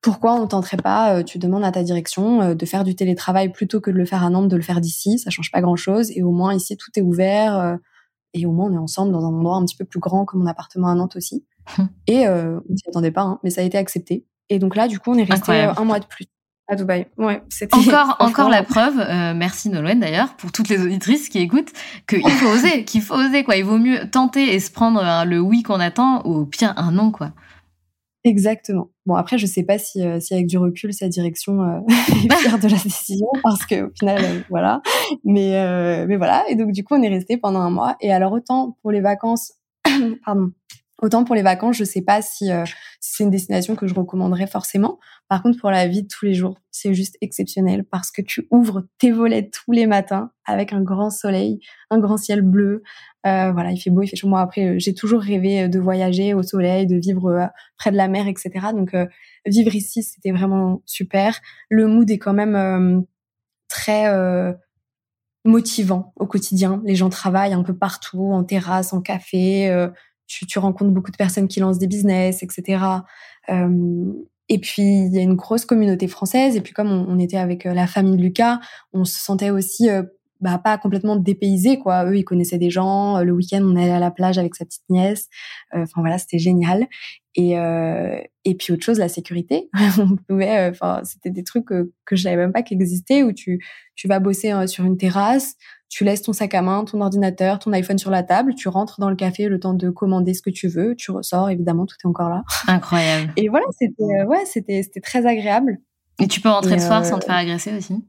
pourquoi 0.02 0.34
on 0.34 0.46
tenterait 0.46 0.76
pas 0.76 1.14
euh, 1.14 1.22
tu 1.22 1.38
demandes 1.38 1.64
à 1.64 1.72
ta 1.72 1.82
direction 1.82 2.42
euh, 2.42 2.54
de 2.54 2.66
faire 2.66 2.84
du 2.84 2.94
télétravail 2.94 3.50
plutôt 3.50 3.80
que 3.80 3.90
de 3.90 3.96
le 3.96 4.04
faire 4.04 4.22
à 4.24 4.30
Nantes 4.30 4.48
de 4.48 4.56
le 4.56 4.62
faire 4.62 4.80
d'ici 4.80 5.18
ça 5.18 5.30
change 5.30 5.50
pas 5.50 5.60
grand-chose 5.60 6.10
et 6.12 6.22
au 6.22 6.30
moins 6.30 6.54
ici 6.54 6.76
tout 6.76 6.90
est 6.96 7.02
ouvert 7.02 7.58
euh, 7.58 7.76
et 8.34 8.46
au 8.46 8.52
moins 8.52 8.70
on 8.70 8.74
est 8.74 8.78
ensemble 8.78 9.12
dans 9.12 9.24
un 9.24 9.34
endroit 9.34 9.56
un 9.56 9.64
petit 9.64 9.76
peu 9.76 9.84
plus 9.84 10.00
grand 10.00 10.24
comme 10.24 10.40
mon 10.40 10.46
appartement 10.46 10.88
à 10.88 10.94
Nantes 10.94 11.16
aussi 11.16 11.44
et 12.06 12.28
on 12.28 12.76
s'y 12.76 12.88
attendait 12.88 13.10
pas 13.10 13.22
hein, 13.22 13.40
mais 13.42 13.50
ça 13.50 13.60
a 13.60 13.64
été 13.64 13.76
accepté 13.76 14.24
et 14.48 14.58
donc 14.58 14.76
là 14.76 14.88
du 14.88 14.98
coup 14.98 15.10
on 15.10 15.18
est 15.18 15.30
resté 15.30 15.52
un 15.52 15.84
mois 15.84 16.00
de 16.00 16.06
plus 16.06 16.26
à 16.70 16.76
Dubaï. 16.76 17.06
Ouais, 17.16 17.42
encore 17.72 18.16
encore 18.20 18.50
la 18.50 18.62
preuve. 18.62 18.96
merci 19.34 19.70
Nolwenn 19.70 20.00
d'ailleurs 20.00 20.34
pour 20.34 20.52
toutes 20.52 20.68
les 20.68 20.82
auditrices 20.82 21.30
qui 21.30 21.38
écoutent 21.38 21.72
qu'il 22.06 22.30
faut 22.30 22.48
oser, 22.48 22.84
qu'il 22.84 23.00
faut 23.00 23.14
oser 23.14 23.42
quoi. 23.42 23.56
Il 23.56 23.64
vaut 23.64 23.78
mieux 23.78 24.08
tenter 24.10 24.54
et 24.54 24.60
se 24.60 24.70
prendre 24.70 25.02
le 25.24 25.40
oui 25.40 25.62
qu'on 25.62 25.80
attend 25.80 26.22
ou 26.26 26.44
pire 26.44 26.74
un 26.76 26.92
non 26.92 27.10
quoi. 27.10 27.32
Exactement. 28.24 28.90
Bon 29.06 29.14
après 29.14 29.38
je 29.38 29.46
sais 29.46 29.62
pas 29.62 29.78
si, 29.78 30.02
euh, 30.02 30.18
si 30.18 30.34
avec 30.34 30.46
du 30.46 30.58
recul 30.58 30.92
sa 30.92 31.08
direction 31.08 31.62
euh, 31.62 31.80
est 31.88 32.62
de 32.62 32.68
la 32.68 32.82
décision 32.82 33.28
parce 33.42 33.64
que 33.64 33.84
au 33.86 33.90
final 33.98 34.44
voilà. 34.50 34.82
Mais 35.24 35.56
euh, 35.56 36.04
mais 36.08 36.16
voilà 36.16 36.44
et 36.48 36.56
donc 36.56 36.72
du 36.72 36.82
coup 36.82 36.94
on 36.94 37.02
est 37.02 37.08
resté 37.08 37.36
pendant 37.36 37.60
un 37.60 37.70
mois 37.70 37.96
et 38.00 38.12
alors 38.12 38.32
autant 38.32 38.76
pour 38.82 38.90
les 38.90 39.00
vacances 39.00 39.52
pardon 40.24 40.50
Autant 41.00 41.22
pour 41.22 41.36
les 41.36 41.42
vacances, 41.42 41.76
je 41.76 41.84
sais 41.84 42.02
pas 42.02 42.22
si, 42.22 42.50
euh, 42.50 42.64
c'est 42.98 43.22
une 43.22 43.30
destination 43.30 43.76
que 43.76 43.86
je 43.86 43.94
recommanderais 43.94 44.48
forcément. 44.48 44.98
Par 45.28 45.44
contre, 45.44 45.60
pour 45.60 45.70
la 45.70 45.86
vie 45.86 46.02
de 46.02 46.08
tous 46.08 46.24
les 46.24 46.34
jours, 46.34 46.58
c'est 46.72 46.92
juste 46.92 47.16
exceptionnel 47.20 47.84
parce 47.84 48.10
que 48.10 48.20
tu 48.20 48.48
ouvres 48.50 48.82
tes 48.98 49.12
volets 49.12 49.48
tous 49.48 49.70
les 49.70 49.86
matins 49.86 50.32
avec 50.44 50.72
un 50.72 50.82
grand 50.82 51.10
soleil, 51.10 51.60
un 51.90 52.00
grand 52.00 52.16
ciel 52.16 52.42
bleu. 52.42 52.82
Euh, 53.26 53.52
voilà, 53.52 53.70
il 53.70 53.78
fait 53.78 53.90
beau, 53.90 54.02
il 54.02 54.08
fait 54.08 54.16
chaud. 54.16 54.26
Moi, 54.26 54.40
après, 54.40 54.66
euh, 54.66 54.74
j'ai 54.78 54.92
toujours 54.92 55.20
rêvé 55.20 55.68
de 55.68 55.78
voyager 55.78 56.34
au 56.34 56.42
soleil, 56.42 56.88
de 56.88 56.96
vivre 56.96 57.48
près 57.76 57.92
de 57.92 57.96
la 57.96 58.08
mer, 58.08 58.26
etc. 58.26 58.50
Donc, 58.74 58.96
vivre 59.46 59.74
ici, 59.76 60.02
c'était 60.02 60.32
vraiment 60.32 60.82
super. 60.84 61.38
Le 61.68 61.86
mood 61.86 62.10
est 62.10 62.18
quand 62.18 62.34
même 62.34 63.04
très 63.68 64.12
motivant 65.44 66.12
au 66.16 66.26
quotidien. 66.26 66.82
Les 66.84 66.96
gens 66.96 67.08
travaillent 67.08 67.52
un 67.52 67.62
peu 67.62 67.76
partout, 67.76 68.32
en 68.32 68.42
terrasse, 68.42 68.92
en 68.92 69.00
café 69.00 69.88
tu, 70.28 70.46
tu, 70.46 70.60
rencontres 70.60 70.92
beaucoup 70.92 71.10
de 71.10 71.16
personnes 71.16 71.48
qui 71.48 71.58
lancent 71.58 71.78
des 71.78 71.88
business, 71.88 72.42
etc. 72.44 72.84
Euh, 73.48 74.12
et 74.48 74.58
puis 74.58 74.82
il 74.82 75.14
y 75.14 75.18
a 75.18 75.22
une 75.22 75.34
grosse 75.34 75.64
communauté 75.64 76.08
française. 76.08 76.56
Et 76.56 76.60
puis 76.60 76.72
comme 76.72 76.90
on, 76.90 77.18
était 77.18 77.36
avec 77.36 77.66
euh, 77.66 77.74
la 77.74 77.86
famille 77.86 78.16
de 78.16 78.22
Lucas, 78.22 78.60
on 78.92 79.04
se 79.04 79.18
sentait 79.18 79.50
aussi 79.50 79.90
euh, 79.90 80.02
bah, 80.40 80.58
pas 80.58 80.78
complètement 80.78 81.16
dépaysés 81.16 81.78
quoi. 81.78 82.04
Eux 82.06 82.16
ils 82.16 82.24
connaissaient 82.24 82.58
des 82.58 82.70
gens. 82.70 83.20
Le 83.20 83.32
week-end 83.32 83.62
on 83.62 83.76
allait 83.76 83.90
à 83.90 83.98
la 83.98 84.10
plage 84.10 84.38
avec 84.38 84.54
sa 84.54 84.64
petite 84.64 84.88
nièce. 84.88 85.28
Euh, 85.74 85.82
enfin 85.82 86.00
voilà 86.00 86.18
c'était 86.18 86.38
génial. 86.38 86.86
Et 87.34 87.52
et 88.44 88.54
puis 88.56 88.72
autre 88.72 88.82
chose 88.82 88.98
la 88.98 89.08
sécurité. 89.08 89.68
on 89.98 90.16
pouvait 90.16 90.68
enfin 90.70 91.02
c'était 91.04 91.30
des 91.30 91.44
trucs 91.44 91.66
que, 91.66 91.92
que 92.04 92.16
je 92.16 92.22
savais 92.24 92.36
même 92.36 92.52
pas 92.52 92.62
qu'existaient 92.62 93.22
où 93.22 93.32
tu 93.32 93.64
tu 93.94 94.08
vas 94.08 94.18
bosser 94.18 94.66
sur 94.66 94.84
une 94.84 94.96
terrasse 94.96 95.54
tu 95.88 96.04
laisses 96.04 96.22
ton 96.22 96.32
sac 96.32 96.54
à 96.54 96.62
main, 96.62 96.84
ton 96.84 97.00
ordinateur, 97.00 97.58
ton 97.58 97.72
iPhone 97.72 97.98
sur 97.98 98.10
la 98.10 98.22
table, 98.22 98.54
tu 98.54 98.68
rentres 98.68 99.00
dans 99.00 99.10
le 99.10 99.16
café 99.16 99.48
le 99.48 99.58
temps 99.58 99.74
de 99.74 99.90
commander 99.90 100.34
ce 100.34 100.42
que 100.42 100.50
tu 100.50 100.68
veux, 100.68 100.94
tu 100.94 101.10
ressors, 101.10 101.50
évidemment, 101.50 101.86
tout 101.86 101.96
est 102.02 102.06
encore 102.06 102.28
là. 102.28 102.42
Incroyable. 102.66 103.32
Et 103.36 103.48
voilà, 103.48 103.66
c'était 103.78 104.22
ouais, 104.24 104.44
c'était 104.44 104.82
c'était 104.82 105.00
très 105.00 105.26
agréable. 105.26 105.78
Et 106.20 106.26
tu 106.26 106.40
peux 106.40 106.48
rentrer 106.48 106.74
le 106.74 106.80
soir 106.80 107.04
sans 107.04 107.18
te 107.18 107.24
faire 107.24 107.36
agresser 107.36 107.72
aussi? 107.74 108.04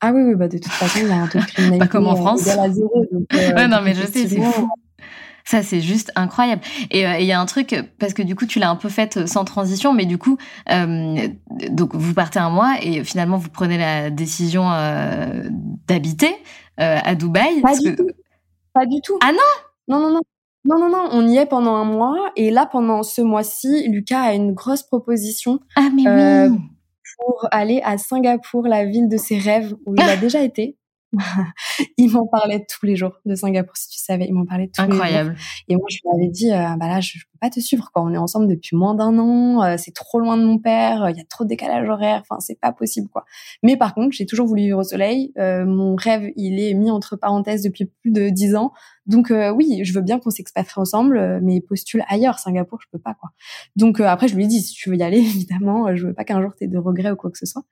Ah 0.00 0.12
oui, 0.12 0.22
oui, 0.22 0.34
bah 0.34 0.48
de 0.48 0.58
toute 0.58 0.70
façon, 0.70 0.98
il 1.02 1.08
y 1.08 1.12
a 1.12 1.16
un 1.16 1.26
taux 1.26 1.38
de 1.38 1.44
criminalité 1.44 1.78
Pas 1.78 1.90
comme 1.90 2.06
en 2.06 2.16
France. 2.16 2.46
à 2.46 2.68
zéro. 2.68 3.06
Donc, 3.10 3.26
ouais, 3.32 3.68
non, 3.68 3.78
mais 3.82 3.94
je 3.94 4.02
sais, 4.02 4.28
c'est 4.28 4.40
fou. 4.40 4.68
Ça, 5.46 5.62
c'est 5.62 5.80
juste 5.80 6.10
incroyable. 6.14 6.62
Et 6.90 7.02
il 7.02 7.24
y 7.24 7.32
a 7.32 7.40
un 7.40 7.46
truc, 7.46 7.74
parce 7.98 8.14
que 8.14 8.22
du 8.22 8.34
coup, 8.34 8.46
tu 8.46 8.58
l'as 8.58 8.70
un 8.70 8.76
peu 8.76 8.88
fait 8.88 9.26
sans 9.26 9.44
transition, 9.44 9.92
mais 9.92 10.06
du 10.06 10.18
coup, 10.18 10.38
euh, 10.70 11.28
donc 11.70 11.94
vous 11.94 12.14
partez 12.14 12.38
un 12.38 12.50
mois 12.50 12.76
et 12.82 13.04
finalement, 13.04 13.36
vous 13.36 13.50
prenez 13.50 13.76
la 13.78 14.10
décision 14.10 14.70
euh, 14.72 15.48
d'habiter 15.86 16.34
euh, 16.80 16.98
à 17.02 17.14
Dubaï. 17.14 17.60
Pas 17.60 17.76
du 17.76 17.94
tout. 17.94 18.06
Pas 18.72 18.86
du 18.86 19.00
tout. 19.02 19.18
Ah 19.22 19.32
non? 19.32 19.38
Non, 19.88 20.00
non, 20.00 20.10
non. 20.14 20.20
Non, 20.66 20.78
non, 20.78 20.88
non, 20.88 21.08
on 21.12 21.28
y 21.28 21.36
est 21.36 21.46
pendant 21.46 21.74
un 21.74 21.84
mois. 21.84 22.32
Et 22.36 22.50
là, 22.50 22.64
pendant 22.64 23.02
ce 23.02 23.20
mois-ci, 23.20 23.86
Lucas 23.88 24.22
a 24.22 24.34
une 24.34 24.52
grosse 24.52 24.82
proposition. 24.82 25.60
Ah, 25.76 25.90
mais 25.94 26.48
oui 26.48 26.58
pour 27.18 27.46
aller 27.50 27.80
à 27.84 27.98
Singapour, 27.98 28.66
la 28.66 28.84
ville 28.84 29.08
de 29.08 29.16
ses 29.16 29.38
rêves, 29.38 29.74
où 29.86 29.94
il 29.96 30.02
a 30.02 30.16
déjà 30.16 30.42
été. 30.42 30.76
il 31.96 32.10
m'en 32.10 32.26
parlait 32.26 32.64
tous 32.68 32.86
les 32.86 32.96
jours 32.96 33.20
de 33.24 33.34
Singapour, 33.34 33.76
si 33.76 33.88
tu 33.88 33.98
savais. 33.98 34.26
Il 34.26 34.34
m'en 34.34 34.44
parlait 34.44 34.68
tous 34.68 34.82
Incroyable. 34.82 35.30
les 35.30 35.36
jours. 35.36 35.44
Et 35.68 35.76
moi, 35.76 35.86
je 35.90 35.98
lui 36.04 36.14
avais 36.14 36.30
dit, 36.30 36.52
euh, 36.52 36.76
bah 36.76 36.88
là, 36.88 37.00
je, 37.00 37.18
peux 37.18 37.38
pas 37.40 37.50
te 37.50 37.60
suivre. 37.60 37.90
Quand 37.92 38.06
on 38.06 38.12
est 38.12 38.18
ensemble 38.18 38.48
depuis 38.48 38.76
moins 38.76 38.94
d'un 38.94 39.18
an, 39.18 39.62
euh, 39.62 39.76
c'est 39.78 39.92
trop 39.92 40.18
loin 40.18 40.36
de 40.36 40.44
mon 40.44 40.58
père. 40.58 41.08
Il 41.10 41.16
y 41.16 41.20
a 41.20 41.24
trop 41.24 41.44
de 41.44 41.48
décalage 41.48 41.88
horaire. 41.88 42.22
Enfin, 42.22 42.40
c'est 42.40 42.58
pas 42.58 42.72
possible, 42.72 43.08
quoi. 43.08 43.24
Mais 43.62 43.76
par 43.76 43.94
contre, 43.94 44.12
j'ai 44.12 44.26
toujours 44.26 44.46
voulu 44.46 44.62
vivre 44.62 44.78
au 44.78 44.84
soleil. 44.84 45.32
Euh, 45.38 45.64
mon 45.64 45.96
rêve, 45.96 46.30
il 46.36 46.60
est 46.60 46.74
mis 46.74 46.90
entre 46.90 47.16
parenthèses 47.16 47.62
depuis 47.62 47.86
plus 47.86 48.10
de 48.10 48.28
dix 48.28 48.54
ans. 48.54 48.72
Donc 49.06 49.30
oui, 49.30 49.84
je 49.84 49.92
veux 49.92 50.00
bien 50.00 50.18
qu'on 50.18 50.30
s'expatrie 50.30 50.80
ensemble, 50.80 51.40
mais 51.42 51.60
postule 51.60 52.02
ailleurs. 52.08 52.38
Singapour, 52.38 52.80
je 52.80 52.86
peux 52.90 52.98
pas, 52.98 53.12
quoi. 53.12 53.30
Donc 53.76 54.00
après, 54.00 54.28
je 54.28 54.34
lui 54.34 54.44
ai 54.44 54.46
dit, 54.46 54.62
si 54.62 54.72
tu 54.72 54.88
veux 54.88 54.96
y 54.96 55.02
aller, 55.02 55.18
évidemment, 55.34 55.94
je 55.94 56.06
veux 56.06 56.14
pas 56.14 56.24
qu'un 56.24 56.40
jour 56.40 56.52
tu 56.56 56.64
aies 56.64 56.68
de 56.68 56.78
regrets 56.78 57.10
ou 57.10 57.16
quoi 57.16 57.30
que 57.30 57.36
ce 57.36 57.44
soit. 57.44 57.64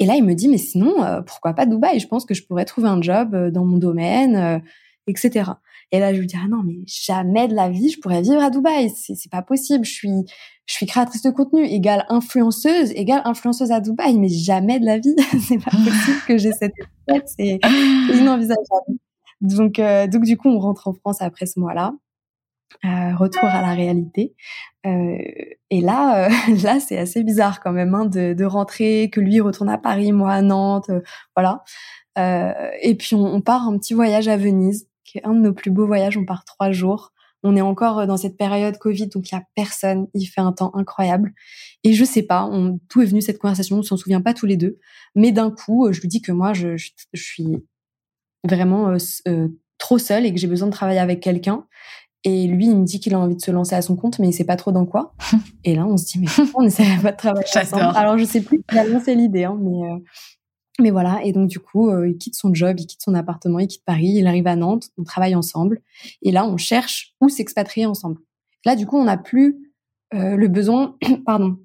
Et 0.00 0.06
là, 0.06 0.16
il 0.16 0.24
me 0.24 0.34
dit, 0.34 0.48
mais 0.48 0.58
sinon, 0.58 1.04
euh, 1.04 1.20
pourquoi 1.20 1.52
pas 1.52 1.66
Dubaï? 1.66 2.00
Je 2.00 2.08
pense 2.08 2.24
que 2.24 2.32
je 2.32 2.42
pourrais 2.44 2.64
trouver 2.64 2.88
un 2.88 3.02
job 3.02 3.34
euh, 3.34 3.50
dans 3.50 3.66
mon 3.66 3.76
domaine, 3.76 4.34
euh, 4.34 4.58
etc. 5.06 5.50
Et 5.92 5.98
là, 5.98 6.14
je 6.14 6.20
lui 6.20 6.26
dis, 6.26 6.36
ah 6.42 6.48
non, 6.48 6.62
mais 6.64 6.78
jamais 6.86 7.48
de 7.48 7.54
la 7.54 7.68
vie, 7.68 7.90
je 7.90 8.00
pourrais 8.00 8.22
vivre 8.22 8.40
à 8.40 8.48
Dubaï. 8.48 8.90
C'est 8.90 9.30
pas 9.30 9.42
possible. 9.42 9.84
Je 9.84 9.92
suis, 9.92 10.24
je 10.64 10.74
suis 10.74 10.86
créatrice 10.86 11.20
de 11.20 11.30
contenu, 11.30 11.64
égale 11.64 12.06
influenceuse, 12.08 12.92
égale 12.92 13.20
influenceuse 13.26 13.72
à 13.72 13.80
Dubaï, 13.80 14.16
mais 14.16 14.30
jamais 14.30 14.80
de 14.80 14.86
la 14.86 14.98
vie. 14.98 15.14
c'est 15.46 15.62
pas 15.62 15.70
possible 15.70 16.20
que 16.26 16.38
j'ai 16.38 16.52
cette 16.52 16.72
tête. 17.06 17.28
C'est 17.36 17.60
inenvisageable. 18.14 18.98
Donc, 19.42 19.80
donc, 20.10 20.24
du 20.24 20.38
coup, 20.38 20.48
on 20.48 20.58
rentre 20.58 20.88
en 20.88 20.94
France 20.94 21.20
après 21.20 21.44
ce 21.44 21.60
mois-là. 21.60 21.92
Euh, 22.84 23.14
retour 23.16 23.44
à 23.44 23.60
la 23.60 23.74
réalité. 23.74 24.34
Euh, 24.86 25.18
et 25.70 25.80
là, 25.80 26.26
euh, 26.26 26.30
là, 26.62 26.80
c'est 26.80 26.96
assez 26.96 27.22
bizarre 27.22 27.60
quand 27.60 27.72
même 27.72 27.94
hein, 27.94 28.06
de, 28.06 28.44
rentrer, 28.44 29.10
que 29.10 29.20
lui 29.20 29.40
retourne 29.40 29.68
à 29.68 29.76
Paris, 29.76 30.12
moi 30.12 30.32
à 30.32 30.42
Nantes, 30.42 30.90
voilà. 31.36 31.62
et 32.16 32.94
puis 32.94 33.14
on, 33.14 33.40
part 33.40 33.68
un 33.68 33.76
petit 33.78 33.94
voyage 33.94 34.28
à 34.28 34.36
Venise, 34.36 34.88
qui 35.04 35.18
est 35.18 35.24
un 35.24 35.34
de 35.34 35.40
nos 35.40 35.52
plus 35.52 35.70
beaux 35.70 35.86
voyages. 35.86 36.16
On 36.16 36.24
part 36.24 36.44
trois 36.44 36.70
jours. 36.72 37.12
On 37.42 37.56
est 37.56 37.62
encore 37.62 38.06
dans 38.06 38.18
cette 38.18 38.36
période 38.36 38.76
Covid, 38.78 39.08
donc 39.08 39.30
il 39.30 39.34
y 39.34 39.38
a 39.38 39.42
personne. 39.54 40.06
Il 40.14 40.26
fait 40.26 40.42
un 40.42 40.52
temps 40.52 40.70
incroyable. 40.74 41.32
Et 41.84 41.94
je 41.94 42.04
sais 42.04 42.22
pas, 42.22 42.50
tout 42.88 43.02
est 43.02 43.06
venu 43.06 43.22
cette 43.22 43.38
conversation. 43.38 43.78
On 43.78 43.82
s'en 43.82 43.96
souvient 43.96 44.20
pas 44.20 44.34
tous 44.34 44.46
les 44.46 44.56
deux, 44.56 44.78
mais 45.14 45.32
d'un 45.32 45.50
coup, 45.50 45.90
je 45.90 46.00
lui 46.00 46.08
dis 46.08 46.22
que 46.22 46.32
moi, 46.32 46.52
je, 46.52 46.76
je, 46.76 46.90
je 47.12 47.22
suis 47.22 47.56
vraiment 48.44 48.94
trop 49.78 49.98
seule 49.98 50.26
et 50.26 50.32
que 50.32 50.38
j'ai 50.38 50.46
besoin 50.46 50.68
de 50.68 50.72
travailler 50.72 51.00
avec 51.00 51.20
quelqu'un 51.20 51.66
et 52.24 52.46
lui, 52.46 52.66
il 52.66 52.76
me 52.76 52.84
dit 52.84 53.00
qu'il 53.00 53.14
a 53.14 53.18
envie 53.18 53.36
de 53.36 53.40
se 53.40 53.50
lancer 53.50 53.74
à 53.74 53.80
son 53.80 53.96
compte, 53.96 54.18
mais 54.18 54.28
il 54.28 54.32
sait 54.32 54.44
pas 54.44 54.56
trop 54.56 54.72
dans 54.72 54.84
quoi. 54.84 55.14
Et 55.64 55.74
là, 55.74 55.86
on 55.86 55.96
se 55.96 56.04
dit, 56.04 56.18
mais 56.18 56.26
on 56.54 56.62
essaie 56.62 56.84
pas 57.02 57.12
de 57.12 57.16
travailler 57.16 57.46
ensemble? 57.56 57.96
Alors, 57.96 58.18
je 58.18 58.24
sais 58.24 58.42
plus 58.42 58.62
qui 58.62 58.78
a 58.78 58.84
lancé 58.84 59.14
l'idée, 59.14 59.44
hein, 59.44 59.58
mais, 59.58 59.90
euh, 59.90 59.96
mais 60.80 60.90
voilà. 60.90 61.20
Et 61.24 61.32
donc, 61.32 61.48
du 61.48 61.60
coup, 61.60 61.88
euh, 61.88 62.08
il 62.08 62.18
quitte 62.18 62.34
son 62.34 62.52
job, 62.52 62.78
il 62.78 62.86
quitte 62.86 63.00
son 63.00 63.14
appartement, 63.14 63.58
il 63.58 63.68
quitte 63.68 63.84
Paris, 63.86 64.12
il 64.16 64.26
arrive 64.26 64.46
à 64.46 64.56
Nantes, 64.56 64.90
on 64.98 65.04
travaille 65.04 65.34
ensemble. 65.34 65.80
Et 66.20 66.30
là, 66.30 66.46
on 66.46 66.58
cherche 66.58 67.14
où 67.22 67.30
s'expatrier 67.30 67.86
ensemble. 67.86 68.18
Là, 68.66 68.76
du 68.76 68.86
coup, 68.86 68.98
on 68.98 69.04
n'a 69.04 69.16
plus 69.16 69.72
euh, 70.12 70.36
le 70.36 70.48
besoin, 70.48 70.96
pardon, 71.24 71.56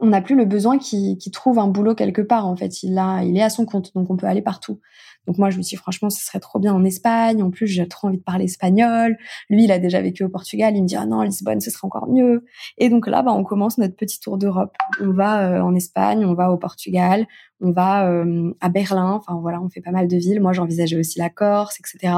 on 0.00 0.06
n'a 0.06 0.20
plus 0.20 0.36
le 0.36 0.44
besoin 0.44 0.78
qu'il 0.78 1.18
trouve 1.32 1.58
un 1.58 1.68
boulot 1.68 1.96
quelque 1.96 2.22
part. 2.22 2.46
En 2.46 2.56
fait, 2.56 2.82
il 2.84 2.96
a, 2.98 3.24
il 3.24 3.36
est 3.36 3.42
à 3.42 3.50
son 3.50 3.66
compte, 3.66 3.92
donc 3.94 4.10
on 4.10 4.16
peut 4.16 4.26
aller 4.26 4.42
partout. 4.42 4.80
Donc 5.26 5.38
moi, 5.38 5.50
je 5.50 5.58
me 5.58 5.62
suis 5.62 5.76
dit, 5.76 5.80
franchement, 5.80 6.10
ce 6.10 6.24
serait 6.24 6.40
trop 6.40 6.58
bien 6.58 6.74
en 6.74 6.84
Espagne. 6.84 7.42
En 7.42 7.50
plus, 7.50 7.66
j'ai 7.66 7.86
trop 7.88 8.08
envie 8.08 8.18
de 8.18 8.22
parler 8.22 8.44
espagnol. 8.44 9.16
Lui, 9.50 9.64
il 9.64 9.72
a 9.72 9.78
déjà 9.78 10.00
vécu 10.00 10.24
au 10.24 10.28
Portugal. 10.28 10.76
Il 10.76 10.82
me 10.82 10.86
dit, 10.86 10.96
ah 10.96 11.06
non, 11.06 11.22
Lisbonne, 11.22 11.60
ce 11.60 11.70
serait 11.70 11.86
encore 11.86 12.08
mieux. 12.08 12.44
Et 12.78 12.88
donc 12.88 13.06
là, 13.06 13.22
bah, 13.22 13.32
on 13.32 13.44
commence 13.44 13.78
notre 13.78 13.96
petit 13.96 14.20
tour 14.20 14.38
d'Europe. 14.38 14.74
On 15.00 15.12
va 15.12 15.48
euh, 15.48 15.60
en 15.60 15.74
Espagne, 15.74 16.24
on 16.24 16.34
va 16.34 16.50
au 16.50 16.56
Portugal, 16.56 17.26
on 17.60 17.72
va 17.72 18.08
euh, 18.08 18.52
à 18.60 18.68
Berlin. 18.68 19.12
Enfin 19.12 19.38
voilà, 19.40 19.60
on 19.60 19.68
fait 19.68 19.80
pas 19.80 19.92
mal 19.92 20.08
de 20.08 20.16
villes. 20.16 20.40
Moi, 20.40 20.52
j'envisageais 20.52 20.98
aussi 20.98 21.18
la 21.18 21.30
Corse, 21.30 21.78
etc. 21.80 22.14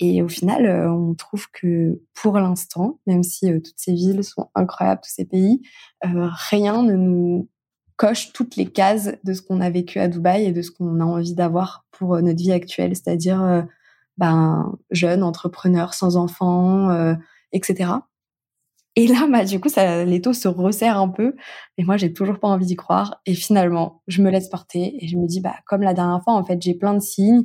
Et 0.00 0.22
au 0.22 0.28
final, 0.28 0.66
euh, 0.66 0.92
on 0.92 1.14
trouve 1.14 1.46
que 1.52 2.00
pour 2.14 2.38
l'instant, 2.38 3.00
même 3.06 3.22
si 3.22 3.52
toutes 3.62 3.78
ces 3.78 3.94
villes 3.94 4.24
sont 4.24 4.48
incroyables, 4.54 5.00
tous 5.02 5.12
ces 5.12 5.24
pays, 5.24 5.62
rien 6.02 6.82
ne 6.82 6.94
nous 6.94 7.48
coche 7.98 8.32
toutes 8.32 8.56
les 8.56 8.66
cases 8.66 9.12
de 9.24 9.32
ce 9.34 9.42
qu'on 9.42 9.60
a 9.60 9.68
vécu 9.68 9.98
à 9.98 10.08
Dubaï 10.08 10.46
et 10.46 10.52
de 10.52 10.62
ce 10.62 10.70
qu'on 10.70 11.00
a 11.00 11.04
envie 11.04 11.34
d'avoir 11.34 11.84
pour 11.90 12.14
euh, 12.14 12.22
notre 12.22 12.38
vie 12.38 12.52
actuelle, 12.52 12.94
c'est-à-dire 12.94 13.42
euh, 13.42 13.62
ben, 14.16 14.72
jeune, 14.90 15.22
entrepreneur, 15.22 15.92
sans 15.92 16.16
enfants, 16.16 16.88
euh, 16.90 17.14
etc. 17.52 17.90
Et 18.96 19.06
là, 19.08 19.26
bah, 19.30 19.44
du 19.44 19.60
coup, 19.60 19.68
ça, 19.68 20.04
les 20.04 20.22
taux 20.22 20.32
se 20.32 20.48
resserrent 20.48 20.98
un 20.98 21.08
peu. 21.08 21.34
Et 21.76 21.84
moi, 21.84 21.96
j'ai 21.96 22.12
toujours 22.12 22.38
pas 22.38 22.48
envie 22.48 22.66
d'y 22.66 22.76
croire. 22.76 23.20
Et 23.26 23.34
finalement, 23.34 24.02
je 24.06 24.22
me 24.22 24.30
laisse 24.30 24.48
porter 24.48 24.96
et 25.04 25.08
je 25.08 25.16
me 25.16 25.26
dis, 25.26 25.40
bah, 25.40 25.56
comme 25.66 25.82
la 25.82 25.92
dernière 25.92 26.22
fois, 26.22 26.34
en 26.34 26.44
fait, 26.44 26.62
j'ai 26.62 26.74
plein 26.74 26.94
de 26.94 27.00
signes. 27.00 27.44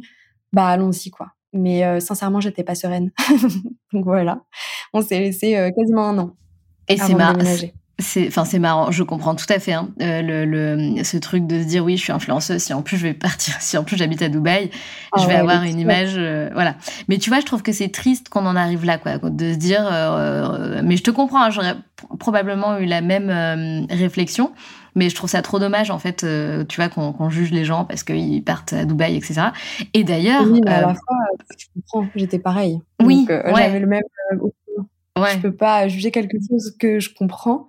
Bah, 0.53 0.67
allons-y, 0.67 1.09
quoi. 1.09 1.31
Mais 1.51 1.83
euh, 1.83 1.99
sincèrement, 1.99 2.39
j'étais 2.39 2.63
pas 2.63 2.75
sereine. 2.75 3.11
Donc 3.93 4.05
voilà, 4.05 4.43
on 4.93 5.01
s'est 5.01 5.19
laissé 5.19 5.71
quasiment 5.75 6.09
un 6.09 6.17
an. 6.19 6.35
Et 6.87 6.97
c'est 6.97 7.15
marrant. 7.15 7.39
C'est, 7.99 8.27
enfin, 8.27 8.43
c'est 8.43 8.57
marrant. 8.57 8.89
Je 8.89 9.03
comprends 9.03 9.35
tout 9.35 9.45
à 9.49 9.59
fait 9.59 9.73
hein. 9.73 9.89
euh, 10.01 10.23
le, 10.23 10.45
le, 10.45 11.03
ce 11.03 11.17
truc 11.17 11.45
de 11.45 11.61
se 11.61 11.67
dire 11.67 11.83
oui, 11.83 11.95
je 11.95 12.01
suis 12.01 12.11
influenceuse. 12.11 12.59
Si 12.59 12.73
en 12.73 12.81
plus 12.81 12.97
je 12.97 13.03
vais 13.03 13.13
partir, 13.13 13.55
si 13.59 13.77
en 13.77 13.83
plus 13.83 13.97
j'habite 13.97 14.23
à 14.23 14.29
Dubaï, 14.29 14.71
ah 15.11 15.21
je 15.21 15.27
vais 15.27 15.35
avoir 15.35 15.61
une 15.63 15.79
image, 15.79 16.15
euh, 16.17 16.49
voilà. 16.53 16.75
Mais 17.07 17.19
tu 17.19 17.29
vois, 17.29 17.39
je 17.39 17.45
trouve 17.45 17.61
que 17.61 17.71
c'est 17.71 17.89
triste 17.89 18.29
qu'on 18.29 18.47
en 18.47 18.55
arrive 18.55 18.83
là, 18.83 18.97
quoi, 18.97 19.17
de 19.17 19.53
se 19.53 19.57
dire. 19.57 19.87
Euh, 19.91 20.81
mais 20.83 20.97
je 20.97 21.03
te 21.03 21.11
comprends. 21.11 21.43
Hein, 21.43 21.51
j'aurais 21.51 21.75
probablement 22.17 22.79
eu 22.79 22.85
la 22.85 23.01
même 23.01 23.85
réflexion. 23.89 24.51
Mais 24.95 25.09
je 25.09 25.15
trouve 25.15 25.29
ça 25.29 25.41
trop 25.41 25.57
dommage, 25.57 25.89
en 25.89 25.97
fait, 25.97 26.25
tu 26.69 26.75
vois, 26.75 26.89
qu'on, 26.89 27.29
juge 27.29 27.51
les 27.51 27.65
gens 27.65 27.85
parce 27.85 28.03
qu'ils 28.03 28.43
partent 28.43 28.73
à 28.73 28.85
Dubaï, 28.85 29.15
etc. 29.15 29.41
Et 29.93 30.03
d'ailleurs. 30.03 30.43
Oui, 30.47 30.61
à 30.65 30.81
la 30.81 30.93
fois, 30.93 31.17
je 31.57 31.65
comprends, 31.73 32.07
j'étais 32.15 32.39
pareil. 32.39 32.79
Oui, 33.03 33.27
j'avais 33.29 33.79
le 33.79 33.87
même. 33.87 34.03
Ouais. 35.17 35.33
Je 35.35 35.39
peux 35.39 35.53
pas 35.53 35.87
juger 35.87 36.09
quelque 36.09 36.37
chose 36.49 36.75
que 36.79 36.99
je 36.99 37.13
comprends. 37.13 37.67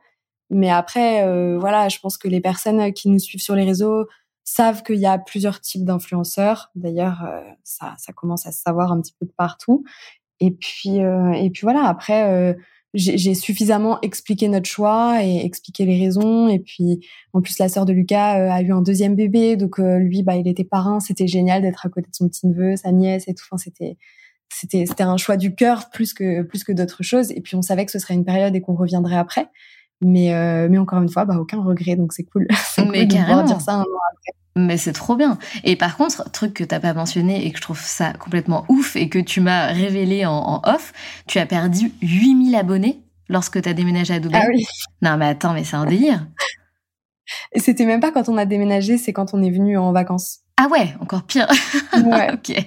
Mais 0.51 0.71
après, 0.71 1.25
euh, 1.27 1.59
voilà, 1.59 1.89
je 1.89 1.99
pense 1.99 2.19
que 2.19 2.29
les 2.29 2.41
personnes 2.41 2.93
qui 2.93 3.09
nous 3.09 3.19
suivent 3.19 3.41
sur 3.41 3.55
les 3.55 3.65
réseaux 3.65 4.07
savent 4.45 4.83
qu'il 4.83 4.97
y 4.97 5.07
a 5.07 5.19
plusieurs 5.19 5.61
types 5.61 5.85
d'influenceurs. 5.85 6.71
D'ailleurs, 6.75 7.25
euh, 7.25 7.41
ça, 7.65 7.95
ça 7.99 8.13
commence 8.13 8.47
à 8.47 8.53
se 8.53 8.61
savoir 8.61 8.93
un 8.93 9.01
petit 9.01 9.15
peu 9.19 9.27
de 9.27 9.33
partout. 9.33 9.85
Et 10.41 10.51
puis, 10.51 11.01
euh, 11.01 11.33
et 11.33 11.51
puis 11.51 11.63
voilà. 11.63 11.85
Après, 11.85 12.57
j'ai 12.93 13.35
suffisamment 13.35 14.01
expliqué 14.03 14.49
notre 14.49 14.69
choix 14.69 15.25
et 15.25 15.45
expliqué 15.45 15.87
les 15.87 15.99
raisons. 15.99 16.49
Et 16.49 16.59
puis, 16.59 17.01
en 17.33 17.41
plus, 17.41 17.59
la 17.59 17.69
sœur 17.69 17.87
de 17.87 17.93
Lucas 17.93 18.53
a 18.53 18.61
eu 18.63 18.73
un 18.73 18.83
deuxième 18.83 19.17
bébé, 19.17 19.57
donc 19.57 19.79
lui, 19.79 20.23
bah, 20.23 20.37
il 20.37 20.47
était 20.47 20.65
parrain. 20.65 21.01
C'était 21.01 21.27
génial 21.27 21.63
d'être 21.63 21.87
à 21.87 21.89
côté 21.89 22.09
de 22.11 22.15
son 22.15 22.29
petit 22.29 22.47
neveu, 22.47 22.77
sa 22.77 22.93
nièce 22.93 23.27
et 23.29 23.35
tout. 23.35 23.45
Enfin, 23.51 23.59
c'était 23.59 23.97
c'était 24.53 24.87
c'était 24.87 25.03
un 25.03 25.17
choix 25.17 25.37
du 25.37 25.55
cœur 25.55 25.91
plus 25.91 26.13
que 26.13 26.43
plus 26.43 26.63
que 26.65 26.73
d'autres 26.73 27.03
choses. 27.03 27.33
Et 27.33 27.41
puis, 27.41 27.57
on 27.57 27.63
savait 27.63 27.87
que 27.87 27.93
ce 27.93 27.99
serait 27.99 28.15
une 28.15 28.25
période 28.25 28.55
et 28.55 28.61
qu'on 28.61 28.75
reviendrait 28.75 29.17
après. 29.17 29.49
Mais, 30.01 30.35
euh, 30.35 30.69
mais 30.71 30.79
encore 30.79 31.01
une 31.01 31.09
fois, 31.09 31.25
bah, 31.25 31.37
aucun 31.39 31.63
regret, 31.63 31.97
donc 31.97 32.13
c'est 32.13 32.25
cool. 32.25 32.47
mais 32.91 33.09
carrément. 33.09 33.43
dire 33.43 33.61
ça 33.61 33.75
un 33.75 33.81
an 33.81 34.01
après. 34.13 34.33
Mais 34.57 34.77
c'est 34.77 34.93
trop 34.93 35.17
bien. 35.17 35.39
Et 35.65 35.75
par 35.75 35.97
contre, 35.97 36.31
truc 36.31 36.55
que 36.55 36.65
t'as 36.65 36.79
pas 36.79 36.95
mentionné 36.95 37.45
et 37.45 37.51
que 37.51 37.57
je 37.57 37.63
trouve 37.63 37.81
ça 37.81 38.13
complètement 38.13 38.65
ouf 38.69 38.95
et 38.95 39.09
que 39.09 39.19
tu 39.19 39.41
m'as 39.41 39.67
révélé 39.67 40.27
en, 40.27 40.61
off, 40.65 40.93
tu 41.27 41.39
as 41.39 41.47
perdu 41.47 41.93
8000 42.03 42.55
abonnés 42.55 43.03
lorsque 43.29 43.61
tu 43.61 43.69
as 43.69 43.75
déménagé 43.75 44.15
à 44.15 44.21
Dubaï. 44.21 44.43
Ah 44.45 44.49
oui. 44.53 44.65
Non 45.03 45.17
mais 45.17 45.27
attends, 45.27 45.55
mais 45.55 45.65
c'est 45.65 45.77
un 45.77 45.87
délire. 45.87 46.25
C'était 47.57 47.87
même 47.87 48.01
pas 48.01 48.13
quand 48.13 48.29
on 48.29 48.37
a 48.37 48.45
déménagé, 48.45 48.97
c'est 48.97 49.13
quand 49.13 49.35
on 49.35 49.43
est 49.43 49.51
venu 49.51 49.77
en 49.77 49.93
vacances. 49.93 50.44
Ah 50.57 50.69
ouais, 50.71 50.95
encore 51.01 51.25
pire. 51.25 51.49
Ouais. 51.95 52.33
ok. 52.33 52.67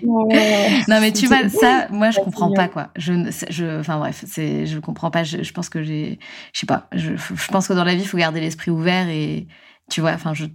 non 0.88 1.02
mais 1.02 1.12
tu 1.12 1.28
vois 1.28 1.48
ça, 1.50 1.88
moi 1.90 2.12
je 2.12 2.20
comprends 2.20 2.52
pas 2.52 2.68
quoi. 2.68 2.90
Je, 2.96 3.14
je, 3.50 3.80
enfin 3.80 3.98
bref, 3.98 4.24
c'est, 4.28 4.66
je 4.66 4.80
comprends 4.80 5.12
pas. 5.12 5.24
Je, 5.24 5.52
pense 5.52 5.70
que 5.70 5.84
j'ai, 5.84 6.20
je 6.54 6.62
sais 6.62 6.66
pas. 6.66 6.88
Je, 6.94 7.16
je 7.16 7.48
pense 7.50 7.68
que 7.68 7.74
dans 7.74 7.84
la 7.84 7.96
vie, 7.96 8.02
il 8.02 8.08
faut 8.08 8.18
garder 8.18 8.40
l'esprit 8.40 8.72
ouvert 8.72 9.08
et 9.10 9.48
Tu 9.90 10.02
vois, 10.02 10.12
enfin, 10.12 10.34
je 10.34 10.46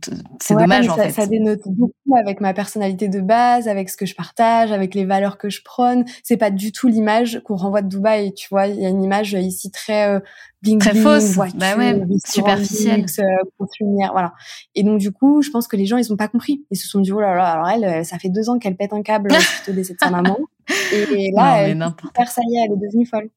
c'est 0.43 0.55
dommage 0.55 0.89
en 0.91 0.97
ça, 0.97 1.05
fait. 1.05 1.11
Ça 1.11 1.26
dénote 1.26 1.62
beaucoup 1.66 2.16
avec 2.18 2.43
ma 2.43 2.53
personnalité 2.53 3.09
de 3.09 3.20
base, 3.20 3.66
avec 3.66 3.89
ce 3.89 3.97
que 3.97 4.05
je 4.05 4.14
partage, 4.14 4.72
avec 4.72 4.95
les 4.95 5.07
valeurs 5.07 5.39
que 5.39 5.49
je 5.49 5.62
prône. 5.62 6.05
C'est 6.22 6.37
pas 6.37 6.51
du 6.51 6.70
tout 6.70 6.89
l'image 6.89 7.41
qu'on 7.45 7.57
renvoie 7.57 7.80
de 7.80 7.89
Dubaï. 7.89 8.35
Tu 8.35 8.49
vois, 8.51 8.66
il 8.66 8.78
y 8.78 8.85
a 8.85 8.91
une 8.91 9.03
image 9.03 9.33
ici 9.33 9.70
très 9.70 10.07
euh, 10.09 10.20
bling 10.61 10.78
très 10.78 10.91
bling, 10.91 11.03
fausse, 11.03 11.33
voiture, 11.33 11.59
bah 11.59 11.76
ouais, 11.78 11.99
superficielle, 12.26 13.07
euh, 13.20 14.07
voilà. 14.12 14.35
Et 14.74 14.83
donc 14.83 14.99
du 15.01 15.12
coup, 15.12 15.41
je 15.41 15.49
pense 15.49 15.66
que 15.66 15.76
les 15.76 15.87
gens 15.87 15.97
ils 15.97 16.12
ont 16.12 16.16
pas 16.16 16.28
compris. 16.28 16.66
Ils 16.70 16.76
se 16.76 16.87
sont 16.87 17.01
dit 17.01 17.11
oh 17.11 17.20
là 17.20 17.35
là, 17.35 17.53
alors 17.53 17.68
elle, 17.70 18.05
ça 18.05 18.18
fait 18.18 18.28
deux 18.28 18.51
ans 18.51 18.59
qu'elle 18.59 18.76
pète 18.76 18.93
un 18.93 19.03
câble 19.03 19.33
suite 19.33 19.68
au 19.70 19.72
décès 19.72 19.95
de 19.95 19.99
sa 19.99 20.11
maman. 20.11 20.39
Et 20.93 21.33
là, 21.35 21.62
elle, 21.62 21.78
ça 22.26 22.43
y 22.47 22.57
est, 22.57 22.66
elle 22.66 22.72
est 22.72 22.76
devenue 22.76 23.07
folle. 23.07 23.30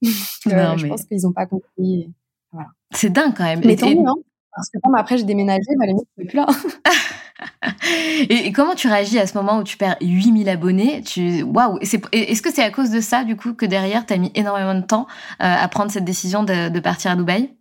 euh, 0.47 0.75
Je 0.77 0.87
pense 0.87 1.05
qu'ils 1.05 1.25
ont 1.25 1.31
pas 1.31 1.45
compris. 1.45 2.11
Voilà. 2.51 2.67
C'est 2.91 3.11
dingue 3.11 3.33
quand 3.35 3.45
même. 3.45 3.61
Mais 3.63 3.77
tant 3.77 3.89
mieux, 3.89 4.05
hein 4.05 4.15
parce 4.55 4.69
que 4.69 4.77
comme 4.81 4.95
après 4.95 5.17
j'ai 5.17 5.25
déménagé, 5.25 5.65
bah, 5.77 5.85
les 5.85 5.93
mecs 5.93 6.07
ne 6.17 6.25
plus 6.25 6.37
là. 6.37 6.47
et, 8.29 8.51
comment 8.53 8.73
tu 8.73 8.87
réagis 8.87 9.19
à 9.19 9.27
ce 9.27 9.37
moment 9.37 9.59
où 9.59 9.63
tu 9.63 9.77
perds 9.77 9.97
8000 10.01 10.47
abonnés? 10.47 11.01
Tu... 11.03 11.43
Waouh 11.43 11.77
Est-ce 11.81 12.41
que 12.41 12.51
c'est 12.51 12.63
à 12.63 12.71
cause 12.71 12.89
de 12.89 13.01
ça, 13.01 13.23
du 13.25 13.35
coup, 13.35 13.53
que 13.53 13.65
derrière, 13.65 14.05
tu 14.05 14.13
as 14.13 14.17
mis 14.17 14.31
énormément 14.33 14.75
de 14.75 14.85
temps 14.85 15.07
euh, 15.41 15.45
à 15.45 15.67
prendre 15.67 15.91
cette 15.91 16.05
décision 16.05 16.43
de, 16.43 16.69
de 16.69 16.79
partir 16.79 17.11
à 17.11 17.15
Dubaï? 17.15 17.53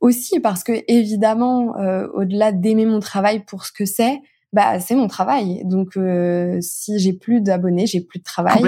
Aussi 0.00 0.40
parce 0.40 0.62
que, 0.62 0.72
évidemment, 0.86 1.76
euh, 1.78 2.06
au-delà 2.14 2.52
d'aimer 2.52 2.86
mon 2.86 3.00
travail 3.00 3.44
pour 3.44 3.64
ce 3.64 3.72
que 3.72 3.84
c'est, 3.84 4.20
bah 4.52 4.80
c'est 4.80 4.96
mon 4.96 5.06
travail. 5.06 5.62
Donc 5.64 5.96
euh, 5.96 6.58
si 6.60 6.98
j'ai 6.98 7.12
plus 7.12 7.40
d'abonnés, 7.40 7.86
j'ai 7.86 8.00
plus 8.00 8.18
de 8.18 8.24
travail. 8.24 8.62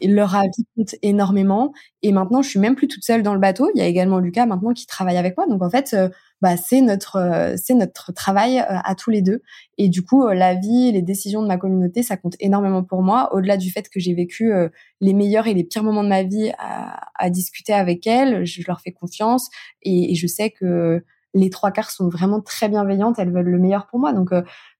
Et 0.00 0.08
leur 0.08 0.34
avis 0.34 0.66
compte 0.76 0.94
énormément. 1.02 1.72
Et 2.02 2.12
maintenant, 2.12 2.42
je 2.42 2.48
suis 2.48 2.58
même 2.58 2.74
plus 2.74 2.88
toute 2.88 3.04
seule 3.04 3.22
dans 3.22 3.34
le 3.34 3.40
bateau. 3.40 3.70
Il 3.74 3.78
y 3.78 3.82
a 3.82 3.86
également 3.86 4.18
Lucas 4.18 4.46
maintenant 4.46 4.72
qui 4.72 4.86
travaille 4.86 5.16
avec 5.16 5.36
moi. 5.36 5.46
Donc 5.46 5.62
en 5.62 5.70
fait, 5.70 5.94
euh, 5.94 6.08
bah 6.40 6.56
c'est 6.56 6.80
notre 6.80 7.16
euh, 7.16 7.54
c'est 7.56 7.74
notre 7.74 8.12
travail 8.12 8.58
à 8.58 8.94
tous 8.94 9.10
les 9.10 9.22
deux. 9.22 9.42
Et 9.76 9.88
du 9.88 10.02
coup, 10.02 10.28
la 10.28 10.54
vie, 10.54 10.92
les 10.92 11.02
décisions 11.02 11.42
de 11.42 11.48
ma 11.48 11.56
communauté, 11.56 12.02
ça 12.02 12.16
compte 12.16 12.34
énormément 12.40 12.82
pour 12.82 13.02
moi. 13.02 13.34
Au-delà 13.34 13.56
du 13.56 13.70
fait 13.70 13.88
que 13.88 14.00
j'ai 14.00 14.14
vécu 14.14 14.52
les 15.00 15.14
meilleurs 15.14 15.46
et 15.46 15.54
les 15.54 15.64
pires 15.64 15.82
moments 15.82 16.04
de 16.04 16.08
ma 16.08 16.22
vie 16.22 16.50
à, 16.58 17.00
à 17.14 17.30
discuter 17.30 17.72
avec 17.72 18.06
elles, 18.06 18.44
je 18.44 18.62
leur 18.66 18.80
fais 18.80 18.92
confiance 18.92 19.48
et, 19.82 20.14
je 20.14 20.26
sais 20.26 20.50
que 20.50 21.04
les 21.34 21.50
trois 21.50 21.70
quarts 21.70 21.90
sont 21.90 22.08
vraiment 22.08 22.40
très 22.40 22.68
bienveillantes. 22.68 23.18
Elles 23.18 23.32
veulent 23.32 23.50
le 23.50 23.58
meilleur 23.58 23.86
pour 23.86 24.00
moi. 24.00 24.12
Donc 24.12 24.32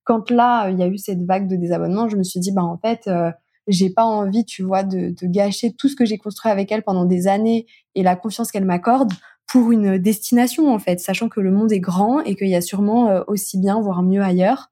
quand 0.08 0.30
là, 0.30 0.70
il 0.70 0.78
y 0.78 0.82
a 0.82 0.86
eu 0.86 0.96
cette 0.96 1.22
vague 1.22 1.46
de 1.46 1.56
désabonnement, 1.56 2.08
je 2.08 2.16
me 2.16 2.22
suis 2.22 2.40
dit, 2.40 2.50
bah 2.50 2.64
en 2.64 2.78
fait, 2.78 3.06
euh, 3.08 3.30
j'ai 3.66 3.90
pas 3.90 4.04
envie, 4.04 4.46
tu 4.46 4.62
vois, 4.62 4.82
de, 4.82 5.10
de 5.10 5.26
gâcher 5.26 5.74
tout 5.74 5.86
ce 5.90 5.94
que 5.94 6.06
j'ai 6.06 6.16
construit 6.16 6.50
avec 6.50 6.72
elle 6.72 6.82
pendant 6.82 7.04
des 7.04 7.28
années 7.28 7.66
et 7.94 8.02
la 8.02 8.16
confiance 8.16 8.50
qu'elle 8.50 8.64
m'accorde 8.64 9.12
pour 9.48 9.72
une 9.72 9.98
destination, 9.98 10.72
en 10.72 10.78
fait, 10.78 11.00
sachant 11.00 11.28
que 11.28 11.40
le 11.40 11.50
monde 11.50 11.72
est 11.72 11.80
grand 11.80 12.20
et 12.20 12.36
qu'il 12.36 12.48
y 12.48 12.54
a 12.54 12.60
sûrement 12.60 13.08
euh, 13.08 13.22
aussi 13.26 13.58
bien, 13.58 13.80
voire 13.80 14.02
mieux 14.02 14.22
ailleurs. 14.22 14.70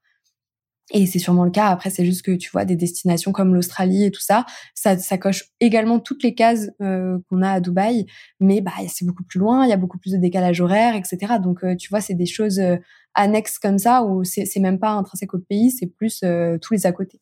Et 0.92 1.06
c'est 1.06 1.18
sûrement 1.18 1.44
le 1.44 1.50
cas. 1.50 1.66
Après, 1.66 1.90
c'est 1.90 2.04
juste 2.04 2.22
que 2.22 2.32
tu 2.32 2.48
vois 2.50 2.64
des 2.64 2.76
destinations 2.76 3.32
comme 3.32 3.54
l'Australie 3.54 4.04
et 4.04 4.10
tout 4.12 4.20
ça, 4.20 4.46
ça, 4.74 4.96
ça 4.96 5.18
coche 5.18 5.50
également 5.58 5.98
toutes 5.98 6.22
les 6.22 6.34
cases 6.34 6.70
euh, 6.80 7.18
qu'on 7.28 7.42
a 7.42 7.50
à 7.50 7.60
Dubaï, 7.60 8.06
mais 8.38 8.60
bah 8.60 8.70
c'est 8.88 9.04
beaucoup 9.04 9.24
plus 9.24 9.40
loin, 9.40 9.64
il 9.64 9.70
y 9.70 9.72
a 9.72 9.76
beaucoup 9.76 9.98
plus 9.98 10.12
de 10.12 10.18
décalage 10.18 10.60
horaire, 10.60 10.94
etc. 10.94 11.34
Donc 11.42 11.64
euh, 11.64 11.74
tu 11.74 11.88
vois, 11.88 12.00
c'est 12.00 12.14
des 12.14 12.26
choses 12.26 12.60
euh, 12.60 12.76
annexes 13.14 13.58
comme 13.58 13.78
ça 13.78 14.04
où 14.04 14.22
c'est 14.22 14.60
même 14.60 14.78
pas 14.78 14.90
intrinsèque 14.90 15.34
au 15.34 15.38
pays, 15.38 15.72
c'est 15.72 15.86
plus 15.86 16.22
tous 16.62 16.74
les 16.74 16.86
à 16.86 16.92
côté. 16.92 17.20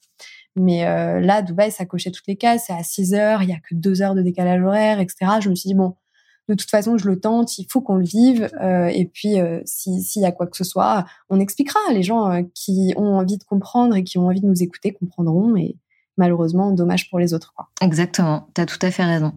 Mais 0.56 0.82
là, 1.20 1.40
Dubaï, 1.42 1.70
ça 1.70 1.86
cochait 1.86 2.10
toutes 2.10 2.26
les 2.26 2.36
cases. 2.36 2.64
C'est 2.66 2.72
à 2.72 2.82
6 2.82 3.14
heures, 3.14 3.42
il 3.44 3.48
y 3.48 3.52
a 3.52 3.58
que 3.58 3.74
2 3.74 4.02
heures 4.02 4.14
de 4.16 4.22
décalage 4.22 4.60
horaire, 4.60 4.98
etc. 4.98 5.38
Je 5.40 5.50
me 5.50 5.54
suis 5.54 5.68
dit 5.68 5.74
bon, 5.74 5.94
de 6.48 6.54
toute 6.54 6.70
façon, 6.70 6.98
je 6.98 7.08
le 7.08 7.18
tente, 7.18 7.58
il 7.58 7.66
faut 7.70 7.80
qu'on 7.80 7.96
le 7.96 8.04
vive. 8.04 8.50
Euh, 8.60 8.86
et 8.86 9.06
puis, 9.06 9.40
euh, 9.40 9.60
s'il 9.64 10.22
y 10.22 10.26
a 10.26 10.32
quoi 10.32 10.46
que 10.46 10.56
ce 10.56 10.64
soit, 10.64 11.04
on 11.30 11.40
expliquera. 11.40 11.78
Les 11.92 12.02
gens 12.02 12.30
euh, 12.30 12.42
qui 12.54 12.92
ont 12.96 13.16
envie 13.16 13.38
de 13.38 13.44
comprendre 13.44 13.96
et 13.96 14.04
qui 14.04 14.18
ont 14.18 14.26
envie 14.26 14.40
de 14.40 14.46
nous 14.46 14.62
écouter 14.62 14.92
comprendront. 14.92 15.56
Et 15.56 15.76
malheureusement, 16.16 16.70
dommage 16.72 17.08
pour 17.08 17.18
les 17.18 17.34
autres. 17.34 17.52
Quoi. 17.56 17.68
Exactement, 17.80 18.48
tu 18.54 18.60
as 18.60 18.66
tout 18.66 18.78
à 18.82 18.90
fait 18.90 19.04
raison. 19.04 19.32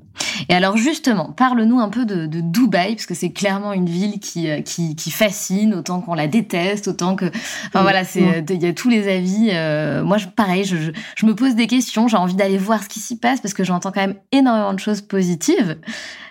Et 0.50 0.54
alors 0.54 0.78
justement, 0.78 1.32
parle-nous 1.32 1.80
un 1.80 1.90
peu 1.90 2.06
de, 2.06 2.26
de, 2.26 2.42
Dubaï, 2.42 2.96
parce 2.96 3.06
que 3.06 3.14
c'est 3.14 3.32
clairement 3.32 3.74
une 3.74 3.88
ville 3.88 4.20
qui, 4.20 4.50
euh, 4.50 4.62
qui, 4.62 4.96
qui 4.96 5.12
fascine, 5.12 5.74
autant 5.74 6.02
qu'on 6.02 6.14
la 6.14 6.28
déteste, 6.28 6.88
autant 6.88 7.16
que... 7.16 7.26
Enfin 7.68 7.82
voilà, 7.82 8.04
c'est 8.04 8.44
il 8.50 8.64
y 8.64 8.68
a 8.68 8.74
tous 8.74 8.90
les 8.90 9.08
avis. 9.08 9.50
Euh, 9.52 10.04
moi, 10.04 10.18
je, 10.18 10.28
pareil, 10.28 10.64
je, 10.64 10.78
je, 10.78 10.92
je, 11.16 11.26
me 11.26 11.36
pose 11.36 11.56
des 11.56 11.68
questions, 11.68 12.08
j'ai 12.08 12.18
envie 12.18 12.36
d'aller 12.36 12.58
voir 12.58 12.84
ce 12.84 12.90
qui 12.90 13.00
s'y 13.00 13.18
passe, 13.18 13.42
parce 13.42 13.54
que 13.54 13.64
j'entends 13.64 13.92
quand 13.92 14.02
même 14.02 14.16
énormément 14.32 14.74
de 14.74 14.80
choses 14.80 15.02
positives. 15.02 15.78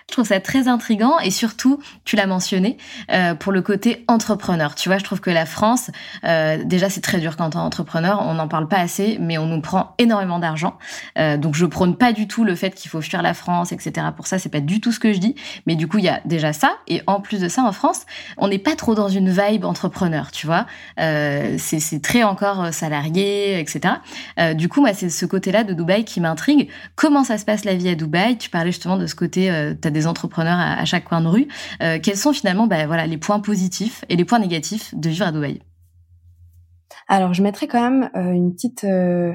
Je 0.09 0.13
trouve 0.13 0.25
ça 0.25 0.39
très 0.39 0.69
intrigant 0.69 1.19
et 1.19 1.31
surtout, 1.31 1.81
tu 2.05 2.15
l'as 2.15 2.27
mentionné, 2.27 2.77
euh, 3.11 3.35
pour 3.35 3.51
le 3.51 3.61
côté 3.61 4.05
entrepreneur. 4.07 4.73
Tu 4.73 4.87
vois, 4.87 4.99
je 4.99 5.03
trouve 5.03 5.19
que 5.19 5.29
la 5.29 5.45
France, 5.45 5.91
euh, 6.23 6.63
déjà, 6.63 6.89
c'est 6.89 7.01
très 7.01 7.19
dur 7.19 7.35
quand 7.35 7.57
on 7.57 7.59
est 7.59 7.61
entrepreneur. 7.61 8.21
On 8.25 8.35
n'en 8.35 8.47
parle 8.47 8.69
pas 8.69 8.77
assez, 8.77 9.17
mais 9.19 9.37
on 9.37 9.47
nous 9.47 9.59
prend 9.59 9.95
énormément 9.97 10.39
d'argent. 10.39 10.77
Euh, 11.17 11.35
donc, 11.35 11.55
je 11.55 11.65
prône 11.65 11.97
pas 11.97 12.13
du 12.13 12.25
tout 12.25 12.45
le 12.45 12.55
fait 12.55 12.71
qu'il 12.71 12.89
faut 12.89 13.01
fuir 13.01 13.21
la 13.21 13.33
France, 13.33 13.73
etc. 13.73 13.96
Pour 14.15 14.27
ça, 14.27 14.39
c'est 14.39 14.49
pas 14.49 14.59
du 14.59 14.81
tout 14.81 14.91
ce 14.91 14.99
que 14.99 15.13
je 15.13 15.19
dis. 15.19 15.35
Mais 15.65 15.75
du 15.75 15.87
coup, 15.87 15.97
il 15.97 16.05
y 16.05 16.09
a 16.09 16.21
déjà 16.25 16.53
ça. 16.53 16.77
Et 16.87 17.01
en 17.07 17.19
plus 17.21 17.39
de 17.39 17.47
ça, 17.47 17.63
en 17.63 17.71
France, 17.71 18.05
on 18.37 18.47
n'est 18.47 18.59
pas 18.59 18.75
trop 18.75 18.95
dans 18.95 19.09
une 19.09 19.29
vibe 19.29 19.65
entrepreneur, 19.65 20.31
tu 20.31 20.45
vois. 20.45 20.65
Euh, 20.99 21.55
c'est 21.57 22.01
très 22.01 22.23
encore 22.23 22.73
salarié, 22.73 23.59
etc. 23.59 23.95
Euh, 24.39 24.53
du 24.53 24.69
coup, 24.69 24.81
moi, 24.81 24.93
c'est 24.93 25.09
ce 25.09 25.25
côté-là 25.25 25.63
de 25.63 25.73
Dubaï 25.73 26.05
qui 26.05 26.21
m'intrigue. 26.21 26.69
Comment 26.95 27.23
ça 27.23 27.37
se 27.37 27.45
passe 27.45 27.65
la 27.65 27.75
vie 27.75 27.89
à 27.89 27.95
Dubaï? 27.95 28.37
Tu 28.37 28.49
parlais 28.49 28.71
justement 28.71 28.97
de 28.97 29.07
ce 29.07 29.15
côté, 29.15 29.51
euh, 29.51 29.73
des 29.73 30.07
entrepreneurs 30.07 30.59
à, 30.59 30.85
chaque 30.85 31.05
coin 31.05 31.21
de 31.21 31.27
rue. 31.27 31.47
Euh, 31.81 31.99
quels 32.01 32.17
sont 32.17 32.33
finalement 32.33 32.67
ben, 32.67 32.87
voilà, 32.87 33.07
les 33.07 33.17
points 33.17 33.39
positifs 33.39 34.05
et 34.09 34.15
les 34.15 34.25
points 34.25 34.39
négatifs 34.39 34.93
de 34.95 35.09
vivre 35.09 35.27
à 35.27 35.31
Dubaï? 35.31 35.61
Alors, 37.07 37.33
je 37.33 37.41
mettrais 37.41 37.67
quand 37.67 37.81
même 37.81 38.09
euh, 38.15 38.31
une 38.31 38.53
petite... 38.53 38.83
Euh, 38.83 39.33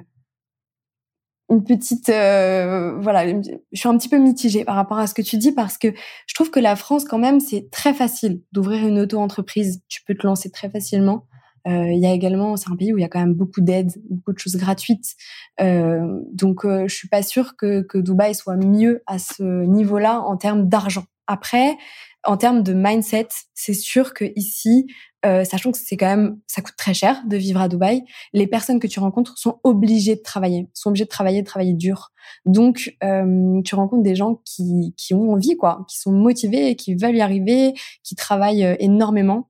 une 1.53 1.65
petite 1.65 2.09
voilà 2.09 3.27
je 3.27 3.79
suis 3.79 3.89
un 3.89 3.97
petit 3.97 4.09
peu 4.09 4.19
mitigée 4.19 4.65
par 4.65 4.75
rapport 4.75 4.99
à 4.99 5.07
ce 5.07 5.15
que 5.15 5.23
tu 5.23 5.37
dis 5.37 5.53
parce 5.53 5.79
que 5.79 5.89
je 6.27 6.35
trouve 6.35 6.51
que 6.51 6.61
la 6.61 6.77
France 6.77 7.05
quand 7.05 7.19
même 7.19 7.41
c'est 7.41 7.69
très 7.71 7.95
facile 7.95 8.41
d'ouvrir 8.53 8.87
une 8.87 8.99
auto-entreprise 8.99 9.83
tu 9.89 10.03
peux 10.05 10.15
te 10.15 10.27
lancer 10.27 10.51
très 10.51 10.71
facilement 10.71 11.27
il 11.67 11.99
y 11.99 12.07
a 12.07 12.13
également, 12.13 12.57
c'est 12.57 12.71
un 12.71 12.77
pays 12.77 12.93
où 12.93 12.99
il 12.99 13.03
y 13.03 13.05
a 13.05 13.09
quand 13.09 13.21
même 13.21 13.35
beaucoup 13.35 13.61
d'aides, 13.61 13.93
beaucoup 14.11 14.33
de 14.33 14.39
choses 14.39 14.57
gratuites. 14.57 15.15
Euh, 15.61 16.21
donc, 16.33 16.65
euh, 16.65 16.89
je 16.89 16.95
suis 16.95 17.09
pas 17.09 17.23
sûre 17.23 17.57
que, 17.57 17.83
que 17.83 17.99
Dubaï 17.99 18.35
soit 18.35 18.57
mieux 18.57 19.03
à 19.07 19.19
ce 19.19 19.65
niveau-là 19.65 20.21
en 20.21 20.37
termes 20.37 20.69
d'argent. 20.69 21.05
Après, 21.27 21.77
en 22.25 22.37
termes 22.37 22.63
de 22.63 22.73
mindset, 22.73 23.29
c'est 23.55 23.75
sûr 23.75 24.15
que 24.15 24.25
ici, 24.37 24.87
euh, 25.25 25.45
sachant 25.45 25.73
que 25.73 25.79
c'est 25.79 25.97
quand 25.97 26.09
même, 26.09 26.39
ça 26.47 26.63
coûte 26.63 26.75
très 26.77 26.95
cher 26.95 27.23
de 27.27 27.37
vivre 27.37 27.61
à 27.61 27.69
Dubaï, 27.69 28.03
les 28.33 28.47
personnes 28.47 28.81
que 28.81 28.87
tu 28.87 29.01
rencontres 29.01 29.39
sont 29.39 29.61
obligées 29.63 30.17
de 30.17 30.23
travailler, 30.23 30.69
sont 30.75 30.89
obligées 30.89 31.05
de 31.05 31.11
travailler, 31.11 31.43
de 31.43 31.47
travailler 31.47 31.75
dur. 31.75 32.13
Donc, 32.45 32.97
euh, 33.05 33.61
tu 33.65 33.75
rencontres 33.75 34.03
des 34.03 34.17
gens 34.17 34.41
qui, 34.45 34.95
qui 34.97 35.15
ont 35.15 35.33
envie, 35.33 35.57
quoi, 35.57 35.85
qui 35.89 35.99
sont 35.99 36.13
motivés, 36.13 36.77
qui 36.77 36.95
veulent 36.95 37.17
y 37.17 37.21
arriver, 37.21 37.75
qui 38.03 38.15
travaillent 38.15 38.65
euh, 38.65 38.77
énormément 38.79 39.49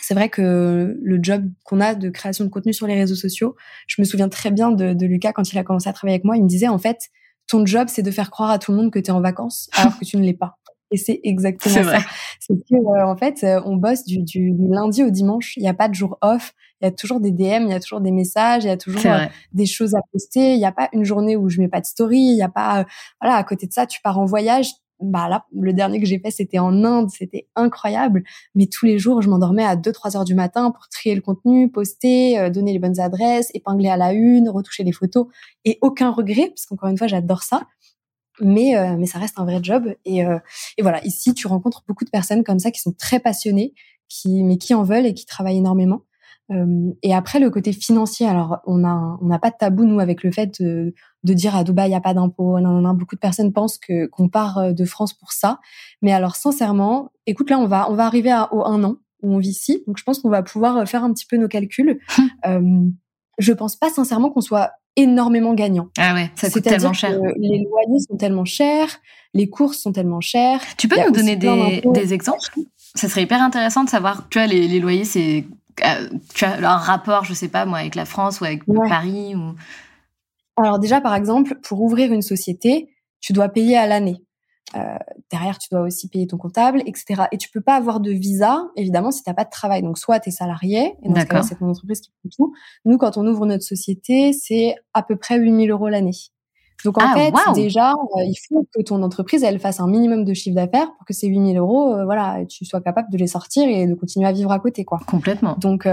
c'est 0.00 0.14
vrai 0.14 0.28
que 0.28 0.98
le 1.00 1.18
job 1.22 1.48
qu'on 1.64 1.80
a 1.80 1.94
de 1.94 2.10
création 2.10 2.44
de 2.44 2.50
contenu 2.50 2.74
sur 2.74 2.86
les 2.86 2.94
réseaux 2.94 3.14
sociaux, 3.14 3.56
je 3.86 4.02
me 4.02 4.04
souviens 4.04 4.28
très 4.28 4.50
bien 4.50 4.70
de, 4.70 4.92
de, 4.92 5.06
Lucas 5.06 5.32
quand 5.32 5.50
il 5.50 5.56
a 5.56 5.64
commencé 5.64 5.88
à 5.88 5.94
travailler 5.94 6.16
avec 6.16 6.24
moi. 6.24 6.36
Il 6.36 6.42
me 6.42 6.48
disait 6.48 6.68
en 6.68 6.78
fait, 6.78 7.08
ton 7.46 7.64
job 7.64 7.88
c'est 7.90 8.02
de 8.02 8.10
faire 8.10 8.30
croire 8.30 8.50
à 8.50 8.58
tout 8.58 8.72
le 8.72 8.76
monde 8.76 8.90
que 8.90 8.98
tu 8.98 9.06
es 9.06 9.10
en 9.12 9.22
vacances 9.22 9.70
alors 9.72 9.98
que 9.98 10.04
tu 10.04 10.18
ne 10.18 10.22
l'es 10.22 10.34
pas. 10.34 10.58
Et 10.94 10.96
c'est 10.96 11.18
exactement 11.24 11.82
ça. 11.82 11.98
C'est 12.38 12.54
que 12.54 12.76
euh, 12.76 13.04
en 13.04 13.16
fait, 13.16 13.42
euh, 13.42 13.60
on 13.64 13.74
bosse 13.74 14.04
du, 14.04 14.22
du, 14.22 14.52
du, 14.52 14.68
lundi 14.68 15.02
au 15.02 15.10
dimanche. 15.10 15.56
Il 15.56 15.62
n'y 15.62 15.68
a 15.68 15.74
pas 15.74 15.88
de 15.88 15.94
jour 15.94 16.18
off. 16.22 16.54
Il 16.80 16.84
y 16.84 16.88
a 16.88 16.92
toujours 16.92 17.18
des 17.18 17.32
DM, 17.32 17.64
il 17.64 17.70
y 17.70 17.74
a 17.74 17.80
toujours 17.80 18.00
des 18.00 18.12
messages, 18.12 18.62
il 18.62 18.68
y 18.68 18.70
a 18.70 18.76
toujours 18.76 19.04
euh, 19.06 19.26
des 19.52 19.66
choses 19.66 19.96
à 19.96 19.98
poster. 20.12 20.54
Il 20.54 20.58
n'y 20.58 20.64
a 20.64 20.70
pas 20.70 20.88
une 20.92 21.04
journée 21.04 21.34
où 21.36 21.48
je 21.48 21.60
mets 21.60 21.66
pas 21.66 21.80
de 21.80 21.86
story. 21.86 22.18
Il 22.18 22.36
n'y 22.36 22.42
a 22.42 22.48
pas, 22.48 22.86
voilà, 23.20 23.36
à 23.36 23.42
côté 23.42 23.66
de 23.66 23.72
ça, 23.72 23.86
tu 23.86 24.00
pars 24.02 24.20
en 24.20 24.24
voyage 24.24 24.68
bah 25.00 25.28
là, 25.28 25.44
le 25.52 25.72
dernier 25.72 26.00
que 26.00 26.06
j'ai 26.06 26.20
fait, 26.20 26.30
c'était 26.30 26.60
en 26.60 26.84
Inde, 26.84 27.10
c'était 27.10 27.48
incroyable. 27.56 28.22
Mais 28.54 28.66
tous 28.66 28.86
les 28.86 29.00
jours, 29.00 29.20
je 29.20 29.28
m'endormais 29.28 29.64
à 29.64 29.74
2-3 29.74 30.16
heures 30.16 30.24
du 30.24 30.36
matin 30.36 30.70
pour 30.70 30.88
trier 30.88 31.16
le 31.16 31.20
contenu, 31.20 31.68
poster, 31.68 32.48
donner 32.50 32.72
les 32.72 32.78
bonnes 32.78 33.00
adresses, 33.00 33.50
épingler 33.54 33.88
à 33.88 33.96
la 33.96 34.12
une, 34.12 34.48
retoucher 34.48 34.84
les 34.84 34.92
photos. 34.92 35.26
Et 35.64 35.78
aucun 35.82 36.12
regret, 36.12 36.46
parce 36.46 36.66
qu'encore 36.66 36.88
une 36.88 36.96
fois, 36.96 37.08
j'adore 37.08 37.42
ça. 37.42 37.66
Mais, 38.40 38.76
euh, 38.76 38.96
mais 38.98 39.06
ça 39.06 39.18
reste 39.18 39.38
un 39.38 39.44
vrai 39.44 39.60
job. 39.62 39.94
Et, 40.04 40.24
euh, 40.24 40.38
et 40.76 40.82
voilà, 40.82 41.04
ici, 41.04 41.34
tu 41.34 41.46
rencontres 41.46 41.84
beaucoup 41.86 42.04
de 42.04 42.10
personnes 42.10 42.44
comme 42.44 42.58
ça 42.58 42.70
qui 42.70 42.80
sont 42.80 42.92
très 42.92 43.20
passionnées, 43.20 43.74
qui, 44.08 44.42
mais 44.42 44.58
qui 44.58 44.74
en 44.74 44.82
veulent 44.82 45.06
et 45.06 45.14
qui 45.14 45.26
travaillent 45.26 45.58
énormément. 45.58 46.02
Euh, 46.50 46.92
et 47.02 47.14
après 47.14 47.40
le 47.40 47.48
côté 47.50 47.72
financier, 47.72 48.26
alors 48.26 48.58
on 48.66 48.84
a 48.84 49.18
on 49.22 49.26
n'a 49.26 49.38
pas 49.38 49.50
de 49.50 49.56
tabou 49.58 49.84
nous 49.84 49.98
avec 49.98 50.22
le 50.22 50.30
fait 50.30 50.60
de, 50.60 50.94
de 51.22 51.32
dire 51.32 51.56
à 51.56 51.64
Dubaï 51.64 51.88
il 51.88 51.92
y 51.92 51.96
a 51.96 52.00
pas 52.00 52.12
d'impôt. 52.12 52.60
Non, 52.60 52.70
non, 52.70 52.80
non, 52.82 52.94
beaucoup 52.94 53.14
de 53.14 53.20
personnes 53.20 53.52
pensent 53.52 53.78
que 53.78 54.06
qu'on 54.06 54.28
part 54.28 54.58
euh, 54.58 54.72
de 54.72 54.84
France 54.84 55.14
pour 55.14 55.32
ça. 55.32 55.60
Mais 56.02 56.12
alors 56.12 56.36
sincèrement, 56.36 57.12
écoute 57.26 57.48
là 57.48 57.58
on 57.58 57.66
va 57.66 57.90
on 57.90 57.94
va 57.94 58.04
arriver 58.04 58.30
à, 58.30 58.52
au 58.52 58.64
un 58.64 58.84
an 58.84 58.96
où 59.22 59.34
on 59.34 59.38
vit 59.38 59.50
ici, 59.50 59.82
donc 59.86 59.96
je 59.96 60.04
pense 60.04 60.18
qu'on 60.18 60.28
va 60.28 60.42
pouvoir 60.42 60.76
euh, 60.78 60.84
faire 60.84 61.02
un 61.02 61.12
petit 61.12 61.26
peu 61.26 61.38
nos 61.38 61.48
calculs. 61.48 61.98
euh, 62.46 62.82
je 63.38 63.52
pense 63.52 63.76
pas 63.76 63.88
sincèrement 63.88 64.30
qu'on 64.30 64.42
soit 64.42 64.72
énormément 64.96 65.54
gagnant. 65.54 65.88
Ah 65.98 66.14
ouais, 66.14 66.30
ça 66.34 66.50
coûte 66.50 66.62
tellement 66.62 66.92
cher. 66.92 67.18
les 67.36 67.64
loyers 67.64 68.00
sont 68.08 68.16
tellement 68.16 68.44
chers, 68.44 69.00
les 69.32 69.48
courses 69.48 69.78
sont 69.78 69.92
tellement 69.92 70.20
chères. 70.20 70.60
Tu 70.76 70.88
peux 70.88 70.96
nous 71.04 71.10
donner 71.12 71.36
des, 71.36 71.82
des 71.84 72.14
exemples? 72.14 72.38
Ça 72.94 73.08
serait 73.08 73.22
hyper 73.22 73.42
intéressant 73.42 73.84
de 73.84 73.90
savoir, 73.90 74.28
tu 74.28 74.38
vois, 74.38 74.46
les, 74.46 74.68
les 74.68 74.78
loyers, 74.80 75.04
c'est 75.04 75.44
tu 76.34 76.44
as 76.44 76.70
un 76.70 76.76
rapport, 76.76 77.24
je 77.24 77.34
sais 77.34 77.48
pas 77.48 77.66
moi, 77.66 77.78
avec 77.78 77.94
la 77.94 78.04
France 78.04 78.40
ou 78.40 78.44
avec 78.44 78.62
Paris 78.88 79.34
ou... 79.34 79.54
Alors 80.56 80.78
déjà, 80.78 81.00
par 81.00 81.16
exemple, 81.16 81.58
pour 81.62 81.80
ouvrir 81.80 82.12
une 82.12 82.22
société, 82.22 82.88
tu 83.20 83.32
dois 83.32 83.48
payer 83.48 83.76
à 83.76 83.86
l'année. 83.86 84.22
Euh, 84.76 84.98
derrière, 85.30 85.58
tu 85.58 85.68
dois 85.70 85.82
aussi 85.82 86.08
payer 86.08 86.26
ton 86.26 86.36
comptable, 86.36 86.82
etc. 86.86 87.24
Et 87.32 87.38
tu 87.38 87.50
peux 87.50 87.60
pas 87.60 87.76
avoir 87.76 88.00
de 88.00 88.10
visa, 88.10 88.66
évidemment, 88.76 89.10
si 89.10 89.22
tu 89.22 89.30
n'as 89.30 89.34
pas 89.34 89.44
de 89.44 89.50
travail. 89.50 89.82
Donc, 89.82 89.98
soit 89.98 90.20
tu 90.20 90.30
es 90.30 90.32
salarié, 90.32 90.94
et 91.02 91.08
dans 91.08 91.20
ce 91.20 91.26
cas 91.26 91.42
c'est 91.42 91.56
ton 91.56 91.68
entreprise 91.68 92.00
qui 92.00 92.10
fait 92.22 92.28
tout. 92.34 92.52
Nous, 92.84 92.98
quand 92.98 93.16
on 93.16 93.26
ouvre 93.26 93.46
notre 93.46 93.62
société, 93.62 94.32
c'est 94.32 94.74
à 94.94 95.02
peu 95.02 95.16
près 95.16 95.38
8000 95.38 95.70
euros 95.70 95.88
l'année. 95.88 96.16
Donc, 96.84 96.98
en 96.98 97.06
ah, 97.06 97.14
fait, 97.14 97.32
déjà, 97.54 97.92
euh, 97.92 98.24
il 98.24 98.36
faut 98.48 98.66
que 98.74 98.82
ton 98.82 99.02
entreprise, 99.02 99.44
elle 99.44 99.60
fasse 99.60 99.80
un 99.80 99.86
minimum 99.86 100.24
de 100.24 100.34
chiffre 100.34 100.56
d'affaires 100.56 100.92
pour 100.96 101.06
que 101.06 101.14
ces 101.14 101.28
8000 101.28 101.56
euros, 101.56 101.94
euh, 101.94 102.04
voilà, 102.04 102.44
tu 102.46 102.64
sois 102.64 102.80
capable 102.80 103.10
de 103.10 103.16
les 103.16 103.28
sortir 103.28 103.68
et 103.68 103.86
de 103.86 103.94
continuer 103.94 104.26
à 104.26 104.32
vivre 104.32 104.50
à 104.50 104.58
côté, 104.58 104.84
quoi. 104.84 104.98
Complètement. 105.06 105.56
Donc, 105.58 105.86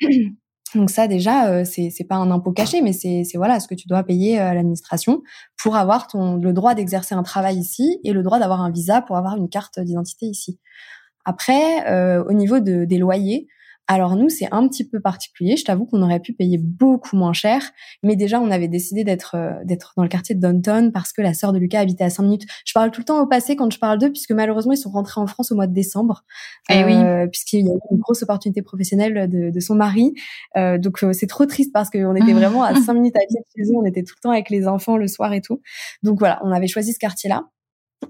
Donc 0.74 0.90
ça 0.90 1.06
déjà, 1.06 1.48
euh, 1.48 1.64
c'est 1.64 2.06
pas 2.08 2.16
un 2.16 2.30
impôt 2.30 2.52
caché, 2.52 2.82
mais 2.82 2.92
c'est 2.92 3.24
voilà 3.34 3.60
ce 3.60 3.68
que 3.68 3.74
tu 3.74 3.86
dois 3.86 4.02
payer 4.02 4.40
euh, 4.40 4.48
à 4.48 4.54
l'administration 4.54 5.22
pour 5.56 5.76
avoir 5.76 6.08
le 6.14 6.52
droit 6.52 6.74
d'exercer 6.74 7.14
un 7.14 7.22
travail 7.22 7.58
ici 7.58 8.00
et 8.04 8.12
le 8.12 8.22
droit 8.22 8.38
d'avoir 8.38 8.60
un 8.60 8.70
visa 8.70 9.00
pour 9.00 9.16
avoir 9.16 9.36
une 9.36 9.48
carte 9.48 9.78
d'identité 9.78 10.26
ici. 10.26 10.58
Après, 11.24 11.88
euh, 11.90 12.24
au 12.24 12.32
niveau 12.32 12.60
de, 12.60 12.84
des 12.84 12.98
loyers, 12.98 13.48
alors 13.88 14.16
nous, 14.16 14.28
c'est 14.28 14.48
un 14.52 14.66
petit 14.68 14.88
peu 14.88 15.00
particulier. 15.00 15.56
Je 15.56 15.64
t'avoue 15.64 15.86
qu'on 15.86 16.02
aurait 16.02 16.20
pu 16.20 16.32
payer 16.32 16.58
beaucoup 16.58 17.16
moins 17.16 17.32
cher, 17.32 17.62
mais 18.02 18.16
déjà 18.16 18.40
on 18.40 18.50
avait 18.50 18.68
décidé 18.68 19.04
d'être 19.04 19.36
euh, 19.36 19.52
d'être 19.64 19.92
dans 19.96 20.02
le 20.02 20.08
quartier 20.08 20.34
de 20.34 20.40
Downton 20.40 20.90
parce 20.92 21.12
que 21.12 21.22
la 21.22 21.34
sœur 21.34 21.52
de 21.52 21.58
Lucas 21.58 21.80
habitait 21.80 22.04
à 22.04 22.10
5 22.10 22.22
minutes. 22.24 22.46
Je 22.64 22.72
parle 22.72 22.90
tout 22.90 23.00
le 23.00 23.04
temps 23.04 23.20
au 23.20 23.26
passé 23.26 23.54
quand 23.54 23.70
je 23.72 23.78
parle 23.78 23.98
d'eux, 23.98 24.10
puisque 24.10 24.32
malheureusement 24.32 24.72
ils 24.72 24.78
sont 24.78 24.90
rentrés 24.90 25.20
en 25.20 25.26
France 25.26 25.52
au 25.52 25.54
mois 25.54 25.68
de 25.68 25.74
décembre, 25.74 26.24
eh 26.68 26.84
oui. 26.84 26.94
Euh, 26.94 27.26
puisqu'il 27.28 27.66
y 27.66 27.70
a 27.70 27.74
eu 27.74 27.78
une 27.92 27.98
grosse 27.98 28.22
opportunité 28.22 28.60
professionnelle 28.62 29.30
de, 29.30 29.50
de 29.50 29.60
son 29.60 29.76
mari. 29.76 30.14
Euh, 30.56 30.78
donc 30.78 31.04
euh, 31.04 31.12
c'est 31.12 31.28
trop 31.28 31.46
triste 31.46 31.72
parce 31.72 31.90
qu'on 31.90 32.14
était 32.16 32.32
vraiment 32.32 32.64
à 32.64 32.74
5 32.80 32.92
minutes 32.92 33.16
à 33.16 33.20
pied 33.20 33.38
de 33.38 33.64
chez 33.64 33.70
eux, 33.70 33.76
on 33.76 33.84
était 33.84 34.02
tout 34.02 34.14
le 34.16 34.22
temps 34.22 34.32
avec 34.32 34.50
les 34.50 34.66
enfants 34.66 34.96
le 34.96 35.06
soir 35.06 35.32
et 35.32 35.40
tout. 35.40 35.60
Donc 36.02 36.18
voilà, 36.18 36.40
on 36.42 36.50
avait 36.50 36.66
choisi 36.66 36.92
ce 36.92 36.98
quartier-là. 36.98 37.44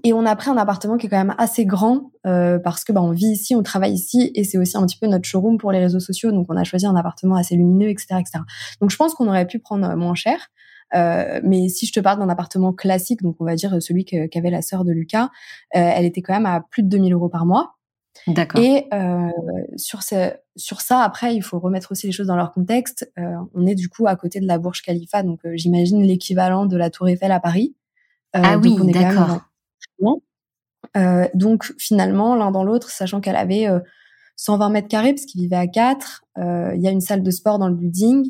Et 0.03 0.13
on 0.13 0.25
a 0.25 0.35
pris 0.35 0.49
un 0.49 0.57
appartement 0.57 0.97
qui 0.97 1.07
est 1.07 1.09
quand 1.09 1.17
même 1.17 1.35
assez 1.37 1.65
grand 1.65 2.11
euh, 2.25 2.59
parce 2.59 2.83
que 2.83 2.91
bah, 2.91 3.01
on 3.01 3.11
vit 3.11 3.27
ici, 3.27 3.55
on 3.55 3.63
travaille 3.63 3.93
ici 3.93 4.31
et 4.35 4.43
c'est 4.43 4.57
aussi 4.57 4.77
un 4.77 4.85
petit 4.85 4.97
peu 4.97 5.07
notre 5.07 5.25
showroom 5.25 5.57
pour 5.57 5.71
les 5.71 5.79
réseaux 5.79 5.99
sociaux. 5.99 6.31
Donc 6.31 6.47
on 6.49 6.57
a 6.57 6.63
choisi 6.63 6.85
un 6.85 6.95
appartement 6.95 7.35
assez 7.35 7.55
lumineux, 7.55 7.89
etc., 7.89 8.15
etc. 8.19 8.39
Donc 8.81 8.91
je 8.91 8.97
pense 8.97 9.13
qu'on 9.13 9.27
aurait 9.27 9.47
pu 9.47 9.59
prendre 9.59 9.95
moins 9.95 10.15
cher. 10.15 10.49
Euh, 10.95 11.41
mais 11.43 11.67
si 11.67 11.85
je 11.85 11.93
te 11.93 11.99
parle 11.99 12.19
d'un 12.19 12.29
appartement 12.29 12.73
classique, 12.73 13.21
donc 13.21 13.37
on 13.39 13.45
va 13.45 13.55
dire 13.55 13.81
celui 13.81 14.05
qu'avait 14.05 14.51
la 14.51 14.61
sœur 14.61 14.85
de 14.85 14.91
Lucas, 14.91 15.29
euh, 15.75 15.79
elle 15.79 16.05
était 16.05 16.21
quand 16.21 16.33
même 16.33 16.45
à 16.45 16.61
plus 16.69 16.83
de 16.83 16.89
2000 16.89 17.13
euros 17.13 17.29
par 17.29 17.45
mois. 17.45 17.77
D'accord. 18.25 18.61
Et 18.61 18.87
euh, 18.93 19.29
sur, 19.75 20.03
ce, 20.03 20.31
sur 20.55 20.81
ça, 20.81 21.01
après, 21.01 21.35
il 21.35 21.41
faut 21.41 21.59
remettre 21.59 21.91
aussi 21.91 22.07
les 22.07 22.11
choses 22.11 22.27
dans 22.27 22.35
leur 22.35 22.51
contexte. 22.51 23.11
Euh, 23.17 23.35
on 23.53 23.65
est 23.65 23.75
du 23.75 23.89
coup 23.89 24.07
à 24.07 24.15
côté 24.15 24.39
de 24.39 24.47
la 24.47 24.57
Burj 24.57 24.81
Khalifa, 24.81 25.23
donc 25.23 25.39
euh, 25.45 25.51
j'imagine 25.55 26.01
l'équivalent 26.01 26.65
de 26.65 26.77
la 26.77 26.89
Tour 26.89 27.07
Eiffel 27.09 27.31
à 27.31 27.39
Paris. 27.39 27.75
ah 28.33 28.57
oui, 28.57 28.75
d'accord. 28.91 29.41
Euh, 30.95 31.27
donc 31.33 31.73
finalement, 31.77 32.35
l'un 32.35 32.51
dans 32.51 32.63
l'autre, 32.63 32.89
sachant 32.89 33.21
qu'elle 33.21 33.35
avait 33.35 33.67
120 34.35 34.65
euh, 34.65 34.69
mètres 34.69 34.87
carrés 34.87 35.13
parce 35.13 35.25
qu'il 35.25 35.41
vivait 35.41 35.55
à 35.55 35.67
4, 35.67 36.23
euh, 36.37 36.71
il 36.75 36.81
y 36.81 36.87
a 36.87 36.91
une 36.91 37.01
salle 37.01 37.23
de 37.23 37.31
sport 37.31 37.59
dans 37.59 37.67
le 37.67 37.75
building, 37.75 38.25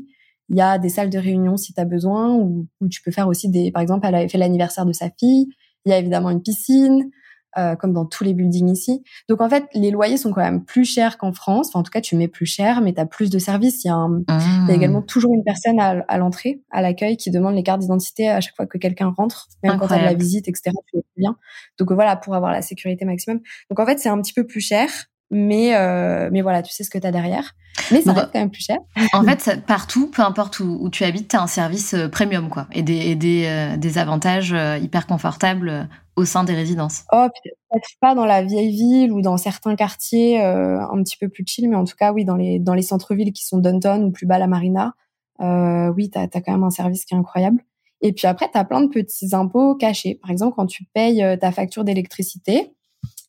il 0.49 0.55
y 0.55 0.61
a 0.61 0.77
des 0.77 0.89
salles 0.89 1.09
de 1.09 1.19
réunion 1.19 1.57
si 1.57 1.73
tu 1.73 1.79
as 1.79 1.85
besoin, 1.85 2.33
ou 2.33 2.67
tu 2.89 3.01
peux 3.01 3.11
faire 3.11 3.27
aussi 3.27 3.49
des... 3.49 3.71
Par 3.71 3.81
exemple, 3.81 4.07
elle 4.07 4.15
avait 4.15 4.29
fait 4.29 4.37
l'anniversaire 4.37 4.85
de 4.85 4.93
sa 4.93 5.09
fille, 5.09 5.47
il 5.85 5.91
y 5.91 5.93
a 5.93 5.99
évidemment 5.99 6.29
une 6.29 6.41
piscine, 6.41 7.09
euh, 7.57 7.75
comme 7.75 7.93
dans 7.93 8.05
tous 8.05 8.23
les 8.23 8.33
buildings 8.33 8.69
ici. 8.69 9.03
Donc 9.29 9.41
en 9.41 9.49
fait, 9.49 9.65
les 9.73 9.91
loyers 9.91 10.17
sont 10.17 10.31
quand 10.31 10.41
même 10.41 10.63
plus 10.63 10.85
chers 10.85 11.17
qu'en 11.17 11.33
France. 11.33 11.69
Enfin, 11.69 11.79
en 11.79 11.83
tout 11.83 11.91
cas, 11.91 12.01
tu 12.01 12.15
mets 12.15 12.27
plus 12.27 12.45
cher, 12.45 12.81
mais 12.81 12.93
tu 12.93 12.99
as 12.99 13.05
plus 13.05 13.29
de 13.29 13.39
services. 13.39 13.83
Il 13.83 13.87
y, 13.87 13.91
a 13.91 14.07
il 14.29 14.69
y 14.69 14.71
a 14.71 14.75
également 14.75 15.01
toujours 15.01 15.33
une 15.33 15.43
personne 15.43 15.79
à, 15.79 16.03
à 16.07 16.17
l'entrée, 16.17 16.61
à 16.71 16.81
l'accueil, 16.81 17.17
qui 17.17 17.31
demande 17.31 17.55
les 17.55 17.63
cartes 17.63 17.79
d'identité 17.79 18.29
à 18.29 18.41
chaque 18.41 18.55
fois 18.55 18.65
que 18.65 18.77
quelqu'un 18.77 19.13
rentre, 19.15 19.47
même 19.63 19.77
quand 19.77 19.87
tu 19.87 19.93
as 19.93 20.01
la 20.01 20.13
visite, 20.13 20.47
etc. 20.47 20.71
Tu 20.91 20.99
bien. 21.17 21.35
Donc 21.77 21.91
voilà, 21.91 22.15
pour 22.15 22.35
avoir 22.35 22.51
la 22.51 22.61
sécurité 22.61 23.05
maximum. 23.05 23.39
Donc 23.69 23.79
en 23.79 23.85
fait, 23.85 23.99
c'est 23.99 24.09
un 24.09 24.21
petit 24.21 24.33
peu 24.33 24.45
plus 24.45 24.61
cher, 24.61 24.89
mais 25.29 25.75
euh, 25.75 26.29
mais 26.31 26.41
voilà, 26.41 26.61
tu 26.61 26.73
sais 26.73 26.83
ce 26.83 26.89
que 26.89 26.97
tu 26.97 27.07
as 27.07 27.11
derrière. 27.11 27.53
Mais 27.91 28.01
ça 28.01 28.13
reste 28.13 28.29
quand 28.33 28.39
même 28.39 28.51
plus 28.51 28.63
cher. 28.63 28.77
En 29.13 29.23
fait, 29.23 29.61
partout, 29.65 30.09
peu 30.09 30.21
importe 30.21 30.59
où, 30.59 30.77
où 30.81 30.89
tu 30.89 31.03
habites, 31.03 31.29
tu 31.29 31.35
as 31.35 31.41
un 31.41 31.47
service 31.47 31.93
euh, 31.93 32.07
premium 32.07 32.49
quoi 32.49 32.67
et 32.71 32.81
des 32.81 32.97
et 32.97 33.15
des, 33.15 33.45
euh, 33.45 33.77
des 33.77 33.97
avantages 33.97 34.55
hyper 34.81 35.05
confortables 35.05 35.89
au 36.17 36.25
sein 36.25 36.43
des 36.43 36.53
résidences. 36.53 37.03
Oh, 37.13 37.27
peut-être 37.43 37.87
pas 38.01 38.15
dans 38.15 38.25
la 38.25 38.43
vieille 38.43 38.71
ville 38.71 39.13
ou 39.13 39.21
dans 39.21 39.37
certains 39.37 39.75
quartiers 39.75 40.41
un 40.41 41.01
petit 41.03 41.15
peu 41.15 41.29
plus 41.29 41.45
chill, 41.47 41.69
mais 41.69 41.77
en 41.77 41.85
tout 41.85 41.95
cas 41.95 42.11
oui, 42.11 42.25
dans 42.25 42.35
les 42.35 42.59
dans 42.59 42.73
les 42.73 42.81
centres-villes 42.81 43.31
qui 43.31 43.45
sont 43.45 43.59
downtown 43.59 44.03
ou 44.03 44.11
plus 44.11 44.25
bas 44.25 44.39
la 44.39 44.47
marina, 44.47 44.95
oui, 45.39 46.09
tu 46.09 46.17
as, 46.17 46.27
quand 46.27 46.51
même 46.51 46.63
un 46.63 46.71
service 46.71 47.05
qui 47.05 47.13
est 47.13 47.17
incroyable. 47.17 47.63
Et 48.01 48.11
puis 48.11 48.27
après, 48.27 48.49
tu 48.51 48.57
as 48.57 48.65
plein 48.65 48.81
de 48.81 48.89
petits 48.89 49.33
impôts 49.33 49.75
cachés. 49.75 50.15
Par 50.15 50.31
exemple, 50.31 50.55
quand 50.55 50.65
tu 50.65 50.83
payes 50.93 51.23
ta 51.39 51.51
facture 51.51 51.83
d'électricité, 51.83 52.73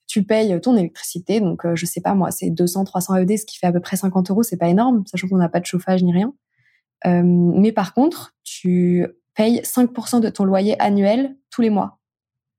tu 0.08 0.24
payes 0.24 0.58
ton 0.60 0.76
électricité, 0.76 1.38
donc 1.38 1.64
euh, 1.64 1.76
je 1.76 1.86
sais 1.86 2.00
pas 2.00 2.14
moi, 2.14 2.30
c'est 2.30 2.50
200, 2.50 2.84
300 2.84 3.16
ED, 3.16 3.38
ce 3.38 3.44
qui 3.44 3.58
fait 3.58 3.66
à 3.66 3.72
peu 3.72 3.80
près 3.80 3.96
50 3.96 4.30
euros, 4.30 4.42
c'est 4.42 4.56
pas 4.56 4.68
énorme, 4.68 5.04
sachant 5.06 5.28
qu'on 5.28 5.36
n'a 5.36 5.50
pas 5.50 5.60
de 5.60 5.66
chauffage 5.66 6.02
ni 6.02 6.12
rien. 6.12 6.32
Euh, 7.06 7.22
mais 7.22 7.72
par 7.72 7.94
contre, 7.94 8.34
tu 8.42 9.06
payes 9.34 9.60
5% 9.60 10.20
de 10.20 10.30
ton 10.30 10.44
loyer 10.44 10.80
annuel 10.80 11.36
tous 11.50 11.60
les 11.60 11.70
mois. 11.70 11.97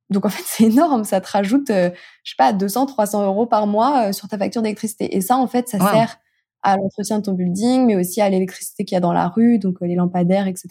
Donc 0.10 0.26
en 0.26 0.30
fait, 0.30 0.44
c'est 0.46 0.66
énorme, 0.66 1.04
ça 1.04 1.22
te 1.22 1.30
rajoute, 1.30 1.70
euh, 1.70 1.92
je 2.24 2.32
sais 2.32 2.36
pas, 2.38 2.54
200, 2.54 2.88
300 2.88 3.26
euros 3.26 3.46
par 3.46 3.68
mois 3.68 4.12
sur 4.14 4.28
ta 4.28 4.38
facture 4.38 4.62
d'électricité. 4.62 5.16
Et 5.16 5.22
ça, 5.22 5.38
en 5.38 5.48
fait, 5.48 5.70
ça 5.70 5.80
sert 5.80 6.18
à 6.62 6.76
l'entretien 6.76 7.20
de 7.20 7.24
ton 7.24 7.34
building, 7.34 7.86
mais 7.86 7.96
aussi 7.96 8.20
à 8.20 8.30
l'électricité 8.30 8.84
qu'il 8.84 8.96
y 8.96 8.98
a 8.98 9.02
dans 9.02 9.14
la 9.14 9.28
rue, 9.30 9.60
donc 9.60 9.78
les 9.82 9.96
lampadaires, 9.96 10.48
etc. 10.48 10.68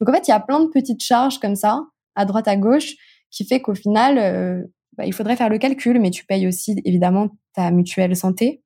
Donc 0.00 0.08
en 0.08 0.12
fait, 0.12 0.28
il 0.28 0.30
y 0.30 0.34
a 0.34 0.40
plein 0.40 0.60
de 0.60 0.66
petites 0.66 1.02
charges 1.02 1.38
comme 1.38 1.56
ça, 1.56 1.82
à 2.14 2.26
droite, 2.26 2.46
à 2.46 2.56
gauche, 2.56 2.94
qui 3.30 3.46
fait 3.46 3.60
qu'au 3.62 3.74
final, 3.74 4.68
bah, 4.98 5.06
il 5.06 5.14
faudrait 5.14 5.36
faire 5.36 5.48
le 5.48 5.56
calcul, 5.56 5.98
mais 5.98 6.10
tu 6.10 6.26
payes 6.26 6.46
aussi 6.46 6.76
évidemment 6.84 7.28
ta 7.54 7.70
mutuelle 7.70 8.14
santé. 8.14 8.62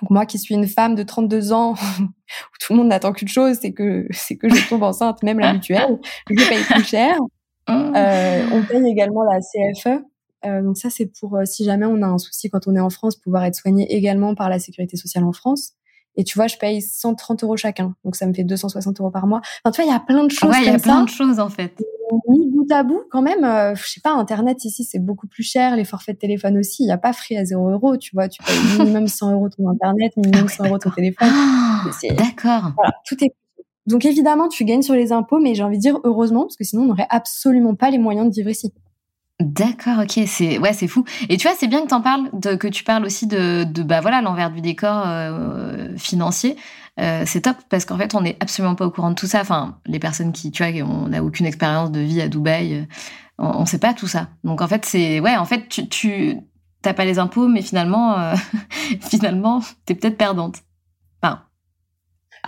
Donc 0.00 0.10
moi 0.10 0.26
qui 0.26 0.38
suis 0.38 0.54
une 0.54 0.66
femme 0.66 0.94
de 0.94 1.02
32 1.02 1.52
ans 1.52 1.72
où 2.00 2.56
tout 2.60 2.72
le 2.72 2.76
monde 2.76 2.88
n'attend 2.88 3.12
qu'une 3.12 3.28
chose, 3.28 3.58
c'est 3.60 3.72
que 3.72 4.06
c'est 4.10 4.36
que 4.36 4.48
je 4.48 4.68
tombe 4.68 4.82
enceinte, 4.82 5.22
même 5.22 5.38
la 5.38 5.54
mutuelle, 5.54 5.98
je 6.28 6.48
paye 6.48 6.62
plus 6.64 6.84
cher. 6.84 7.16
Euh, 7.68 8.46
on 8.52 8.62
paye 8.62 8.86
également 8.86 9.22
la 9.24 9.40
CFE. 9.40 10.02
Euh, 10.44 10.62
donc 10.62 10.76
ça 10.76 10.90
c'est 10.90 11.10
pour 11.18 11.36
euh, 11.36 11.44
si 11.44 11.64
jamais 11.64 11.86
on 11.86 12.02
a 12.02 12.06
un 12.06 12.18
souci 12.18 12.50
quand 12.50 12.68
on 12.68 12.76
est 12.76 12.80
en 12.80 12.90
France, 12.90 13.16
pouvoir 13.16 13.44
être 13.44 13.54
soigné 13.54 13.92
également 13.92 14.34
par 14.34 14.48
la 14.48 14.58
sécurité 14.58 14.96
sociale 14.96 15.24
en 15.24 15.32
France. 15.32 15.72
Et 16.16 16.24
tu 16.24 16.38
vois, 16.38 16.46
je 16.46 16.56
paye 16.56 16.80
130 16.80 17.44
euros 17.44 17.56
chacun. 17.56 17.94
Donc, 18.04 18.16
ça 18.16 18.26
me 18.26 18.32
fait 18.32 18.44
260 18.44 19.00
euros 19.00 19.10
par 19.10 19.26
mois. 19.26 19.40
Enfin, 19.64 19.72
tu 19.72 19.82
vois, 19.82 19.90
il 19.90 19.92
y 19.92 19.96
a 19.96 20.00
plein 20.00 20.24
de 20.24 20.30
choses. 20.30 20.50
Ouais, 20.50 20.62
il 20.62 20.66
y 20.66 20.70
a 20.70 20.78
plein 20.78 21.04
de 21.04 21.08
choses, 21.08 21.38
en 21.38 21.48
fait. 21.48 21.76
Mis 22.28 22.48
bout 22.50 22.66
à 22.72 22.84
bout, 22.84 23.02
quand 23.10 23.20
même, 23.20 23.44
euh, 23.44 23.74
je 23.74 23.86
sais 23.86 24.00
pas, 24.00 24.12
Internet 24.12 24.64
ici, 24.64 24.84
c'est 24.84 24.98
beaucoup 24.98 25.26
plus 25.26 25.42
cher. 25.42 25.76
Les 25.76 25.84
forfaits 25.84 26.14
de 26.14 26.20
téléphone 26.20 26.56
aussi. 26.58 26.84
Il 26.84 26.86
n'y 26.86 26.92
a 26.92 26.98
pas 26.98 27.12
free 27.12 27.36
à 27.36 27.44
0 27.44 27.70
euros. 27.70 27.96
Tu 27.96 28.12
vois, 28.14 28.28
tu 28.28 28.42
payes 28.42 28.56
minimum 28.78 29.08
100 29.08 29.32
euros 29.32 29.48
ton 29.50 29.68
Internet, 29.68 30.16
minimum 30.16 30.48
100 30.48 30.66
euros 30.66 30.78
ton 30.78 30.90
téléphone. 30.90 31.28
D'accord. 32.14 32.72
Voilà, 32.76 32.94
tout 33.04 33.22
est 33.22 33.34
donc 33.86 34.04
évidemment, 34.04 34.48
tu 34.48 34.64
gagnes 34.64 34.82
sur 34.82 34.94
les 34.94 35.12
impôts, 35.12 35.38
mais 35.38 35.54
j'ai 35.54 35.62
envie 35.62 35.76
de 35.76 35.82
dire 35.82 35.98
heureusement, 36.04 36.42
parce 36.42 36.56
que 36.56 36.64
sinon 36.64 36.82
on 36.82 36.86
n'aurait 36.86 37.06
absolument 37.10 37.74
pas 37.74 37.90
les 37.90 37.98
moyens 37.98 38.28
de 38.28 38.34
vivre 38.34 38.50
ici. 38.50 38.72
D'accord, 39.38 39.98
ok, 40.02 40.24
c'est 40.26 40.58
ouais, 40.58 40.72
c'est 40.72 40.88
fou. 40.88 41.04
Et 41.28 41.36
tu 41.36 41.46
vois, 41.46 41.56
c'est 41.58 41.66
bien 41.66 41.82
que 41.82 41.88
t'en 41.88 42.00
parles, 42.00 42.30
que 42.58 42.68
tu 42.68 42.84
parles 42.84 43.04
aussi 43.04 43.26
de, 43.26 43.64
de 43.64 43.82
bah 43.82 44.00
voilà 44.00 44.22
l'envers 44.22 44.50
du 44.50 44.62
décor 44.62 45.02
euh, 45.06 45.94
financier. 45.98 46.56
Euh, 46.98 47.24
c'est 47.26 47.42
top 47.42 47.56
parce 47.68 47.84
qu'en 47.84 47.98
fait, 47.98 48.14
on 48.14 48.22
n'est 48.22 48.36
absolument 48.40 48.74
pas 48.74 48.86
au 48.86 48.90
courant 48.90 49.10
de 49.10 49.14
tout 49.14 49.26
ça. 49.26 49.40
Enfin, 49.40 49.78
les 49.84 49.98
personnes 49.98 50.32
qui, 50.32 50.50
tu 50.50 50.64
vois, 50.64 50.72
on 50.82 51.08
n'a 51.08 51.22
aucune 51.22 51.44
expérience 51.44 51.90
de 51.90 52.00
vie 52.00 52.22
à 52.22 52.28
Dubaï, 52.28 52.74
euh, 52.74 52.84
on, 53.38 53.60
ne 53.60 53.66
sait 53.66 53.78
pas 53.78 53.92
tout 53.92 54.06
ça. 54.06 54.28
Donc 54.44 54.62
en 54.62 54.68
fait, 54.68 54.86
c'est 54.86 55.20
ouais, 55.20 55.36
en 55.36 55.44
fait, 55.44 55.68
tu, 55.68 55.88
tu 55.88 56.38
t'as 56.80 56.94
pas 56.94 57.04
les 57.04 57.18
impôts, 57.18 57.48
mais 57.48 57.62
finalement, 57.62 58.18
euh, 58.18 58.34
finalement, 59.00 59.60
t'es 59.84 59.94
peut-être 59.94 60.16
perdante. 60.16 60.62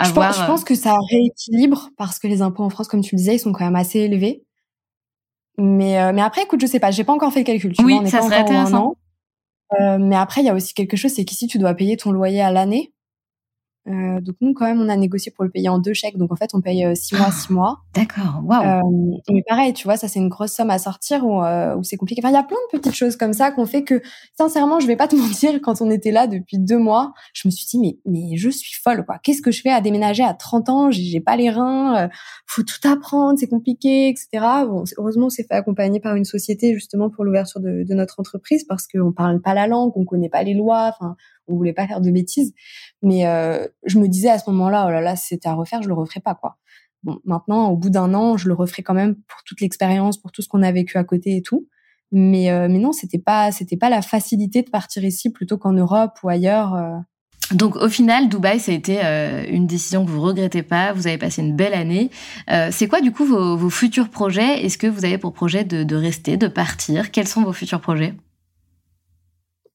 Je, 0.04 0.12
pense, 0.12 0.38
je 0.38 0.44
pense 0.44 0.64
que 0.64 0.74
ça 0.74 0.96
rééquilibre 1.10 1.90
parce 1.96 2.18
que 2.18 2.26
les 2.26 2.42
impôts 2.42 2.62
en 2.62 2.70
France, 2.70 2.88
comme 2.88 3.00
tu 3.00 3.14
le 3.14 3.18
disais, 3.18 3.36
ils 3.36 3.40
sont 3.40 3.52
quand 3.52 3.64
même 3.64 3.76
assez 3.76 4.00
élevés. 4.00 4.44
Mais, 5.58 6.00
euh, 6.00 6.12
mais 6.14 6.22
après, 6.22 6.42
écoute, 6.42 6.60
je 6.60 6.66
sais 6.66 6.78
pas, 6.78 6.90
j'ai 6.90 7.04
pas 7.04 7.12
encore 7.12 7.32
fait 7.32 7.40
le 7.40 7.44
calcul. 7.44 7.72
Tu 7.72 7.84
oui, 7.84 7.94
vois, 7.94 8.02
on 8.02 8.06
ça 8.06 8.22
serait 8.22 8.36
intéressant. 8.36 8.94
Euh, 9.80 9.98
mais 9.98 10.16
après, 10.16 10.40
il 10.40 10.44
y 10.44 10.48
a 10.48 10.54
aussi 10.54 10.72
quelque 10.72 10.96
chose, 10.96 11.12
c'est 11.12 11.24
qu'ici, 11.24 11.46
tu 11.46 11.58
dois 11.58 11.74
payer 11.74 11.96
ton 11.96 12.12
loyer 12.12 12.40
à 12.40 12.50
l'année. 12.50 12.92
Euh, 13.88 14.20
donc 14.20 14.36
nous, 14.40 14.52
quand 14.52 14.66
même, 14.66 14.80
on 14.80 14.88
a 14.88 14.96
négocié 14.96 15.32
pour 15.32 15.44
le 15.44 15.50
payer 15.50 15.68
en 15.68 15.78
deux 15.78 15.94
chèques. 15.94 16.18
Donc 16.18 16.32
en 16.32 16.36
fait, 16.36 16.50
on 16.54 16.60
paye 16.60 16.84
euh, 16.84 16.94
six 16.94 17.14
mois, 17.14 17.30
six 17.30 17.52
mois. 17.52 17.80
D'accord, 17.94 18.42
waouh. 18.44 18.64
Euh, 18.64 19.18
mais 19.30 19.42
pareil, 19.48 19.72
tu 19.72 19.84
vois, 19.84 19.96
ça 19.96 20.08
c'est 20.08 20.18
une 20.18 20.28
grosse 20.28 20.52
somme 20.52 20.70
à 20.70 20.78
sortir 20.78 21.24
ou 21.24 21.42
euh, 21.42 21.76
c'est 21.82 21.96
compliqué. 21.96 22.20
Enfin, 22.22 22.30
il 22.30 22.36
y 22.36 22.38
a 22.38 22.42
plein 22.42 22.58
de 22.72 22.78
petites 22.78 22.94
choses 22.94 23.16
comme 23.16 23.32
ça 23.32 23.50
qu'on 23.50 23.66
fait 23.66 23.82
que, 23.84 24.02
sincèrement, 24.36 24.80
je 24.80 24.86
vais 24.86 24.96
pas 24.96 25.08
te 25.08 25.16
mentir, 25.16 25.60
quand 25.62 25.80
on 25.80 25.90
était 25.90 26.10
là 26.10 26.26
depuis 26.26 26.58
deux 26.58 26.78
mois, 26.78 27.12
je 27.32 27.48
me 27.48 27.50
suis 27.50 27.66
dit 27.66 27.78
mais 27.78 27.98
mais 28.04 28.36
je 28.36 28.50
suis 28.50 28.80
folle 28.82 29.04
quoi. 29.04 29.18
Qu'est-ce 29.22 29.42
que 29.42 29.50
je 29.50 29.62
fais 29.62 29.70
à 29.70 29.80
déménager 29.80 30.22
à 30.22 30.34
30 30.34 30.68
ans? 30.68 30.90
J'ai 30.90 31.20
pas 31.20 31.36
les 31.36 31.50
reins, 31.50 32.04
euh, 32.04 32.08
faut 32.46 32.62
tout 32.62 32.86
apprendre, 32.86 33.38
c'est 33.38 33.48
compliqué, 33.48 34.08
etc. 34.08 34.28
Bon, 34.66 34.84
heureusement, 34.98 35.26
on 35.26 35.30
s'est 35.30 35.44
fait 35.44 35.54
accompagner 35.54 36.00
par 36.00 36.14
une 36.14 36.24
société 36.24 36.74
justement 36.74 37.10
pour 37.10 37.24
l'ouverture 37.24 37.60
de, 37.60 37.84
de 37.84 37.94
notre 37.94 38.20
entreprise 38.20 38.64
parce 38.64 38.86
qu'on 38.86 39.12
parle 39.12 39.40
pas 39.40 39.54
la 39.54 39.66
langue, 39.66 39.92
on 39.96 40.04
connaît 40.04 40.28
pas 40.28 40.42
les 40.42 40.54
lois. 40.54 40.92
Enfin, 40.94 41.16
on 41.48 41.56
voulait 41.56 41.72
pas 41.72 41.86
faire 41.86 42.00
de 42.00 42.10
bêtises. 42.10 42.54
Mais 43.02 43.22
je 43.84 43.98
me 43.98 44.08
disais 44.08 44.28
à 44.28 44.38
ce 44.38 44.50
moment-là, 44.50 44.86
oh 44.86 44.90
là 44.90 45.00
là, 45.00 45.16
c'était 45.16 45.48
à 45.48 45.54
refaire, 45.54 45.82
je 45.82 45.88
le 45.88 45.94
referais 45.94 46.20
pas 46.20 46.34
quoi. 46.34 46.56
Bon, 47.04 47.20
maintenant, 47.24 47.68
au 47.68 47.76
bout 47.76 47.90
d'un 47.90 48.12
an, 48.14 48.36
je 48.36 48.48
le 48.48 48.54
referai 48.54 48.82
quand 48.82 48.94
même 48.94 49.14
pour 49.14 49.42
toute 49.44 49.60
l'expérience, 49.60 50.16
pour 50.18 50.32
tout 50.32 50.42
ce 50.42 50.48
qu'on 50.48 50.62
a 50.62 50.72
vécu 50.72 50.98
à 50.98 51.04
côté 51.04 51.36
et 51.36 51.42
tout. 51.42 51.68
Mais, 52.10 52.50
euh, 52.50 52.68
mais 52.68 52.78
non, 52.78 52.92
c'était 52.92 53.18
pas, 53.18 53.52
c'était 53.52 53.76
pas 53.76 53.90
la 53.90 54.02
facilité 54.02 54.62
de 54.62 54.70
partir 54.70 55.04
ici 55.04 55.30
plutôt 55.30 55.58
qu'en 55.58 55.72
Europe 55.72 56.18
ou 56.22 56.28
ailleurs. 56.28 56.74
Euh. 56.74 56.96
Donc 57.52 57.76
au 57.76 57.88
final, 57.88 58.28
Dubaï, 58.28 58.58
ça 58.58 58.72
a 58.72 58.74
été 58.74 59.04
euh, 59.04 59.44
une 59.48 59.66
décision 59.66 60.04
que 60.04 60.10
vous 60.10 60.20
regrettez 60.20 60.62
pas. 60.62 60.92
Vous 60.92 61.06
avez 61.06 61.18
passé 61.18 61.42
une 61.42 61.54
belle 61.54 61.74
année. 61.74 62.10
c'est 62.70 62.88
quoi 62.88 63.00
du 63.00 63.12
coup 63.12 63.24
vos, 63.24 63.70
futurs 63.70 64.10
projets? 64.10 64.64
Est-ce 64.64 64.76
que 64.76 64.86
vous 64.86 65.04
avez 65.04 65.18
pour 65.18 65.32
projet 65.32 65.64
de 65.64 65.96
rester, 65.96 66.36
de 66.36 66.48
partir? 66.48 67.10
Quels 67.10 67.28
sont 67.28 67.42
vos 67.42 67.52
futurs 67.52 67.80
projets? 67.80 68.14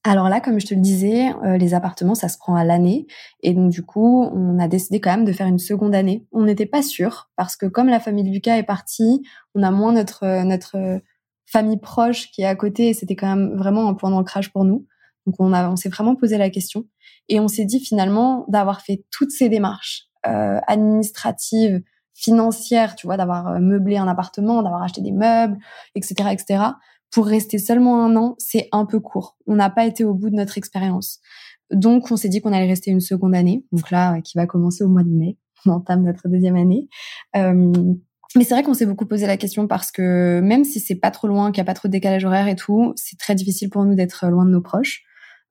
Alors 0.06 0.28
là, 0.28 0.42
comme 0.42 0.60
je 0.60 0.66
te 0.66 0.74
le 0.74 0.82
disais, 0.82 1.30
euh, 1.44 1.56
les 1.56 1.72
appartements, 1.72 2.14
ça 2.14 2.28
se 2.28 2.36
prend 2.36 2.54
à 2.54 2.62
l'année. 2.62 3.06
Et 3.42 3.54
donc, 3.54 3.70
du 3.70 3.82
coup, 3.82 4.28
on 4.34 4.58
a 4.58 4.68
décidé 4.68 5.00
quand 5.00 5.10
même 5.10 5.24
de 5.24 5.32
faire 5.32 5.46
une 5.46 5.58
seconde 5.58 5.94
année. 5.94 6.26
On 6.30 6.42
n'était 6.42 6.66
pas 6.66 6.82
sûr 6.82 7.30
parce 7.36 7.56
que 7.56 7.64
comme 7.64 7.88
la 7.88 8.00
famille 8.00 8.22
de 8.22 8.28
Lucas 8.28 8.58
est 8.58 8.64
partie, 8.64 9.22
on 9.54 9.62
a 9.62 9.70
moins 9.70 9.92
notre, 9.92 10.24
euh, 10.24 10.44
notre 10.44 10.76
euh, 10.76 10.98
famille 11.46 11.78
proche 11.78 12.30
qui 12.32 12.42
est 12.42 12.46
à 12.46 12.54
côté 12.54 12.90
et 12.90 12.94
c'était 12.94 13.16
quand 13.16 13.34
même 13.34 13.56
vraiment 13.56 13.88
un 13.88 13.94
point 13.94 14.10
d'ancrage 14.10 14.52
pour 14.52 14.66
nous. 14.66 14.86
Donc, 15.26 15.36
on, 15.38 15.54
a, 15.54 15.70
on 15.70 15.76
s'est 15.76 15.88
vraiment 15.88 16.16
posé 16.16 16.36
la 16.36 16.50
question. 16.50 16.84
Et 17.30 17.40
on 17.40 17.48
s'est 17.48 17.64
dit 17.64 17.80
finalement 17.80 18.44
d'avoir 18.48 18.82
fait 18.82 19.04
toutes 19.10 19.30
ces 19.30 19.48
démarches 19.48 20.08
euh, 20.26 20.60
administratives, 20.66 21.80
financières, 22.12 22.94
tu 22.94 23.06
vois, 23.06 23.16
d'avoir 23.16 23.58
meublé 23.58 23.96
un 23.96 24.06
appartement, 24.06 24.62
d'avoir 24.62 24.82
acheté 24.82 25.00
des 25.00 25.12
meubles, 25.12 25.58
etc., 25.94 26.28
etc., 26.30 26.74
pour 27.14 27.26
rester 27.26 27.58
seulement 27.58 28.04
un 28.04 28.16
an, 28.16 28.34
c'est 28.38 28.68
un 28.72 28.86
peu 28.86 28.98
court. 28.98 29.36
On 29.46 29.54
n'a 29.54 29.70
pas 29.70 29.86
été 29.86 30.04
au 30.04 30.14
bout 30.14 30.30
de 30.30 30.34
notre 30.34 30.58
expérience. 30.58 31.20
Donc, 31.70 32.10
on 32.10 32.16
s'est 32.16 32.28
dit 32.28 32.40
qu'on 32.40 32.52
allait 32.52 32.66
rester 32.66 32.90
une 32.90 33.00
seconde 33.00 33.36
année. 33.36 33.64
Donc 33.70 33.92
là, 33.92 34.20
qui 34.20 34.36
va 34.36 34.46
commencer 34.46 34.82
au 34.82 34.88
mois 34.88 35.04
de 35.04 35.10
mai. 35.10 35.38
On 35.64 35.70
entame 35.70 36.02
notre 36.02 36.28
deuxième 36.28 36.56
année. 36.56 36.88
Euh, 37.36 37.72
mais 38.36 38.42
c'est 38.42 38.54
vrai 38.54 38.64
qu'on 38.64 38.74
s'est 38.74 38.84
beaucoup 38.84 39.06
posé 39.06 39.28
la 39.28 39.36
question 39.36 39.68
parce 39.68 39.92
que 39.92 40.40
même 40.40 40.64
si 40.64 40.80
c'est 40.80 40.96
pas 40.96 41.12
trop 41.12 41.28
loin, 41.28 41.52
qu'il 41.52 41.62
n'y 41.62 41.66
a 41.66 41.70
pas 41.70 41.74
trop 41.74 41.86
de 41.86 41.92
décalage 41.92 42.24
horaire 42.24 42.48
et 42.48 42.56
tout, 42.56 42.92
c'est 42.96 43.16
très 43.16 43.36
difficile 43.36 43.70
pour 43.70 43.84
nous 43.84 43.94
d'être 43.94 44.26
loin 44.26 44.44
de 44.44 44.50
nos 44.50 44.60
proches. 44.60 45.04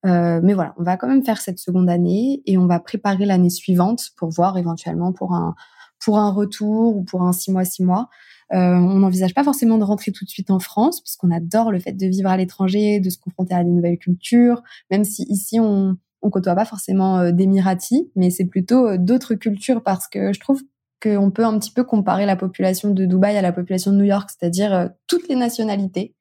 Euh, 0.05 0.41
mais 0.43 0.53
voilà, 0.53 0.73
on 0.77 0.83
va 0.83 0.97
quand 0.97 1.07
même 1.07 1.23
faire 1.23 1.39
cette 1.39 1.59
seconde 1.59 1.89
année 1.89 2.43
et 2.45 2.57
on 2.57 2.67
va 2.67 2.81
préparer 2.81 3.25
l'année 3.25 3.49
suivante 3.49 4.09
pour 4.17 4.29
voir 4.31 4.57
éventuellement 4.57 5.13
pour 5.13 5.33
un 5.33 5.55
pour 6.03 6.17
un 6.17 6.31
retour 6.31 6.95
ou 6.95 7.03
pour 7.03 7.23
un 7.23 7.33
six 7.33 7.51
mois 7.51 7.65
six 7.65 7.83
mois. 7.83 8.09
Euh, 8.53 8.57
on 8.57 8.99
n'envisage 8.99 9.33
pas 9.33 9.43
forcément 9.43 9.77
de 9.77 9.83
rentrer 9.83 10.11
tout 10.11 10.25
de 10.25 10.29
suite 10.29 10.51
en 10.51 10.59
France, 10.59 11.01
parce 11.01 11.15
qu'on 11.15 11.31
adore 11.31 11.71
le 11.71 11.79
fait 11.79 11.93
de 11.93 12.05
vivre 12.05 12.29
à 12.29 12.37
l'étranger, 12.37 12.99
de 12.99 13.09
se 13.09 13.17
confronter 13.17 13.55
à 13.55 13.63
des 13.63 13.69
nouvelles 13.69 13.97
cultures, 13.97 14.61
même 14.91 15.03
si 15.03 15.23
ici 15.23 15.59
on 15.59 15.97
on 16.25 16.29
côtoie 16.29 16.55
pas 16.55 16.63
forcément 16.63 17.19
euh, 17.19 17.31
d'Émiratis, 17.31 18.05
mais 18.15 18.29
c'est 18.29 18.45
plutôt 18.45 18.87
euh, 18.87 18.97
d'autres 18.97 19.35
cultures 19.35 19.83
parce 19.83 20.07
que 20.07 20.31
je 20.31 20.39
trouve 20.39 20.61
qu'on 21.01 21.31
peut 21.31 21.43
un 21.43 21.59
petit 21.59 21.71
peu 21.71 21.83
comparer 21.83 22.25
la 22.25 22.37
population 22.37 22.91
de 22.91 23.05
Dubaï 23.05 23.35
à 23.35 23.41
la 23.41 23.51
population 23.51 23.91
de 23.91 23.97
New 23.97 24.05
York, 24.05 24.29
c'est-à-dire 24.29 24.89
toutes 25.07 25.27
les 25.27 25.35
nationalités. 25.35 26.15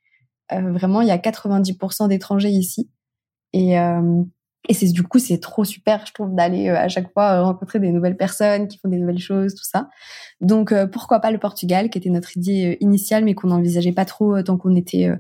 vraiment, 0.50 1.02
il 1.02 1.08
y 1.08 1.12
a 1.12 1.18
90% 1.18 2.08
d'étrangers 2.08 2.50
ici. 2.50 2.90
Et, 3.52 3.76
et 4.68 4.74
c'est 4.74 4.86
du 4.92 5.02
coup 5.02 5.18
c'est 5.18 5.38
trop 5.38 5.64
super 5.64 6.06
je 6.06 6.12
trouve 6.12 6.34
d'aller 6.34 6.68
euh, 6.68 6.76
à 6.76 6.88
chaque 6.88 7.12
fois 7.12 7.32
euh, 7.32 7.42
rencontrer 7.42 7.80
des 7.80 7.90
nouvelles 7.90 8.16
personnes 8.16 8.68
qui 8.68 8.78
font 8.78 8.88
des 8.88 8.98
nouvelles 8.98 9.18
choses 9.18 9.54
tout 9.54 9.64
ça. 9.64 9.88
Donc 10.40 10.72
euh, 10.72 10.86
pourquoi 10.86 11.20
pas 11.20 11.30
le 11.30 11.38
Portugal 11.38 11.90
qui 11.90 11.98
était 11.98 12.10
notre 12.10 12.36
idée 12.36 12.76
initiale 12.80 13.24
mais 13.24 13.34
qu'on 13.34 13.48
n'envisageait 13.48 13.92
pas 13.92 14.04
trop 14.04 14.40
tant 14.42 14.56
qu'on 14.58 14.76
était 14.76 15.10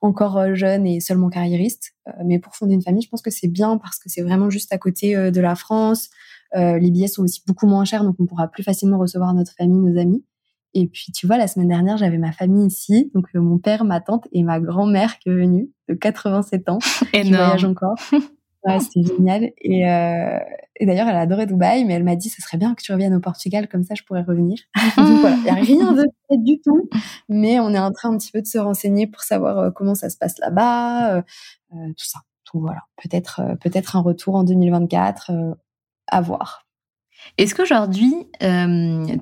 encore 0.00 0.54
jeune 0.54 0.86
et 0.86 1.00
seulement 1.00 1.28
carriériste 1.28 1.94
mais 2.24 2.38
pour 2.38 2.54
fonder 2.54 2.74
une 2.74 2.82
famille 2.82 3.02
je 3.02 3.08
pense 3.08 3.22
que 3.22 3.30
c'est 3.30 3.48
bien 3.48 3.76
parce 3.76 3.98
que 3.98 4.08
c'est 4.08 4.22
vraiment 4.22 4.50
juste 4.50 4.72
à 4.72 4.78
côté 4.78 5.14
de 5.14 5.40
la 5.40 5.54
France. 5.54 6.08
Les 6.54 6.90
billets 6.90 7.08
sont 7.08 7.22
aussi 7.22 7.42
beaucoup 7.46 7.66
moins 7.66 7.84
chers 7.84 8.04
donc 8.04 8.16
on 8.18 8.26
pourra 8.26 8.48
plus 8.48 8.62
facilement 8.62 8.98
recevoir 8.98 9.34
notre 9.34 9.52
famille 9.52 9.78
nos 9.78 10.00
amis. 10.00 10.24
Et 10.74 10.86
puis 10.86 11.10
tu 11.12 11.26
vois 11.26 11.38
la 11.38 11.48
semaine 11.48 11.68
dernière 11.68 11.96
j'avais 11.98 12.18
ma 12.18 12.32
famille 12.32 12.66
ici. 12.66 13.10
Donc 13.14 13.26
mon 13.34 13.58
père 13.58 13.84
ma 13.84 14.00
tante 14.00 14.26
et 14.32 14.42
ma 14.42 14.58
grand-mère 14.60 15.18
qui 15.18 15.28
est 15.28 15.34
venue 15.34 15.70
de 15.88 15.94
87 15.94 16.68
ans 16.70 16.78
qui 17.12 17.30
voyage 17.30 17.64
encore 17.64 17.96
C'était 18.80 19.02
génial. 19.02 19.52
Et, 19.58 19.88
euh, 19.88 20.38
d'ailleurs, 20.80 21.08
elle 21.08 21.16
a 21.16 21.20
adoré 21.20 21.46
Dubaï, 21.46 21.84
mais 21.84 21.94
elle 21.94 22.04
m'a 22.04 22.16
dit, 22.16 22.28
ce 22.28 22.42
serait 22.42 22.58
bien 22.58 22.74
que 22.74 22.82
tu 22.82 22.92
reviennes 22.92 23.14
au 23.14 23.20
Portugal, 23.20 23.68
comme 23.68 23.84
ça 23.84 23.94
je 23.94 24.02
pourrais 24.02 24.22
revenir. 24.22 24.58
Donc 24.96 25.20
voilà, 25.20 25.36
il 25.36 25.42
n'y 25.42 25.50
a 25.50 25.54
rien 25.54 25.92
de 25.92 26.04
fait 26.28 26.38
du 26.38 26.60
tout, 26.60 26.88
mais 27.28 27.60
on 27.60 27.70
est 27.70 27.78
en 27.78 27.92
train 27.92 28.12
un 28.12 28.18
petit 28.18 28.32
peu 28.32 28.42
de 28.42 28.46
se 28.46 28.58
renseigner 28.58 29.06
pour 29.06 29.22
savoir 29.22 29.58
euh, 29.58 29.70
comment 29.70 29.94
ça 29.94 30.10
se 30.10 30.16
passe 30.16 30.38
là-bas, 30.38 31.16
euh, 31.16 31.22
tout 31.70 32.04
ça. 32.04 32.20
Donc 32.52 32.62
voilà, 32.62 32.82
peut-être 33.02 33.42
peut-être 33.60 33.96
un 33.96 34.00
retour 34.00 34.36
en 34.36 34.44
2024, 34.44 35.32
à 36.08 36.20
voir. 36.20 36.66
Est-ce 37.38 37.54
qu'aujourd'hui, 37.54 38.14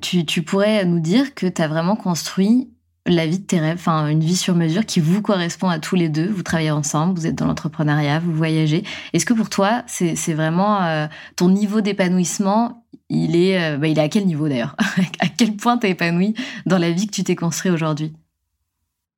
tu, 0.01 0.25
tu 0.25 0.43
pourrais 0.43 0.85
nous 0.85 0.99
dire 0.99 1.33
que 1.33 1.47
tu 1.47 1.61
as 1.61 1.67
vraiment 1.67 1.95
construit 1.95 2.74
la 3.05 3.27
vie 3.27 3.39
de 3.39 3.45
tes 3.45 3.59
rêves, 3.59 3.77
enfin 3.77 4.07
une 4.07 4.21
vie 4.21 4.35
sur 4.35 4.55
mesure 4.55 4.85
qui 4.85 4.99
vous 4.99 5.21
correspond 5.21 5.69
à 5.69 5.79
tous 5.79 5.95
les 5.95 6.09
deux. 6.09 6.27
Vous 6.27 6.43
travaillez 6.43 6.71
ensemble, 6.71 7.17
vous 7.17 7.27
êtes 7.27 7.35
dans 7.35 7.45
l'entrepreneuriat, 7.45 8.19
vous 8.19 8.33
voyagez. 8.33 8.83
Est-ce 9.13 9.25
que 9.25 9.33
pour 9.33 9.49
toi, 9.49 9.83
c'est 9.87 10.33
vraiment 10.33 10.81
euh, 10.83 11.05
ton 11.35 11.49
niveau 11.49 11.81
d'épanouissement 11.81 12.83
Il 13.09 13.35
est, 13.35 13.61
euh, 13.61 13.77
bah, 13.77 13.87
il 13.87 13.99
est 13.99 14.01
à 14.01 14.09
quel 14.09 14.25
niveau 14.25 14.49
d'ailleurs 14.49 14.75
À 15.19 15.27
quel 15.27 15.55
point 15.55 15.77
t'es 15.77 15.91
épanoui 15.91 16.33
dans 16.65 16.79
la 16.79 16.91
vie 16.91 17.05
que 17.05 17.11
tu 17.11 17.23
t'es 17.23 17.35
construit 17.35 17.71
aujourd'hui? 17.71 18.13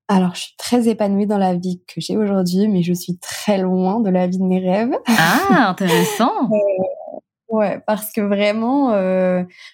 Alors, 0.10 0.36
je 0.36 0.42
suis 0.42 0.56
très 0.58 0.88
épanouie 0.88 1.28
dans 1.28 1.38
la 1.38 1.56
vie 1.56 1.82
que 1.88 2.00
j'ai 2.00 2.16
aujourd'hui, 2.16 2.68
mais 2.70 2.82
je 2.82 2.94
suis 2.94 3.18
très 3.18 3.58
loin 3.58 4.00
de 4.00 4.10
la 4.10 4.28
vie 4.28 4.38
de 4.38 4.44
mes 4.44 4.60
rêves. 4.60 4.96
Ah, 5.08 5.68
intéressant. 5.70 6.32
Euh, 6.50 7.24
ouais, 7.50 7.82
parce 7.86 8.12
que 8.14 8.22
vraiment, 8.22 8.92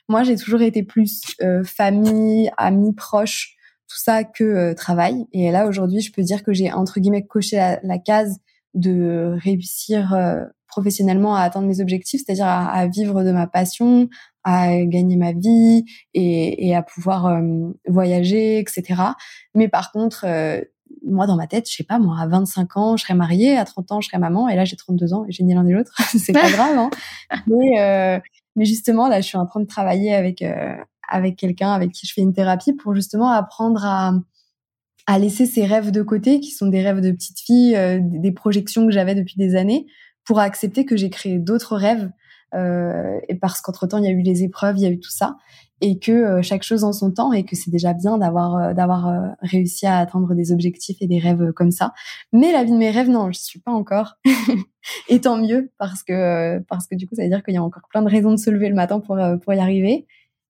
moi, 0.08 0.24
j'ai 0.24 0.36
toujours 0.36 0.62
été 0.62 0.84
plus 0.84 1.36
famille, 1.64 2.52
amis, 2.58 2.94
proches 2.94 3.53
tout 3.94 4.00
ça 4.00 4.24
que 4.24 4.44
euh, 4.44 4.74
travail. 4.74 5.26
Et 5.34 5.52
là, 5.52 5.68
aujourd'hui, 5.68 6.02
je 6.02 6.12
peux 6.12 6.24
dire 6.24 6.44
que 6.44 6.52
j'ai, 6.52 6.72
entre 6.72 7.00
guillemets, 7.00 7.24
coché 7.24 7.78
la, 7.84 7.98
case 8.00 8.40
de 8.74 9.38
réussir 9.44 10.16
euh, 10.16 10.44
professionnellement 10.68 11.36
à 11.36 11.42
atteindre 11.42 11.68
mes 11.68 11.80
objectifs, 11.80 12.24
c'est-à-dire 12.26 12.48
à, 12.48 12.88
vivre 12.88 13.24
de 13.24 13.32
ma 13.32 13.46
passion, 13.46 14.10
à 14.44 14.76
gagner 14.84 15.16
ma 15.16 15.32
vie 15.32 15.86
et, 16.16 16.68
et 16.68 16.76
à 16.76 16.82
pouvoir 16.82 17.28
euh, 17.28 17.42
voyager, 17.88 18.58
etc. 18.58 19.00
Mais 19.54 19.68
par 19.68 19.92
contre, 19.92 20.26
moi, 21.06 21.28
dans 21.28 21.36
ma 21.36 21.46
tête, 21.46 21.70
je 21.70 21.76
sais 21.76 21.84
pas, 21.84 22.00
moi, 22.00 22.18
à 22.20 22.26
25 22.26 22.78
ans, 22.78 22.98
je 22.98 23.04
serais 23.04 23.14
mariée, 23.14 23.58
à 23.58 23.66
30 23.66 23.92
ans, 23.92 24.02
je 24.02 24.08
serais 24.08 24.20
maman, 24.20 24.50
et 24.50 24.56
là, 24.56 24.66
j'ai 24.66 24.76
32 24.76 25.14
ans, 25.14 25.26
et 25.28 25.32
j'ai 25.32 25.44
ni 25.44 25.54
l'un 25.54 25.64
ni 25.64 25.74
l'autre. 25.74 25.94
c'est 26.18 26.34
pas 26.34 26.50
grave, 26.52 26.78
hein. 26.78 26.90
Mais, 27.46 28.22
mais 28.56 28.66
justement, 28.66 29.08
là, 29.08 29.22
je 29.22 29.28
suis 29.28 29.38
en 29.38 29.46
train 29.46 29.60
de 29.60 29.68
travailler 29.68 30.16
avec 30.16 30.44
avec 31.08 31.36
quelqu'un 31.36 31.72
avec 31.72 31.92
qui 31.92 32.08
je 32.08 32.14
fais 32.14 32.22
une 32.22 32.34
thérapie 32.34 32.74
pour 32.74 32.96
justement 32.96 33.30
apprendre 33.30 33.86
à, 33.86 34.14
à 35.08 35.20
laisser 35.20 35.46
ces 35.46 35.66
rêves 35.66 35.92
de 35.92 36.02
côté, 36.02 36.40
qui 36.40 36.52
sont 36.52 36.68
des 36.68 36.82
rêves 36.82 37.02
de 37.02 37.12
petite 37.12 37.40
fille, 37.40 37.76
euh, 37.76 38.00
des 38.02 38.32
projections 38.32 38.86
que 38.86 38.92
j'avais 38.92 39.16
depuis 39.16 39.36
des 39.38 39.56
années, 39.56 39.86
pour 40.26 40.40
accepter 40.40 40.86
que 40.86 40.96
j'ai 40.96 41.10
créé 41.10 41.40
d'autres 41.40 41.76
rêves. 41.76 42.10
Euh, 42.54 43.20
et 43.28 43.36
parce 43.36 43.62
qu'entre 43.62 43.88
temps, 43.88 43.98
il 43.98 44.06
y 44.06 44.08
a 44.08 44.12
eu 44.12 44.22
les 44.22 44.44
épreuves, 44.44 44.78
il 44.78 44.84
y 44.84 44.86
a 44.86 44.90
eu 44.90 45.00
tout 45.00 45.10
ça, 45.10 45.38
et 45.82 45.98
que 45.98 46.12
euh, 46.12 46.42
chaque 46.42 46.64
chose 46.64 46.84
en 46.84 46.94
son 46.94 47.12
temps, 47.12 47.34
et 47.34 47.44
que 47.44 47.56
c'est 47.56 47.72
déjà 47.72 47.94
bien 47.94 48.18
d'avoir 48.18 48.76
d'avoir 48.76 49.36
réussi 49.42 49.88
à 49.88 49.98
atteindre 49.98 50.34
des 50.36 50.52
objectifs 50.52 50.98
et 51.02 51.08
des 51.08 51.20
rêves 51.20 51.52
comme 51.54 51.72
ça. 51.72 51.94
Mais 52.32 52.52
la 52.52 52.64
vie 52.64 52.72
de 52.72 52.78
mes 52.78 52.92
rêves, 52.92 53.10
non, 53.10 53.32
je 53.32 53.40
suis 53.40 53.60
pas 53.60 53.72
encore. 53.72 54.16
et 55.10 55.20
tant 55.20 55.36
mieux, 55.36 55.72
parce 55.80 56.04
que 56.04 56.60
parce 56.70 56.88
que 56.88 56.96
du 56.96 57.08
coup, 57.08 57.16
ça 57.16 57.24
veut 57.24 57.30
dire 57.30 57.44
qu'il 57.44 57.56
y 57.56 57.58
a 57.58 57.64
encore 57.64 57.88
plein 57.90 58.04
de 58.04 58.10
raisons 58.10 58.32
de 58.32 58.38
se 58.38 58.52
lever 58.52 58.70
le 58.70 58.76
matin 58.76 59.00
pour 59.00 59.18
pour 59.44 59.54
y 59.54 59.60
arriver. 59.60 60.06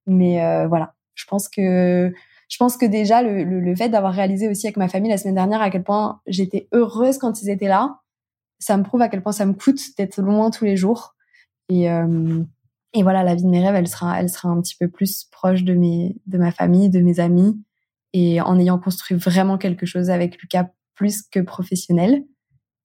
Mais 0.07 0.43
euh, 0.43 0.67
voilà, 0.67 0.93
je 1.15 1.25
pense 1.25 1.47
que 1.49 2.13
je 2.49 2.57
pense 2.57 2.77
que 2.77 2.85
déjà 2.85 3.23
le, 3.23 3.43
le, 3.43 3.75
fait 3.75 3.89
d'avoir 3.89 4.13
réalisé 4.13 4.47
aussi 4.47 4.67
avec 4.67 4.77
ma 4.77 4.87
famille 4.87 5.09
la 5.09 5.17
semaine 5.17 5.35
dernière 5.35 5.61
à 5.61 5.69
quel 5.69 5.83
point 5.83 6.21
j'étais 6.27 6.67
heureuse 6.71 7.17
quand 7.17 7.41
ils 7.41 7.49
étaient 7.49 7.67
là, 7.67 8.01
ça 8.59 8.77
me 8.77 8.83
prouve 8.83 9.01
à 9.01 9.09
quel 9.09 9.21
point 9.21 9.31
ça 9.31 9.45
me 9.45 9.53
coûte 9.53 9.79
d'être 9.97 10.21
loin 10.21 10.51
tous 10.51 10.65
les 10.65 10.77
jours. 10.77 11.15
Et, 11.69 11.89
euh, 11.89 12.43
et 12.93 13.03
voilà, 13.03 13.23
la 13.23 13.35
vie 13.35 13.43
de 13.43 13.49
mes 13.49 13.63
rêves, 13.63 13.75
elle 13.75 13.87
sera, 13.87 14.19
elle 14.19 14.29
sera 14.29 14.49
un 14.49 14.61
petit 14.61 14.75
peu 14.75 14.87
plus 14.87 15.25
proche 15.31 15.63
de 15.63 15.73
mes, 15.73 16.15
de 16.27 16.37
ma 16.37 16.51
famille, 16.51 16.89
de 16.89 16.99
mes 16.99 17.19
amis, 17.19 17.59
et 18.13 18.39
en 18.41 18.59
ayant 18.59 18.77
construit 18.77 19.17
vraiment 19.17 19.57
quelque 19.57 19.85
chose 19.85 20.09
avec 20.09 20.39
Lucas 20.41 20.67
plus 20.95 21.23
que 21.23 21.39
professionnel. 21.39 22.23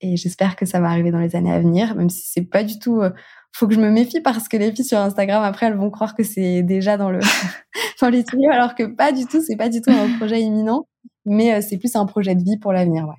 Et 0.01 0.17
j'espère 0.17 0.57
que 0.57 0.65
ça 0.65 0.81
va 0.81 0.89
arriver 0.89 1.11
dans 1.11 1.19
les 1.19 1.37
années 1.37 1.53
à 1.53 1.61
venir, 1.61 1.95
même 1.95 2.09
si 2.09 2.23
c'est 2.27 2.45
pas 2.45 2.65
du 2.65 2.79
tout 2.79 3.01
euh, 3.01 3.11
faut 3.59 3.67
que 3.67 3.75
je 3.75 3.81
me 3.81 3.91
méfie 3.91 4.21
parce 4.21 4.49
que 4.49 4.57
les 4.57 4.71
filles 4.71 4.85
sur 4.85 4.99
Instagram 4.99 5.43
après 5.43 5.67
elles 5.67 5.77
vont 5.77 5.91
croire 5.91 6.15
que 6.15 6.23
c'est 6.23 6.63
déjà 6.63 6.97
dans 6.97 7.11
le 7.11 7.19
dans 8.01 8.09
les 8.09 8.23
tuyaux 8.23 8.53
alors 8.53 8.77
que 8.77 8.85
pas 8.85 9.11
du 9.11 9.27
tout 9.27 9.43
c'est 9.43 9.57
pas 9.57 9.69
du 9.69 9.81
tout 9.81 9.91
un 9.91 10.17
projet 10.17 10.41
imminent 10.41 10.87
mais 11.25 11.55
euh, 11.55 11.61
c'est 11.61 11.77
plus 11.77 11.97
un 11.97 12.07
projet 12.07 12.37
de 12.37 12.43
vie 12.43 12.57
pour 12.57 12.73
l'avenir 12.73 13.09
ouais 13.09 13.17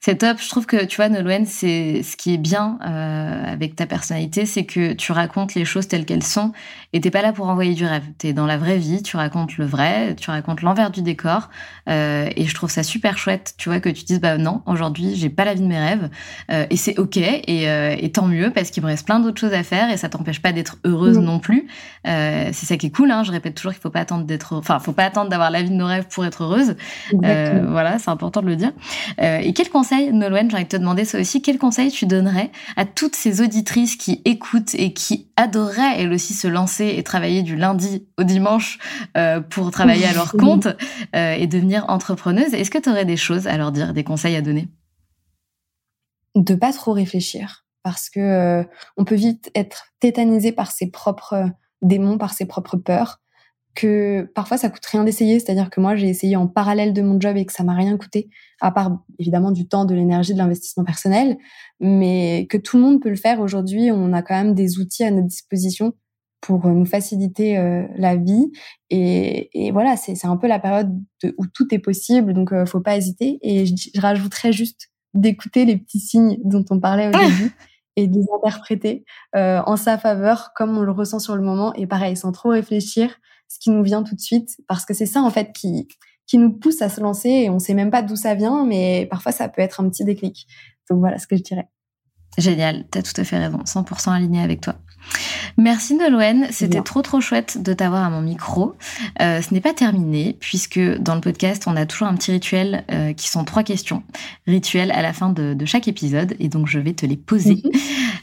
C'est 0.00 0.16
top. 0.16 0.38
Je 0.40 0.48
trouve 0.48 0.66
que, 0.66 0.84
tu 0.84 0.96
vois, 0.96 1.08
Nolwenn, 1.08 1.46
c'est 1.46 2.02
ce 2.02 2.16
qui 2.16 2.34
est 2.34 2.38
bien 2.38 2.78
euh, 2.84 3.52
avec 3.52 3.76
ta 3.76 3.86
personnalité, 3.86 4.46
c'est 4.46 4.64
que 4.64 4.92
tu 4.92 5.12
racontes 5.12 5.54
les 5.54 5.64
choses 5.64 5.88
telles 5.88 6.04
qu'elles 6.04 6.22
sont 6.22 6.52
et 6.92 7.00
t'es 7.00 7.10
pas 7.10 7.22
là 7.22 7.32
pour 7.32 7.48
envoyer 7.48 7.74
du 7.74 7.84
rêve. 7.84 8.04
T'es 8.18 8.32
dans 8.32 8.46
la 8.46 8.56
vraie 8.56 8.78
vie, 8.78 9.02
tu 9.02 9.16
racontes 9.16 9.56
le 9.58 9.66
vrai, 9.66 10.14
tu 10.16 10.30
racontes 10.30 10.62
l'envers 10.62 10.90
du 10.90 11.02
décor. 11.02 11.50
Euh, 11.88 12.28
et 12.36 12.46
je 12.46 12.54
trouve 12.54 12.70
ça 12.70 12.82
super 12.82 13.18
chouette, 13.18 13.54
tu 13.58 13.68
vois, 13.68 13.80
que 13.80 13.88
tu 13.88 14.04
dises, 14.04 14.20
bah 14.20 14.38
non, 14.38 14.62
aujourd'hui, 14.66 15.14
j'ai 15.16 15.28
pas 15.28 15.44
la 15.44 15.54
vie 15.54 15.62
de 15.62 15.66
mes 15.66 15.78
rêves. 15.78 16.08
Euh, 16.50 16.66
et 16.70 16.76
c'est 16.76 16.98
OK. 16.98 17.16
Et, 17.16 17.64
et, 17.64 18.12
tant 18.12 18.26
mieux, 18.26 18.50
parce 18.50 18.70
qu'il 18.70 18.82
me 18.82 18.88
reste 18.88 19.06
plein 19.06 19.20
d'autres 19.20 19.40
choses 19.40 19.52
à 19.52 19.62
faire 19.62 19.90
et 19.90 19.96
ça 19.96 20.08
t'empêche 20.08 20.40
pas 20.40 20.52
d'être 20.52 20.76
heureuse 20.84 21.18
non 21.18 21.38
plus. 21.38 21.66
C'est 22.04 22.52
ça 22.52 22.76
qui 22.76 22.86
est 22.86 22.90
cool. 22.90 23.10
Hein. 23.10 23.24
Je 23.24 23.32
répète 23.32 23.54
toujours 23.54 23.72
qu'il 23.72 23.80
faut 23.80 23.90
pas 23.90 24.00
attendre 24.00 24.24
d'être, 24.24 24.54
enfin, 24.54 24.78
faut 24.78 24.92
pas 24.92 25.04
attendre 25.04 25.28
d'avoir 25.28 25.50
la 25.50 25.62
vie 25.62 25.70
de 25.70 25.74
nos 25.74 25.86
rêves 25.86 26.06
pour 26.08 26.24
être 26.24 26.44
heureuse. 26.44 26.76
voilà, 27.12 27.98
c'est 27.98 28.10
important 28.10 28.40
de 28.40 28.46
le 28.46 28.56
dire. 28.56 28.72
et 29.18 29.52
quel 29.56 29.70
conseil, 29.70 30.12
Nolwenn, 30.12 30.50
j'ai 30.50 30.56
envie 30.56 30.64
de 30.64 30.68
te 30.68 30.76
demander 30.76 31.06
ça 31.06 31.18
aussi, 31.18 31.40
quel 31.40 31.56
conseil 31.56 31.90
tu 31.90 32.04
donnerais 32.04 32.50
à 32.76 32.84
toutes 32.84 33.16
ces 33.16 33.40
auditrices 33.40 33.96
qui 33.96 34.20
écoutent 34.26 34.74
et 34.74 34.92
qui 34.92 35.30
adoreraient 35.36 35.98
elles 35.98 36.12
aussi 36.12 36.34
se 36.34 36.46
lancer 36.46 36.94
et 36.98 37.02
travailler 37.02 37.42
du 37.42 37.56
lundi 37.56 38.06
au 38.18 38.22
dimanche 38.22 38.78
euh, 39.16 39.40
pour 39.40 39.70
travailler 39.70 40.04
à 40.04 40.12
leur 40.12 40.32
compte 40.32 40.66
euh, 40.66 41.32
et 41.32 41.46
devenir 41.46 41.86
entrepreneuse 41.88 42.52
Est-ce 42.52 42.70
que 42.70 42.76
tu 42.76 42.90
aurais 42.90 43.06
des 43.06 43.16
choses 43.16 43.46
à 43.46 43.56
leur 43.56 43.72
dire, 43.72 43.94
des 43.94 44.04
conseils 44.04 44.36
à 44.36 44.42
donner? 44.42 44.68
De 46.34 46.54
pas 46.54 46.74
trop 46.74 46.92
réfléchir 46.92 47.64
parce 47.82 48.10
que 48.10 48.20
euh, 48.20 48.62
on 48.98 49.06
peut 49.06 49.14
vite 49.14 49.50
être 49.54 49.86
tétanisé 50.00 50.52
par 50.52 50.70
ses 50.70 50.90
propres 50.90 51.48
démons, 51.80 52.18
par 52.18 52.34
ses 52.34 52.44
propres 52.44 52.76
peurs 52.76 53.20
que 53.76 54.22
parfois 54.34 54.56
ça 54.56 54.70
coûte 54.70 54.84
rien 54.86 55.04
d'essayer, 55.04 55.38
c'est-à-dire 55.38 55.70
que 55.70 55.80
moi 55.80 55.94
j'ai 55.94 56.08
essayé 56.08 56.34
en 56.34 56.48
parallèle 56.48 56.92
de 56.92 57.02
mon 57.02 57.20
job 57.20 57.36
et 57.36 57.44
que 57.44 57.52
ça 57.52 57.62
m'a 57.62 57.74
rien 57.74 57.96
coûté, 57.96 58.28
à 58.60 58.72
part 58.72 58.98
évidemment 59.20 59.52
du 59.52 59.68
temps, 59.68 59.84
de 59.84 59.94
l'énergie, 59.94 60.32
de 60.32 60.38
l'investissement 60.38 60.82
personnel, 60.82 61.36
mais 61.78 62.46
que 62.50 62.56
tout 62.56 62.78
le 62.78 62.82
monde 62.82 63.00
peut 63.00 63.10
le 63.10 63.16
faire 63.16 63.38
aujourd'hui. 63.40 63.90
On 63.92 64.12
a 64.12 64.22
quand 64.22 64.34
même 64.34 64.54
des 64.54 64.78
outils 64.78 65.04
à 65.04 65.10
notre 65.12 65.28
disposition 65.28 65.92
pour 66.40 66.66
nous 66.66 66.86
faciliter 66.86 67.58
euh, 67.58 67.86
la 67.96 68.16
vie 68.16 68.50
et, 68.90 69.50
et 69.52 69.70
voilà, 69.70 69.96
c'est 69.96 70.24
un 70.24 70.36
peu 70.36 70.48
la 70.48 70.58
période 70.58 70.90
où 71.38 71.46
tout 71.46 71.72
est 71.72 71.78
possible, 71.78 72.32
donc 72.32 72.52
euh, 72.52 72.66
faut 72.66 72.80
pas 72.80 72.96
hésiter. 72.96 73.38
Et 73.42 73.66
je, 73.66 73.74
je 73.94 74.00
rajouterais 74.00 74.52
juste 74.52 74.88
d'écouter 75.14 75.64
les 75.64 75.76
petits 75.76 76.00
signes 76.00 76.38
dont 76.44 76.64
on 76.70 76.80
parlait 76.80 77.08
au 77.08 77.12
début. 77.12 77.52
et 77.96 78.06
de 78.06 78.18
les 78.18 78.26
interpréter 78.36 79.04
euh, 79.34 79.60
en 79.66 79.76
sa 79.76 79.98
faveur 79.98 80.50
comme 80.54 80.76
on 80.76 80.82
le 80.82 80.92
ressent 80.92 81.18
sur 81.18 81.34
le 81.34 81.42
moment 81.42 81.72
et 81.74 81.86
pareil 81.86 82.16
sans 82.16 82.30
trop 82.30 82.50
réfléchir 82.50 83.16
ce 83.48 83.58
qui 83.58 83.70
nous 83.70 83.82
vient 83.82 84.02
tout 84.02 84.14
de 84.14 84.20
suite, 84.20 84.56
parce 84.68 84.84
que 84.84 84.94
c'est 84.94 85.06
ça 85.06 85.22
en 85.22 85.30
fait 85.30 85.52
qui 85.52 85.88
qui 86.26 86.38
nous 86.38 86.52
pousse 86.52 86.82
à 86.82 86.88
se 86.88 87.00
lancer 87.00 87.28
et 87.28 87.50
on 87.50 87.58
sait 87.58 87.74
même 87.74 87.90
pas 87.90 88.02
d'où 88.02 88.16
ça 88.16 88.34
vient, 88.34 88.66
mais 88.66 89.06
parfois 89.08 89.32
ça 89.32 89.48
peut 89.48 89.62
être 89.62 89.80
un 89.80 89.88
petit 89.88 90.04
déclic. 90.04 90.46
Donc 90.90 90.98
voilà 90.98 91.18
ce 91.18 91.26
que 91.26 91.36
je 91.36 91.42
dirais. 91.42 91.68
Génial, 92.36 92.86
tu 92.90 92.98
as 92.98 93.02
tout 93.02 93.18
à 93.18 93.24
fait 93.24 93.38
raison, 93.38 93.58
100% 93.58 94.10
aligné 94.10 94.42
avec 94.42 94.60
toi. 94.60 94.76
Merci 95.56 95.94
Nolwenn, 95.94 96.48
c'était 96.50 96.82
trop 96.82 97.02
trop 97.02 97.20
chouette 97.20 97.62
de 97.62 97.72
t'avoir 97.72 98.04
à 98.04 98.10
mon 98.10 98.20
micro. 98.20 98.74
Euh, 99.20 99.40
ce 99.40 99.52
n'est 99.52 99.60
pas 99.60 99.72
terminé 99.72 100.36
puisque 100.38 100.78
dans 100.78 101.14
le 101.14 101.20
podcast 101.20 101.64
on 101.66 101.76
a 101.76 101.86
toujours 101.86 102.08
un 102.08 102.14
petit 102.14 102.32
rituel 102.32 102.84
euh, 102.90 103.12
qui 103.12 103.28
sont 103.28 103.44
trois 103.44 103.62
questions, 103.62 104.02
rituel 104.46 104.90
à 104.92 105.02
la 105.02 105.12
fin 105.12 105.30
de, 105.30 105.54
de, 105.54 105.64
chaque 105.64 105.88
épisode 105.88 106.34
et 106.38 106.48
donc 106.48 106.66
je 106.66 106.78
vais 106.78 106.92
te 106.92 107.06
les 107.06 107.16
poser. 107.16 107.62
Mhm. 107.64 107.72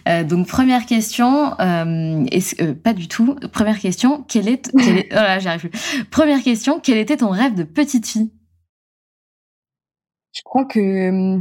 Euh, 0.09 0.23
donc 0.23 0.47
première 0.47 0.85
question, 0.85 1.51
pas 1.57 2.93
du 2.93 3.07
tout. 3.07 3.35
Première 3.51 3.79
question, 3.79 4.23
quelle 4.27 4.47
est, 4.47 4.69
oh 4.75 5.15
là 5.15 5.39
j'arrive 5.39 5.69
plus. 5.69 6.05
Première 6.11 6.43
question, 6.43 6.79
quel 6.81 6.97
était 6.97 7.17
ton 7.17 7.29
rêve 7.29 7.55
de 7.55 7.63
petite 7.63 8.07
fille? 8.07 8.31
Je 10.33 10.41
crois 10.43 10.65
que 10.65 11.39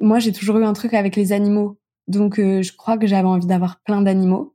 moi 0.00 0.18
j'ai 0.18 0.32
toujours 0.32 0.58
eu 0.58 0.64
un 0.64 0.72
truc 0.72 0.94
avec 0.94 1.14
les 1.14 1.32
animaux, 1.32 1.78
donc 2.08 2.36
je 2.36 2.72
crois 2.76 2.98
que 2.98 3.06
j'avais 3.06 3.28
envie 3.28 3.46
d'avoir 3.46 3.80
plein 3.80 4.02
d'animaux. 4.02 4.54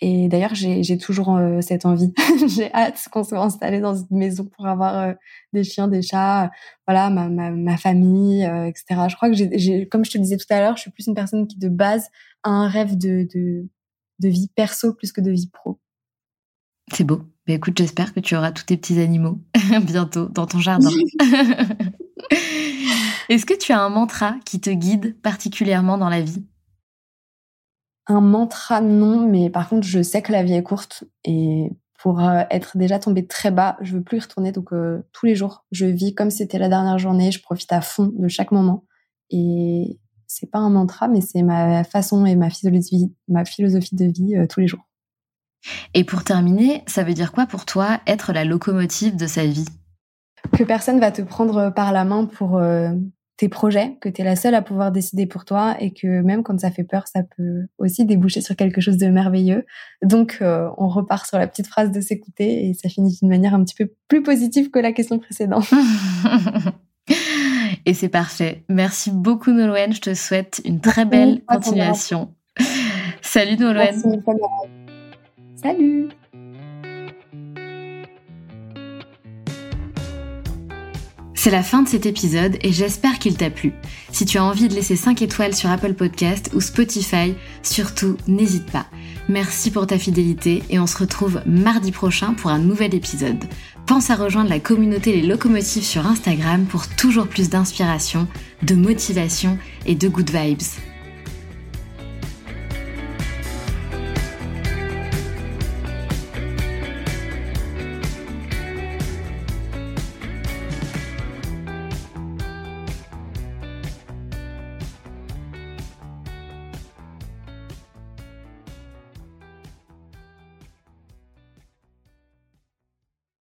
Et 0.00 0.28
d'ailleurs, 0.28 0.54
j'ai 0.54 0.98
toujours 0.98 1.36
euh, 1.36 1.60
cette 1.60 1.84
envie. 1.84 2.12
j'ai 2.46 2.72
hâte 2.72 3.08
qu'on 3.10 3.24
soit 3.24 3.42
installé 3.42 3.80
dans 3.80 3.96
une 3.96 4.16
maison 4.16 4.44
pour 4.44 4.66
avoir 4.66 4.96
euh, 4.96 5.12
des 5.52 5.64
chiens, 5.64 5.88
des 5.88 6.02
chats, 6.02 6.52
voilà, 6.86 7.10
ma, 7.10 7.28
ma, 7.28 7.50
ma 7.50 7.76
famille, 7.76 8.44
euh, 8.44 8.66
etc. 8.66 9.06
Je 9.08 9.16
crois 9.16 9.28
que 9.28 9.34
j'ai, 9.34 9.88
comme 9.88 10.04
je 10.04 10.12
te 10.12 10.18
disais 10.18 10.36
tout 10.36 10.46
à 10.50 10.60
l'heure, 10.60 10.76
je 10.76 10.82
suis 10.82 10.92
plus 10.92 11.08
une 11.08 11.14
personne 11.14 11.48
qui 11.48 11.58
de 11.58 11.68
base 11.68 12.10
a 12.44 12.50
un 12.50 12.68
rêve 12.68 12.96
de, 12.96 13.26
de, 13.34 13.68
de 14.20 14.28
vie 14.28 14.48
perso 14.54 14.94
plus 14.94 15.10
que 15.10 15.20
de 15.20 15.32
vie 15.32 15.50
pro. 15.52 15.80
C'est 16.92 17.04
beau. 17.04 17.22
Mais 17.48 17.54
écoute, 17.54 17.76
j'espère 17.76 18.14
que 18.14 18.20
tu 18.20 18.36
auras 18.36 18.52
tous 18.52 18.66
tes 18.66 18.76
petits 18.76 19.00
animaux 19.00 19.40
bientôt 19.82 20.26
dans 20.28 20.46
ton 20.46 20.60
jardin. 20.60 20.90
Est-ce 23.28 23.44
que 23.44 23.58
tu 23.58 23.72
as 23.72 23.80
un 23.80 23.88
mantra 23.88 24.36
qui 24.44 24.60
te 24.60 24.70
guide 24.70 25.20
particulièrement 25.20 25.98
dans 25.98 26.08
la 26.08 26.22
vie? 26.22 26.44
Un 28.08 28.20
mantra, 28.20 28.80
non, 28.80 29.28
mais 29.28 29.50
par 29.50 29.68
contre, 29.68 29.86
je 29.86 30.02
sais 30.02 30.22
que 30.22 30.32
la 30.32 30.42
vie 30.42 30.54
est 30.54 30.62
courte 30.62 31.04
et 31.24 31.70
pour 31.98 32.20
euh, 32.20 32.42
être 32.50 32.78
déjà 32.78 32.98
tombée 32.98 33.26
très 33.26 33.50
bas, 33.50 33.76
je 33.80 33.96
veux 33.96 34.02
plus 34.02 34.18
y 34.18 34.20
retourner. 34.20 34.52
Donc 34.52 34.72
euh, 34.72 35.02
tous 35.12 35.26
les 35.26 35.34
jours, 35.34 35.64
je 35.72 35.84
vis 35.84 36.14
comme 36.14 36.30
si 36.30 36.38
c'était 36.38 36.58
la 36.58 36.68
dernière 36.68 36.98
journée. 36.98 37.30
Je 37.32 37.42
profite 37.42 37.72
à 37.72 37.80
fond 37.80 38.10
de 38.14 38.28
chaque 38.28 38.52
moment. 38.52 38.84
Et 39.30 39.98
c'est 40.26 40.50
pas 40.50 40.58
un 40.58 40.70
mantra, 40.70 41.08
mais 41.08 41.20
c'est 41.20 41.42
ma 41.42 41.84
façon 41.84 42.24
et 42.24 42.36
ma 42.36 42.50
philosophie, 42.50 43.12
ma 43.26 43.44
philosophie 43.44 43.96
de 43.96 44.06
vie 44.06 44.36
euh, 44.36 44.46
tous 44.46 44.60
les 44.60 44.68
jours. 44.68 44.88
Et 45.92 46.04
pour 46.04 46.22
terminer, 46.22 46.84
ça 46.86 47.02
veut 47.02 47.14
dire 47.14 47.32
quoi 47.32 47.46
pour 47.46 47.66
toi 47.66 48.00
être 48.06 48.32
la 48.32 48.44
locomotive 48.44 49.16
de 49.16 49.26
sa 49.26 49.44
vie? 49.44 49.66
Que 50.52 50.62
personne 50.62 51.00
va 51.00 51.10
te 51.10 51.20
prendre 51.20 51.70
par 51.70 51.92
la 51.92 52.04
main 52.04 52.26
pour 52.26 52.60
tes 53.38 53.48
projets, 53.48 53.96
que 54.00 54.08
tu 54.08 54.20
es 54.20 54.24
la 54.24 54.34
seule 54.34 54.56
à 54.56 54.62
pouvoir 54.62 54.90
décider 54.90 55.24
pour 55.24 55.44
toi 55.44 55.76
et 55.78 55.92
que 55.92 56.22
même 56.22 56.42
quand 56.42 56.58
ça 56.58 56.72
fait 56.72 56.82
peur, 56.82 57.06
ça 57.06 57.20
peut 57.36 57.66
aussi 57.78 58.04
déboucher 58.04 58.40
sur 58.40 58.56
quelque 58.56 58.80
chose 58.80 58.98
de 58.98 59.06
merveilleux. 59.06 59.64
Donc, 60.02 60.38
euh, 60.42 60.68
on 60.76 60.88
repart 60.88 61.24
sur 61.24 61.38
la 61.38 61.46
petite 61.46 61.68
phrase 61.68 61.92
de 61.92 62.00
s'écouter 62.00 62.66
et 62.66 62.74
ça 62.74 62.88
finit 62.88 63.16
d'une 63.16 63.28
manière 63.28 63.54
un 63.54 63.62
petit 63.62 63.76
peu 63.76 63.92
plus 64.08 64.24
positive 64.24 64.70
que 64.70 64.80
la 64.80 64.92
question 64.92 65.20
précédente. 65.20 65.70
et 67.86 67.94
c'est 67.94 68.08
parfait. 68.08 68.64
Merci 68.68 69.12
beaucoup 69.12 69.52
Nolwenn, 69.52 69.92
je 69.92 70.00
te 70.00 70.14
souhaite 70.14 70.60
une 70.64 70.80
très 70.80 71.04
belle 71.04 71.42
continuation. 71.46 72.34
Salut 73.22 73.56
Nolwenn. 73.56 74.20
Salut. 75.54 76.08
C'est 81.48 81.54
la 81.54 81.62
fin 81.62 81.80
de 81.80 81.88
cet 81.88 82.04
épisode 82.04 82.58
et 82.60 82.72
j'espère 82.72 83.18
qu'il 83.18 83.38
t'a 83.38 83.48
plu. 83.48 83.72
Si 84.12 84.26
tu 84.26 84.36
as 84.36 84.44
envie 84.44 84.68
de 84.68 84.74
laisser 84.74 84.96
5 84.96 85.22
étoiles 85.22 85.54
sur 85.54 85.70
Apple 85.70 85.94
Podcast 85.94 86.50
ou 86.52 86.60
Spotify, 86.60 87.32
surtout 87.62 88.18
n'hésite 88.26 88.70
pas. 88.70 88.84
Merci 89.30 89.70
pour 89.70 89.86
ta 89.86 89.98
fidélité 89.98 90.62
et 90.68 90.78
on 90.78 90.86
se 90.86 90.98
retrouve 90.98 91.40
mardi 91.46 91.90
prochain 91.90 92.34
pour 92.34 92.50
un 92.50 92.58
nouvel 92.58 92.94
épisode. 92.94 93.42
Pense 93.86 94.10
à 94.10 94.16
rejoindre 94.16 94.50
la 94.50 94.60
communauté 94.60 95.18
Les 95.18 95.26
Locomotives 95.26 95.84
sur 95.84 96.06
Instagram 96.06 96.66
pour 96.66 96.86
toujours 96.86 97.26
plus 97.26 97.48
d'inspiration, 97.48 98.28
de 98.62 98.74
motivation 98.74 99.56
et 99.86 99.94
de 99.94 100.06
good 100.06 100.30
vibes. 100.30 100.60